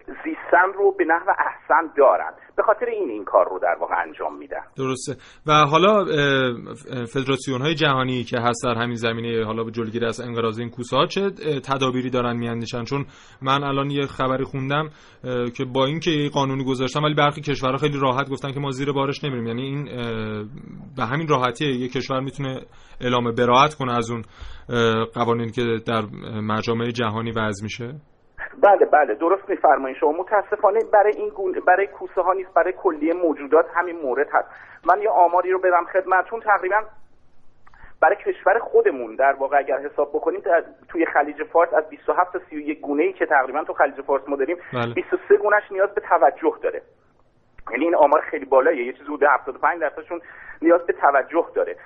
زیستن 0.06 0.72
رو 0.74 0.94
به 0.98 1.04
نحو 1.04 1.28
احسن 1.28 1.92
دارن. 1.96 2.30
به 2.56 2.62
خاطر 2.62 2.86
این 2.86 3.10
این 3.10 3.24
کار 3.24 3.48
رو 3.48 3.58
در 3.58 3.76
واقع 3.80 3.94
انجام 4.06 4.38
میدن. 4.38 4.60
درسته. 4.76 5.16
و 5.46 5.52
حالا 5.52 6.04
فدراسیون 7.12 7.60
های 7.60 7.74
جهانی 7.74 8.24
که 8.24 8.38
هست 8.40 8.64
در 8.64 8.74
همین 8.74 8.94
زمینه 8.94 9.44
حالا 9.44 9.64
به 9.64 9.70
جلوگیری 9.70 10.06
از 10.06 10.20
انقراض 10.20 10.58
این 10.58 10.70
کوسه 10.70 10.96
ها 10.96 11.06
چه 11.06 11.30
تدابیری 11.64 12.10
دارن 12.10 12.36
میاندیشن؟ 12.36 12.84
چون 12.84 13.06
من 13.42 13.64
الان 13.64 13.90
یه 13.90 14.06
خبری 14.06 14.44
خوندم 14.44 14.88
که 15.56 15.64
با 15.64 15.86
اینکه 15.86 16.10
یه 16.10 16.30
قانونی 16.30 16.64
گذاشتن 16.64 17.04
ولی 17.04 17.14
برخی 17.14 17.40
کشورها 17.40 17.76
خیلی 17.76 17.98
راحت 18.00 18.30
گفتن 18.30 18.52
که 18.52 18.60
ما 18.60 18.70
زیر 18.70 18.92
بارش 18.92 19.24
نمیریم. 19.24 19.46
یعنی 19.46 19.62
این 19.62 19.84
به 20.96 21.04
همین 21.04 21.28
راحتی 21.28 21.66
یه 21.66 21.88
کشور 21.88 22.20
می‌تونه 22.20 22.60
اعلام 23.00 23.34
براعت 23.34 23.74
کنه 23.74 23.92
از 23.92 24.10
اون 24.10 24.22
قوانین 25.14 25.50
که 25.50 25.62
در 25.86 26.02
مجامع 26.40 26.90
جهانی 26.90 27.30
وضع 27.30 27.62
میشه. 27.62 27.94
بله 28.62 28.86
بله 28.86 29.14
درست 29.14 29.48
میفرمایید. 29.48 29.96
شما 29.98 30.12
متاسفانه 30.12 30.80
برای 30.84 31.12
این 31.16 31.28
گونه 31.28 31.60
برای 31.60 31.86
کوسه 31.86 32.20
ها 32.20 32.32
نیست 32.32 32.54
برای 32.54 32.72
کلیه 32.72 33.14
موجودات 33.14 33.66
همین 33.74 33.96
مورد 33.96 34.28
هست. 34.32 34.48
من 34.84 35.02
یه 35.02 35.10
آماری 35.10 35.50
رو 35.50 35.58
بدم 35.58 35.84
خدمتتون 35.84 36.40
تقریبا 36.40 36.82
برای 38.00 38.16
کشور 38.16 38.58
خودمون 38.58 39.14
در 39.14 39.32
واقع 39.32 39.58
اگر 39.58 39.78
حساب 39.78 40.10
بکنیم 40.10 40.40
در- 40.40 40.64
توی 40.88 41.06
خلیج 41.06 41.42
فارس 41.42 41.74
از 41.74 41.88
27 41.88 42.32
تا 42.32 42.40
31 42.50 42.80
گونه 42.80 43.02
ای 43.02 43.12
که 43.12 43.26
تقریبا 43.26 43.64
تو 43.64 43.72
خلیج 43.72 44.00
فارس 44.00 44.22
ما 44.28 44.36
داریم 44.36 44.56
بله. 44.72 44.94
23 44.94 45.36
گونهش 45.36 45.62
نیاز 45.72 45.90
به 45.94 46.00
توجه 46.00 46.54
داره. 46.62 46.82
یعنی 47.70 47.84
این 47.84 47.94
آمار 47.94 48.20
خیلی 48.20 48.44
بالاییه. 48.44 48.86
یه 48.86 48.92
چیزی 48.92 49.04
حدود 49.04 49.22
75 49.22 49.80
درصدشون 49.80 50.20
نیاز 50.62 50.80
به 50.86 50.92
توجه 50.92 51.46
داره. 51.54 51.76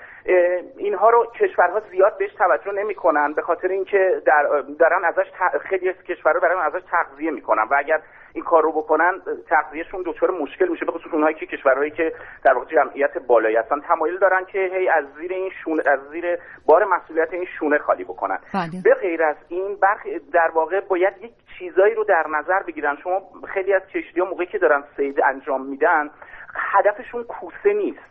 اینها 0.76 1.10
رو 1.10 1.26
کشورها 1.40 1.80
زیاد 1.90 2.18
بهش 2.18 2.32
توجه 2.34 2.72
نمی‌کنن 2.72 3.32
به 3.32 3.42
خاطر 3.42 3.68
اینکه 3.68 4.22
در 4.26 4.62
دارن 4.78 5.04
ازش 5.04 5.30
ت- 5.38 5.58
خیلی 5.58 5.88
از 5.88 5.94
کشورها 6.08 6.38
دارن 6.38 6.58
ازش 6.58 6.82
تغذیه 6.90 7.30
می‌کنن 7.30 7.62
و 7.62 7.74
اگر 7.78 8.00
این 8.32 8.44
کار 8.44 8.62
رو 8.62 8.72
بکنن 8.72 9.20
تغذیهشون 9.48 10.02
دچار 10.06 10.30
مشکل 10.30 10.68
میشه 10.68 10.84
به 10.84 10.92
خصوص 10.92 11.12
اونهایی 11.12 11.34
که 11.34 11.46
کشورهایی 11.46 11.90
که 11.90 12.12
در 12.44 12.52
واقع 12.54 12.66
جمعیت 12.66 13.18
بالایی 13.18 13.56
هستن 13.56 13.80
تمایل 13.80 14.18
دارن 14.18 14.44
که 14.44 14.58
هی 14.58 14.88
از 14.88 15.04
زیر 15.20 15.32
این 15.32 15.50
شونه 15.64 15.82
از 15.86 16.00
زیر 16.10 16.38
بار 16.66 16.84
مسئولیت 16.84 17.32
این 17.32 17.44
شونه 17.58 17.78
خالی 17.78 18.04
بکنن. 18.04 18.38
بله. 18.54 18.82
به 18.84 18.94
غیر 18.94 19.22
از 19.22 19.36
این 19.48 19.76
برخی 19.82 20.18
در 20.18 20.50
واقع 20.54 20.80
باید 20.80 21.14
یک 21.20 21.32
چیزایی 21.60 21.94
رو 21.94 22.04
در 22.04 22.26
نظر 22.38 22.62
بگیرن. 22.62 22.96
شما 23.02 23.22
خیلی 23.54 23.72
از 23.72 23.82
کشتی 23.82 24.20
ها 24.20 24.26
موقعی 24.26 24.46
که 24.46 24.58
دارن 24.58 24.84
سید 24.96 25.20
انجام 25.24 25.66
میدن 25.66 26.10
هدفشون 26.54 27.24
کوسه 27.24 27.72
نیست. 27.72 28.10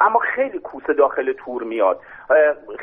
اما 0.00 0.20
خیلی 0.34 0.58
کوسه 0.58 0.92
داخل 0.92 1.32
تور 1.32 1.62
میاد. 1.62 2.00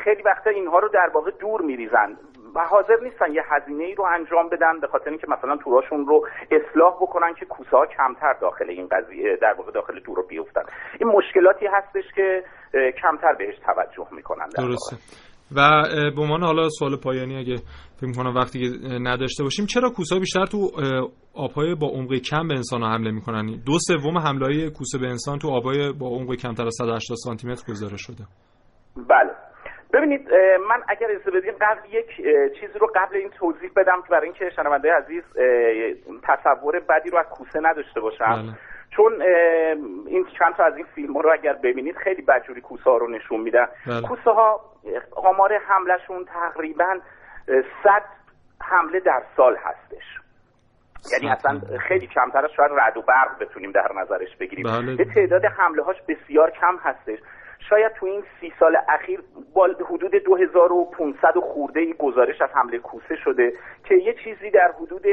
خیلی 0.04 0.22
وقتا 0.22 0.50
اینها 0.50 0.78
رو 0.78 0.88
در 0.88 1.10
واقع 1.14 1.30
دور 1.30 1.60
میریزن. 1.62 2.16
و 2.54 2.60
حاضر 2.60 2.96
نیستن 3.02 3.32
یه 3.32 3.42
هزینه 3.48 3.84
ای 3.84 3.94
رو 3.94 4.04
انجام 4.04 4.48
بدن 4.48 4.80
به 4.80 4.86
خاطر 4.86 5.10
اینکه 5.10 5.26
مثلا 5.28 5.56
توراشون 5.56 6.06
رو 6.06 6.26
اصلاح 6.50 6.94
بکنن 6.94 7.34
که 7.34 7.46
کوسه 7.46 7.76
ها 7.76 7.86
کمتر 7.86 8.32
داخل 8.40 8.70
این 8.70 8.88
قضیه 8.88 9.36
در 9.36 9.54
واقع 9.58 9.72
داخل 9.72 10.00
تور 10.00 10.16
رو 10.16 10.22
بیفتن. 10.28 10.62
این 11.00 11.08
مشکلاتی 11.08 11.66
هستش 11.66 12.04
که 12.14 12.44
کمتر 13.02 13.34
بهش 13.34 13.54
توجه 13.58 14.06
می‌کنن. 14.12 14.48
درسته. 14.48 14.96
و 15.56 15.60
به 16.16 16.22
عنوان 16.22 16.42
حالا 16.42 16.68
سوال 16.68 16.96
پایانی 17.04 17.38
اگه 17.38 17.56
فکر 18.02 18.10
می‌کنم 18.10 18.34
وقتی 18.36 18.58
که 18.58 18.88
نداشته 18.88 19.42
باشیم 19.42 19.66
چرا 19.66 19.90
کوسه 19.90 20.18
بیشتر 20.18 20.46
تو 20.46 20.58
آبهای 21.34 21.74
با 21.74 21.86
عمق 21.86 22.12
کم 22.14 22.48
به 22.48 22.54
انسان 22.54 22.82
ها 22.82 22.88
حمله 22.88 23.10
می‌کنن؟ 23.10 23.46
دو 23.66 23.72
سوم 23.78 24.18
حمله 24.18 24.46
های 24.46 24.70
کوسه 24.70 24.98
به 24.98 25.06
انسان 25.06 25.38
تو 25.38 25.48
آبهای 25.48 25.92
با 25.92 26.06
عمق 26.06 26.34
کمتر 26.34 26.66
از 26.66 26.74
180 26.78 27.16
سانتی 27.24 27.48
متر 27.48 27.64
گزارش 27.72 28.00
شده. 28.06 28.24
بله. 29.08 29.30
ببینید 29.94 30.28
من 30.68 30.80
اگر 30.88 31.06
اجازه 31.10 31.30
بدین 31.30 31.54
قبل 31.60 31.80
یک 31.92 32.06
چیزی 32.60 32.78
رو 32.78 32.86
قبل 32.94 33.16
این 33.16 33.30
توضیح 33.38 33.70
بدم 33.76 34.02
که 34.02 34.08
برای 34.10 34.24
اینکه 34.24 34.50
شنونده 34.56 34.92
عزیز 34.92 35.22
تصور 36.22 36.80
بدی 36.88 37.10
رو 37.10 37.18
از 37.18 37.26
کوسه 37.26 37.60
نداشته 37.62 38.00
باشم. 38.00 38.24
بله. 38.24 38.52
چون 38.96 39.22
این 40.06 40.26
چند 40.38 40.54
تا 40.56 40.64
از 40.64 40.76
این 40.76 40.86
فیلم 40.94 41.18
رو 41.18 41.32
اگر 41.32 41.52
ببینید 41.52 41.96
خیلی 41.96 42.22
بدجوری 42.22 42.60
کوسه 42.60 42.90
ها 42.90 42.96
رو 42.96 43.10
نشون 43.10 43.40
میدن. 43.40 43.66
بله. 43.86 44.02
کوسه 44.02 44.30
ها 44.30 44.60
آمار 45.16 45.52
حملشون 45.68 46.24
تقریبا 46.24 46.98
100 47.46 48.02
حمله 48.60 49.00
در 49.00 49.22
سال 49.36 49.56
هستش. 49.56 50.04
یعنی 51.12 51.30
اصلا 51.30 51.60
خیلی 51.78 52.06
کمتر 52.06 52.44
از 52.44 52.50
شاید 52.56 52.70
رد 52.76 52.96
و 52.96 53.02
برق 53.02 53.38
بتونیم 53.40 53.72
در 53.72 53.92
نظرش 53.96 54.36
بگیریم. 54.36 54.66
بله. 54.66 54.96
به 54.96 55.04
تعداد 55.04 55.44
حمله 55.44 55.82
هاش 55.82 55.96
بسیار 56.08 56.50
کم 56.50 56.76
هستش. 56.76 57.18
شاید 57.68 57.92
تو 57.92 58.06
این 58.06 58.24
سی 58.40 58.52
سال 58.58 58.76
اخیر 58.88 59.22
با 59.54 59.68
حدود 59.90 60.14
2500 60.14 61.36
و 61.36 61.40
خورده 61.40 61.80
ای 61.80 61.92
گزارش 61.92 62.42
از 62.42 62.50
حمله 62.54 62.78
کوسه 62.78 63.16
شده 63.16 63.52
که 63.84 63.94
یه 63.94 64.14
چیزی 64.24 64.50
در 64.50 64.72
حدود 64.80 65.06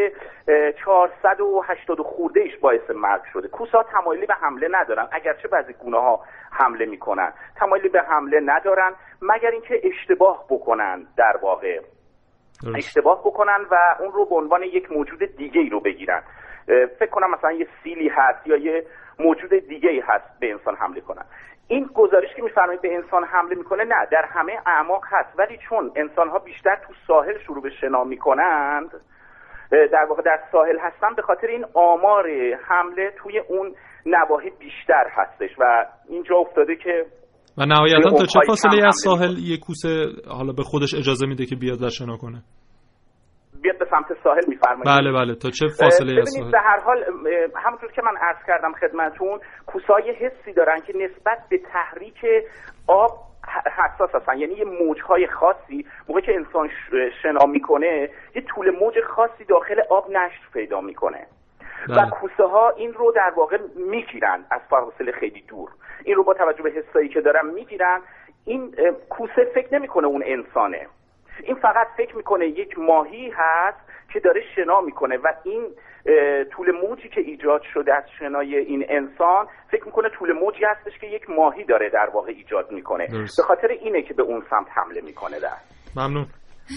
اه، 0.48 0.72
480 0.72 2.00
و 2.00 2.04
خورده 2.04 2.40
ایش 2.40 2.58
باعث 2.58 2.90
مرگ 2.90 3.22
شده. 3.34 3.48
کوسه 3.48 3.78
ها 3.78 3.84
تمایلی 3.84 4.26
به 4.26 4.34
حمله 4.34 4.68
ندارن. 4.72 5.08
اگرچه 5.12 5.48
بعضی 5.48 5.74
گونه 5.74 5.98
ها 5.98 6.20
حمله 6.52 6.86
می‌کنن. 6.86 7.34
تمایلی 7.60 7.90
به 7.90 8.02
حمله 8.02 8.40
ندارن 8.46 8.92
مگر 9.22 9.52
اینکه 9.52 9.82
اشتباه 9.84 10.46
بکنن 10.50 11.08
در 11.18 11.38
واقع. 11.42 11.80
اشتباه 12.76 13.20
بکنن 13.20 13.66
و 13.72 13.76
اون 14.00 14.12
رو 14.12 14.26
به 14.26 14.36
عنوان 14.36 14.64
یک 14.64 14.92
موجود 14.92 15.36
دیگه 15.36 15.62
ای 15.62 15.70
رو 15.70 15.80
بگیرن. 15.80 16.24
فکر 17.00 17.10
کنم 17.12 17.32
مثلا 17.32 17.52
یه 17.52 17.68
سیلی 17.84 18.10
هست 18.10 18.48
یا 18.48 18.58
یه 18.58 18.86
موجود 19.20 19.54
دیگه 19.54 19.90
ای 19.90 20.00
هست 20.00 20.40
به 20.40 20.52
انسان 20.52 20.76
حمله 20.76 21.02
کنن. 21.02 21.26
این 21.68 21.90
گزارش 21.96 22.36
که 22.36 22.42
میفرمایید 22.42 22.82
به 22.82 22.96
انسان 22.96 23.24
حمله 23.24 23.56
می‌کنه 23.56 23.84
نه 23.84 24.06
در 24.12 24.26
همه 24.26 24.62
اعماق 24.66 25.04
هست. 25.08 25.40
ولی 25.40 25.58
چون 25.70 25.92
انسان 25.96 26.30
ها 26.30 26.40
بیشتر 26.40 26.76
تو 26.76 26.94
ساحل 27.08 27.38
شروع 27.38 27.62
به 27.62 27.70
شنا 27.70 28.04
می‌کنند 28.04 28.92
در 29.72 30.06
واقع 30.06 30.22
در 30.22 30.40
ساحل 30.52 30.80
هستن 30.80 31.16
به 31.16 31.22
خاطر 31.22 31.48
این 31.48 31.66
آمار 31.74 32.30
حمله 32.68 33.12
توی 33.18 33.40
اون 33.40 33.76
نواحی 34.06 34.50
بیشتر 34.50 35.08
هستش. 35.10 35.50
و 35.60 35.86
اینجا 36.10 36.36
افتاده 36.36 36.76
که 36.76 37.06
و 37.60 37.66
نهایتا 37.66 38.10
تا 38.10 38.26
چه 38.26 38.40
فاصله 38.48 38.88
از 38.88 38.96
ساحل 39.04 39.38
یه 39.38 39.58
کوسه 39.58 40.06
حالا 40.28 40.54
به 40.54 40.64
خودش 40.64 40.94
اجازه 40.94 41.26
میده 41.28 41.46
که 41.46 41.56
بیاد 41.56 41.84
و 41.84 41.90
شنا 41.90 42.18
کنه؟ 42.18 42.42
بیاد 43.62 43.80
به 43.80 43.86
سمت 43.92 44.18
ساحل 44.24 44.46
میفرمایید. 44.48 44.86
بله 44.86 45.12
بله. 45.12 45.36
تا 45.36 45.50
چه 45.50 45.68
فاصله 45.80 46.22
از 46.22 46.36
ببینید 46.36 46.52
به 46.52 46.60
هر 46.60 46.80
حال 46.80 47.04
همونطور 47.66 47.92
که 47.92 48.02
من 48.02 48.18
عرض 48.22 48.38
کردم 48.48 48.74
خدمتون 48.74 49.40
کوسهای 49.66 50.12
حسی 50.12 50.54
دارن 50.54 50.80
که 50.88 50.94
نسبت 50.96 51.40
به 51.50 51.58
تحریک 51.74 52.26
آب 52.88 53.12
حساس 53.78 54.10
هستن. 54.16 54.38
یعنی 54.38 54.54
یه 54.54 54.66
موجهای 54.66 55.28
خاصی 55.28 55.86
موقع 56.10 56.22
که 56.22 56.32
انسان 56.36 56.70
شنا 57.22 57.46
می‌کنه 57.46 58.10
یه 58.36 58.42
طول 58.56 58.70
موج 58.70 58.94
خاصی 59.16 59.44
داخل 59.50 59.82
آب 59.90 60.10
نشت 60.12 60.42
پیدا 60.54 60.82
می‌کنه. 60.82 61.28
و 61.88 61.96
بله. 61.96 62.10
کوسه 62.10 62.44
ها 62.44 62.70
این 62.70 62.94
رو 62.94 63.12
در 63.12 63.34
واقع 63.36 63.58
می‌گیرن 63.76 64.46
از 64.52 64.62
فاصله 64.70 65.12
خیلی 65.12 65.42
دور. 65.42 65.70
این 66.04 66.16
رو 66.16 66.24
با 66.24 66.34
توجه 66.34 66.64
به 66.64 66.72
حسایی 66.72 67.10
که 67.10 67.22
دارن 67.22 67.46
می‌گیرن 67.46 68.02
این 68.46 68.76
کوسه 69.10 69.52
فکر 69.54 69.74
نمی‌کنه 69.74 70.08
اون 70.08 70.24
انسانه. 70.26 70.88
این 71.44 71.56
فقط 71.56 71.88
فکر 71.98 72.16
می‌کنه 72.16 72.46
یک 72.48 72.80
ماهی 72.80 73.30
هست 73.36 73.78
که 74.14 74.20
داره 74.20 74.42
شنا 74.56 74.82
می‌کنه 74.82 75.18
و 75.18 75.34
این 75.44 75.66
طول 76.52 76.72
موجی 76.72 77.10
که 77.10 77.22
ایجاد 77.22 77.62
شده 77.74 77.94
از 77.94 78.04
شنای 78.20 78.56
این 78.56 78.86
انسان 78.90 79.48
فکر 79.72 79.86
می‌کنه 79.86 80.10
طول 80.10 80.32
موجی 80.32 80.66
هستش 80.66 81.00
که 81.00 81.08
یک 81.08 81.30
ماهی 81.30 81.64
داره 81.64 81.90
در 81.90 82.10
واقع 82.14 82.32
ایجاد 82.32 82.72
می‌کنه. 82.72 83.08
به 83.38 83.44
خاطر 83.44 83.68
اینه 83.68 84.02
که 84.02 84.14
به 84.14 84.24
اون 84.24 84.44
سمت 84.50 84.68
حمله 84.70 85.02
می‌کنه 85.02 85.40
در. 85.40 85.58
ممنون. 85.96 86.26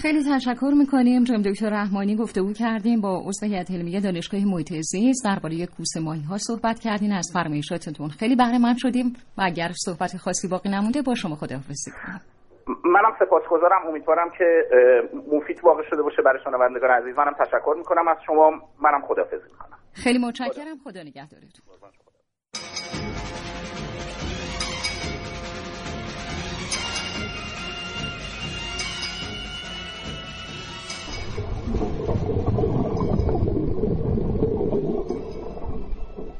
خیلی 0.01 0.23
تشکر 0.23 0.73
می‌کنیم. 0.77 1.23
جناب 1.23 1.41
دکتر 1.41 1.69
رحمانی 1.69 2.15
گفتگو 2.15 2.53
کردیم 2.53 3.01
با 3.01 3.23
عضو 3.25 3.45
هیئت 3.45 3.71
علمیه 3.71 3.99
دانشگاه 3.99 4.45
محیط 4.45 4.73
زیست 4.73 5.25
درباره 5.25 5.65
کوسه 5.65 5.99
ماهی 5.99 6.21
ها 6.21 6.37
صحبت 6.37 6.79
کردین. 6.79 7.11
از 7.11 7.31
فرمایشاتتون 7.33 8.09
خیلی 8.09 8.35
بهره 8.35 8.57
مند 8.57 8.77
شدیم 8.77 9.13
و 9.37 9.41
اگر 9.41 9.71
صحبت 9.85 10.17
خاصی 10.17 10.47
باقی 10.47 10.69
نمونده 10.69 11.01
با 11.01 11.15
شما 11.15 11.35
خداحافظی 11.35 11.91
کنیم 11.91 12.21
منم 12.67 13.15
سپاسگزارم. 13.19 13.87
امیدوارم 13.87 14.29
که 14.37 14.45
مفید 15.31 15.59
واقع 15.63 15.83
شده 15.89 16.01
باشه 16.01 16.21
برای 16.25 16.39
شنوندگان 16.43 16.89
عزیز 16.89 17.15
منم 17.17 17.33
تشکر 17.39 17.75
می‌کنم. 17.77 18.07
از 18.07 18.17
شما 18.25 18.49
منم 18.81 19.01
خداحافظی 19.07 19.51
می‌کنم. 19.51 19.77
خیلی 19.93 20.19
متشکرم. 20.19 20.77
خدا 20.83 21.01
نگهدارتون. 21.01 21.63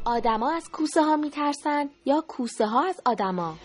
آدما 0.05 0.51
از 0.51 0.69
کوسه 0.69 1.03
ها 1.03 1.15
میترسن 1.15 1.89
یا 2.05 2.23
کوسه 2.27 2.65
ها 2.65 2.83
از 2.83 3.01
آدما؟ 3.05 3.55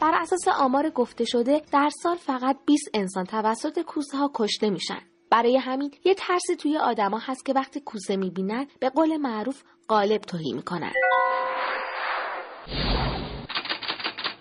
بر 0.00 0.14
اساس 0.22 0.48
آمار 0.48 0.90
گفته 0.90 1.24
شده 1.24 1.62
در 1.72 1.90
سال 2.02 2.16
فقط 2.16 2.56
20 2.66 2.90
انسان 2.94 3.24
توسط 3.24 3.80
کوسه 3.80 4.18
ها 4.18 4.30
کشته 4.34 4.70
میشن. 4.70 5.00
برای 5.30 5.56
همین 5.56 5.90
یه 6.04 6.14
ترسی 6.14 6.56
توی 6.56 6.78
آدما 6.78 7.18
هست 7.18 7.44
که 7.44 7.52
وقتی 7.52 7.80
کوسه 7.80 8.16
می‌بینن 8.16 8.66
به 8.80 8.88
قول 8.88 9.16
معروف 9.16 9.62
قالب 9.88 10.20
توهی 10.20 10.52
می‌کنن. 10.52 10.92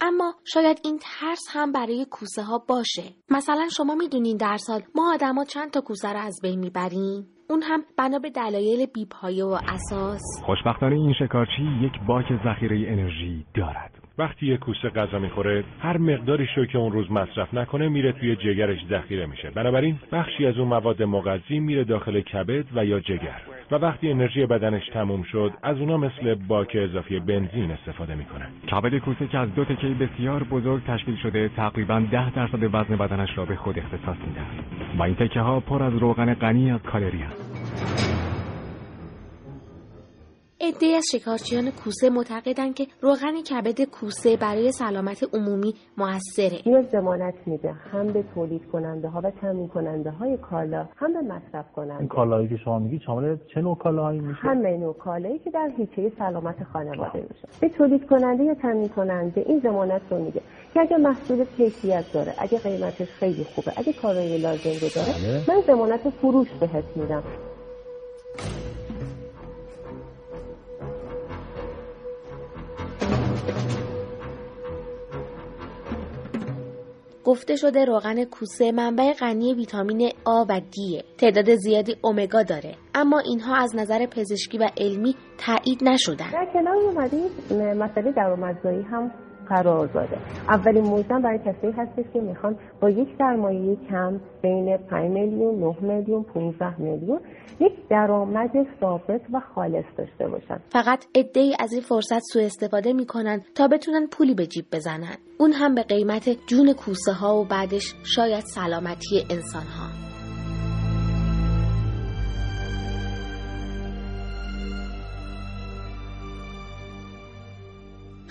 اما 0.04 0.34
شاید 0.54 0.80
این 0.84 0.97
ترس 0.97 1.41
هم 1.54 1.72
برای 1.72 2.06
کوسه 2.12 2.43
ها 2.43 2.58
باشه. 2.68 3.04
مثلا 3.30 3.68
شما 3.78 3.95
می‌دونین 3.95 4.38
در 4.38 4.58
سال 4.58 4.82
ما 4.95 5.14
آدما 5.14 5.43
چند 5.45 5.72
تا 5.72 5.82
کوسه 5.82 6.14
رو 6.14 6.20
از 6.20 6.39
بین 6.43 6.60
می‌بریم؟ 6.60 7.28
اون 7.49 7.62
هم 7.62 7.84
بنا 7.97 8.20
به 8.20 8.30
دلایل 8.30 8.86
بیپایه 8.86 9.45
و 9.45 9.58
اساس. 9.68 10.22
خوشبختانه 10.45 10.95
این 10.95 11.14
شکارچی 11.20 11.62
یک 11.82 11.91
باک 12.08 12.26
ذخیره 12.45 12.91
انرژی 12.91 13.45
دارد. 13.56 14.03
وقتی 14.18 14.45
یه 14.45 14.57
کوسه 14.57 14.89
غذا 14.89 15.20
می‌خوره 15.20 15.64
هر 15.80 15.97
مقداری 15.97 16.49
رو 16.55 16.66
که 16.66 16.78
اون 16.78 16.91
روز 16.91 17.11
مصرف 17.11 17.53
نکنه 17.53 17.89
میره 17.89 18.11
توی 18.11 18.36
جگرش 18.36 18.80
ذخیره 18.89 19.26
میشه. 19.26 19.49
بنابراین 19.49 19.99
بخشی 20.11 20.45
از 20.45 20.57
اون 20.57 20.68
مواد 20.68 21.03
مغذی 21.03 21.59
میره 21.59 21.84
داخل 21.84 22.22
کبد 22.22 22.66
و 22.76 22.86
یا 22.86 22.99
جگر. 22.99 23.41
و 23.72 23.76
وقتی 23.76 24.11
انرژی 24.11 24.45
بدنش 24.45 24.89
تموم 24.93 25.24
شد 25.24 25.53
از 25.64 25.78
اونا 25.78 25.97
مثل 25.97 26.36
باک 26.36 26.78
اضافی 26.80 27.20
بنزین 27.20 27.72
استفاده 27.72 28.16
می‌کنه. 28.16 28.45
کبد 28.72 28.97
کوسه 28.97 29.28
که 29.28 29.38
از 29.38 29.55
دو 29.55 29.66
تکه 29.66 29.88
بسیار 29.88 30.43
بزرگ 30.43 30.84
تشکیل 30.84 31.16
شده 31.16 31.49
تقریبا 31.49 31.99
ده 32.11 32.32
درصد 32.32 32.64
وزن 32.64 32.95
بدنش 32.95 33.38
را 33.38 33.45
به 33.45 33.55
خود 33.55 33.80
اختصاص 33.80 34.18
می‌دهد. 34.28 34.97
و 34.99 35.03
این 35.03 35.16
تکه 35.16 35.39
ها 35.39 35.59
پر 35.59 35.84
از 35.84 35.93
روغن 35.93 36.34
غنی 36.34 36.72
از 36.72 36.82
کالری 36.82 37.24
است 37.24 37.53
عده 40.64 40.86
از 40.86 41.03
شکارچیان 41.11 41.72
کوسه 41.72 42.09
معتقدند 42.09 42.76
که 42.76 42.88
روغن 43.01 43.41
کبد 43.41 43.82
کوسه 43.82 44.38
برای 44.38 44.72
سلامت 44.72 45.24
عمومی 45.34 45.74
موثره. 45.97 46.59
این 46.66 46.82
ضمانت 46.82 47.34
میده. 47.45 47.72
هم 47.72 48.07
به 48.07 48.24
تولید 48.36 48.61
کننده 48.72 49.09
ها 49.09 49.22
و 49.24 49.32
تامین 49.41 49.68
کننده 49.68 50.11
های 50.11 50.38
کالا 50.38 50.88
هم 50.97 51.14
به 51.14 51.22
مصرف 51.22 51.66
این 51.66 51.88
کننده 51.88 52.07
کالایی 52.07 52.47
که 52.47 52.57
شما 52.57 52.80
میگی 52.80 52.99
شامل 53.05 53.38
چه 53.53 53.61
نوع 53.61 53.78
کالاهایی 53.78 54.20
میشه؟ 54.20 54.39
همه 54.39 54.78
نوع 54.78 54.93
کالایی 54.93 55.39
که 55.39 55.49
در 55.49 55.72
حیطه 55.78 56.11
سلامت 56.18 56.64
خانواده 56.64 57.22
میشه. 57.30 57.47
به 57.61 57.70
تولید 57.70 58.07
کننده 58.07 58.43
یا 58.43 58.53
تامین 58.53 58.89
کننده 58.89 59.43
این 59.47 59.59
ضمانت 59.59 60.01
رو 60.09 60.24
میده 60.24 60.41
که 60.74 60.80
اگه 60.80 60.97
محصول 60.97 61.45
کیفیت 61.57 62.05
داره 62.14 62.34
اگه 62.38 62.59
قیمتش 62.59 63.07
خیلی 63.07 63.43
خوبه 63.43 63.74
اگه 63.78 63.93
کارایی 63.93 64.38
لازم 64.38 64.70
رو 64.82 64.88
داره 64.95 65.43
بله. 65.47 65.55
من 65.55 65.61
ضمانت 65.61 66.09
فروش 66.09 66.47
بهت 66.59 66.84
میدم. 66.95 67.24
گفته 77.26 77.55
شده 77.55 77.86
روغن 77.86 78.24
کوسه 78.24 78.71
منبع 78.71 79.13
غنی 79.13 79.53
ویتامین 79.53 80.11
آ 80.26 80.45
و 80.49 80.61
دیه 80.71 81.03
تعداد 81.17 81.55
زیادی 81.55 81.95
امگا 82.03 82.43
داره. 82.43 82.76
اما 82.95 83.19
اینها 83.19 83.55
از 83.55 83.76
نظر 83.76 84.05
پزشکی 84.05 84.57
و 84.57 84.69
علمی 84.78 85.15
تایید 85.38 85.84
نشدن. 85.84 86.32
در 86.32 86.47
کنار 86.53 86.76
اومده 86.76 87.17
این 87.49 87.74
مسئله 87.74 88.11
درآمدزایی 88.11 88.82
هم 88.82 89.11
قرار 89.49 89.87
داده 89.87 90.17
اولین 90.49 90.83
موضوع 90.83 91.19
برای 91.19 91.39
کسایی 91.39 91.73
هستش 91.77 92.05
که 92.13 92.21
می‌خوان 92.21 92.55
با 92.81 92.89
یک 92.89 93.07
سرمایه 93.17 93.77
کم 93.89 94.19
بین 94.41 94.77
5 94.77 95.11
میلیون 95.11 95.55
9 95.59 95.75
میلیون 95.81 96.23
15 96.23 96.81
میلیون 96.81 97.19
یک 97.59 97.73
درآمد 97.89 98.51
ثابت 98.79 99.21
و 99.33 99.39
خالص 99.55 99.85
داشته 99.97 100.27
باشن. 100.27 100.59
فقط 100.69 101.05
ای 101.35 101.55
از 101.59 101.73
این 101.73 101.81
فرصت 101.81 102.19
سوء 102.33 102.43
استفاده 102.43 102.93
می‌کنن 102.93 103.41
تا 103.55 103.67
بتونن 103.67 104.07
پولی 104.07 104.35
به 104.35 104.45
جیب 104.45 104.65
بزنن. 104.71 105.17
اون 105.39 105.51
هم 105.51 105.75
به 105.75 105.83
قیمت 105.83 106.29
جون 106.47 106.73
کوسه 106.73 107.13
ها 107.13 107.35
و 107.37 107.45
بعدش 107.45 107.95
شاید 108.03 108.43
سلامتی 108.43 109.23
انسان 109.29 109.63
ها 109.63 110.03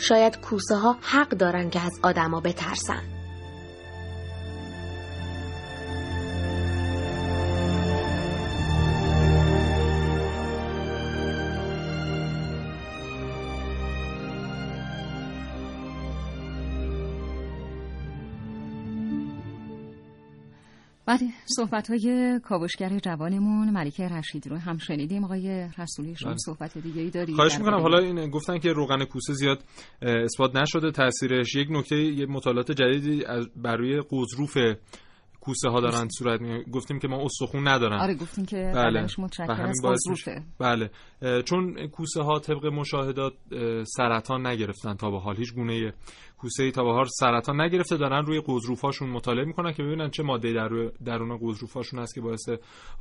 شاید 0.09 0.41
کوسه 0.41 0.75
ها 0.75 0.97
حق 1.01 1.29
دارن 1.29 1.71
که 1.71 1.81
از 1.81 2.01
آدما 2.03 2.41
بترسن. 2.41 3.12
بله 21.13 21.29
صحبت 21.57 21.91
های 21.91 22.41
کاوشگر 22.45 22.99
جوانمون 22.99 23.71
ملیکه 23.71 24.09
رشیدی 24.09 24.51
رو 24.51 24.57
هم 24.57 24.79
شنیدیم 24.79 25.25
آقای 25.25 25.69
رسولی 25.79 26.15
شما 26.17 26.31
بله. 26.31 26.39
صحبت 26.39 26.79
دیگه 26.79 27.03
ای 27.03 27.11
دارید 27.11 27.37
خواهش 27.37 27.59
می‌کنم 27.59 27.81
حالا 27.81 27.99
این 27.99 28.31
گفتن 28.31 28.59
که 28.59 28.73
روغن 28.73 29.05
کوسه 29.05 29.33
زیاد 29.33 29.65
اثبات 30.03 30.57
نشده 30.57 30.91
تاثیرش 30.91 31.55
یک 31.55 31.69
نکته 31.71 32.27
مطالعات 32.27 32.73
جدیدی 32.73 33.25
از 33.25 33.49
بر 33.57 33.77
روی 33.77 34.03
قزروف 34.11 34.59
کوسه 35.43 35.69
ها 35.69 35.81
دارن 35.81 36.09
صورت 36.09 36.41
می 36.41 36.65
گفتیم 36.73 36.99
که 36.99 37.09
ما 37.09 37.25
استخون 37.25 37.69
ندارن. 37.69 37.99
آره 37.99 38.15
گفتین 38.15 38.47
که 38.47 38.73
بله. 38.75 39.07
متشکل 39.19 39.51
از 39.51 39.81
بله. 40.59 40.91
چون 41.43 41.87
کوسه 41.87 42.23
ها 42.23 42.39
طبق 42.39 42.67
مشاهدات 42.67 43.33
اه، 43.53 43.85
سرطان 43.85 44.47
نگرفتن 44.47 44.95
تا 44.95 45.11
به 45.11 45.19
حال. 45.21 45.37
هیچ 45.37 45.55
گونه 45.55 45.93
کوسه 46.39 46.63
ای 46.63 46.71
تا 46.71 46.85
به 46.85 46.93
حال 46.93 47.07
سرطان 47.09 47.61
نگرفته. 47.61 47.97
دارن 47.97 48.27
روی 48.27 48.43
قزروف 48.47 48.81
هاشون 48.81 49.11
مطالعه 49.11 49.45
می‌کنن 49.45 49.73
که 49.73 49.83
ببینن 49.83 50.11
چه 50.11 50.23
ماده 50.23 50.53
در 50.53 50.69
روی 50.69 50.91
درون 51.05 51.39
قزروف 51.43 51.73
هاشون 51.73 52.01
هست 52.01 52.15
که 52.15 52.21
باعث 52.21 52.49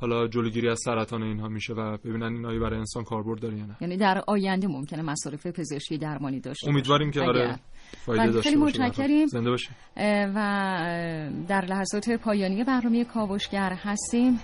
حالا 0.00 0.28
جلوگیری 0.28 0.68
از 0.68 0.80
سرطان 0.84 1.22
اینها 1.22 1.48
میشه 1.48 1.72
و 1.72 1.96
ببینن 1.96 2.32
این 2.34 2.46
آیا 2.46 2.60
برای 2.60 2.78
انسان 2.78 3.04
کاربرد 3.04 3.40
داره 3.40 3.58
یا 3.58 3.66
نه. 3.66 3.76
یعنی 3.80 3.96
در 3.96 4.22
آینده 4.26 4.68
ممکنه 4.68 5.02
مصارف 5.02 5.46
پزشکی 5.46 5.98
درمانی 5.98 6.40
داشته 6.40 6.68
امیدواریم 6.68 7.10
که. 7.10 7.20
آره. 7.20 7.58
بله، 8.08 8.40
خیلی. 8.40 8.56
متشکریم. 8.56 9.28
و 10.34 10.38
در 11.48 11.64
لحظات 11.64 12.10
پایانی 12.10 12.64
برنامه 12.64 13.04
کاوشگر 13.04 13.72
هستیم 13.72 14.40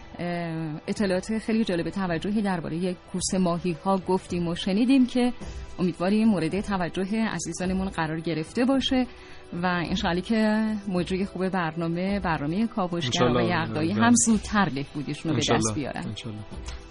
اطلاعات 0.89 1.39
خیلی 1.39 1.65
جالب 1.65 1.91
توجهی 1.91 2.43
درباره 2.43 2.95
کوسه 3.13 3.39
ماهی 3.39 3.73
ها 3.85 3.99
گفتیم 3.99 4.49
و 4.49 4.55
شنیدیم 4.55 5.07
که 5.07 5.33
امیدواریم 5.79 6.29
مورد 6.29 6.61
توجه 6.61 7.25
عزیزانمون 7.25 7.89
قرار 7.89 8.21
گرفته 8.21 8.65
باشه 8.65 9.07
و 9.53 9.67
انشالله 9.67 10.21
که 10.21 10.73
مجری 10.89 11.25
خوب 11.25 11.49
برنامه 11.49 12.21
برنامه 12.21 12.67
کاوشگر 12.67 13.25
و 13.25 13.41
یغدایی 13.41 13.93
هم 13.93 14.13
زودتر 14.27 14.69
بهبودیشون 14.75 15.33
رو 15.33 15.39
به 15.39 15.55
دست 15.55 15.75
بیارن. 15.75 16.05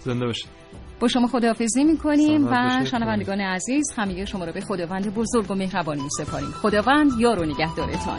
زنده 0.00 0.26
باشید. 0.26 0.48
با 1.00 1.08
شما 1.08 1.26
خداحافظی 1.26 1.84
می‌کنیم 1.84 2.46
و 2.50 2.84
شنوندگان 2.84 3.40
عزیز 3.40 3.92
همه 3.96 4.24
شما 4.24 4.44
رو 4.44 4.52
به 4.52 4.60
خداوند 4.60 5.14
بزرگ 5.14 5.50
و 5.50 5.54
مهربان 5.54 5.98
میسپاریم. 6.00 6.50
خداوند 6.50 7.10
یار 7.18 7.40
و 7.40 7.44
نگهدارتان. 7.44 8.18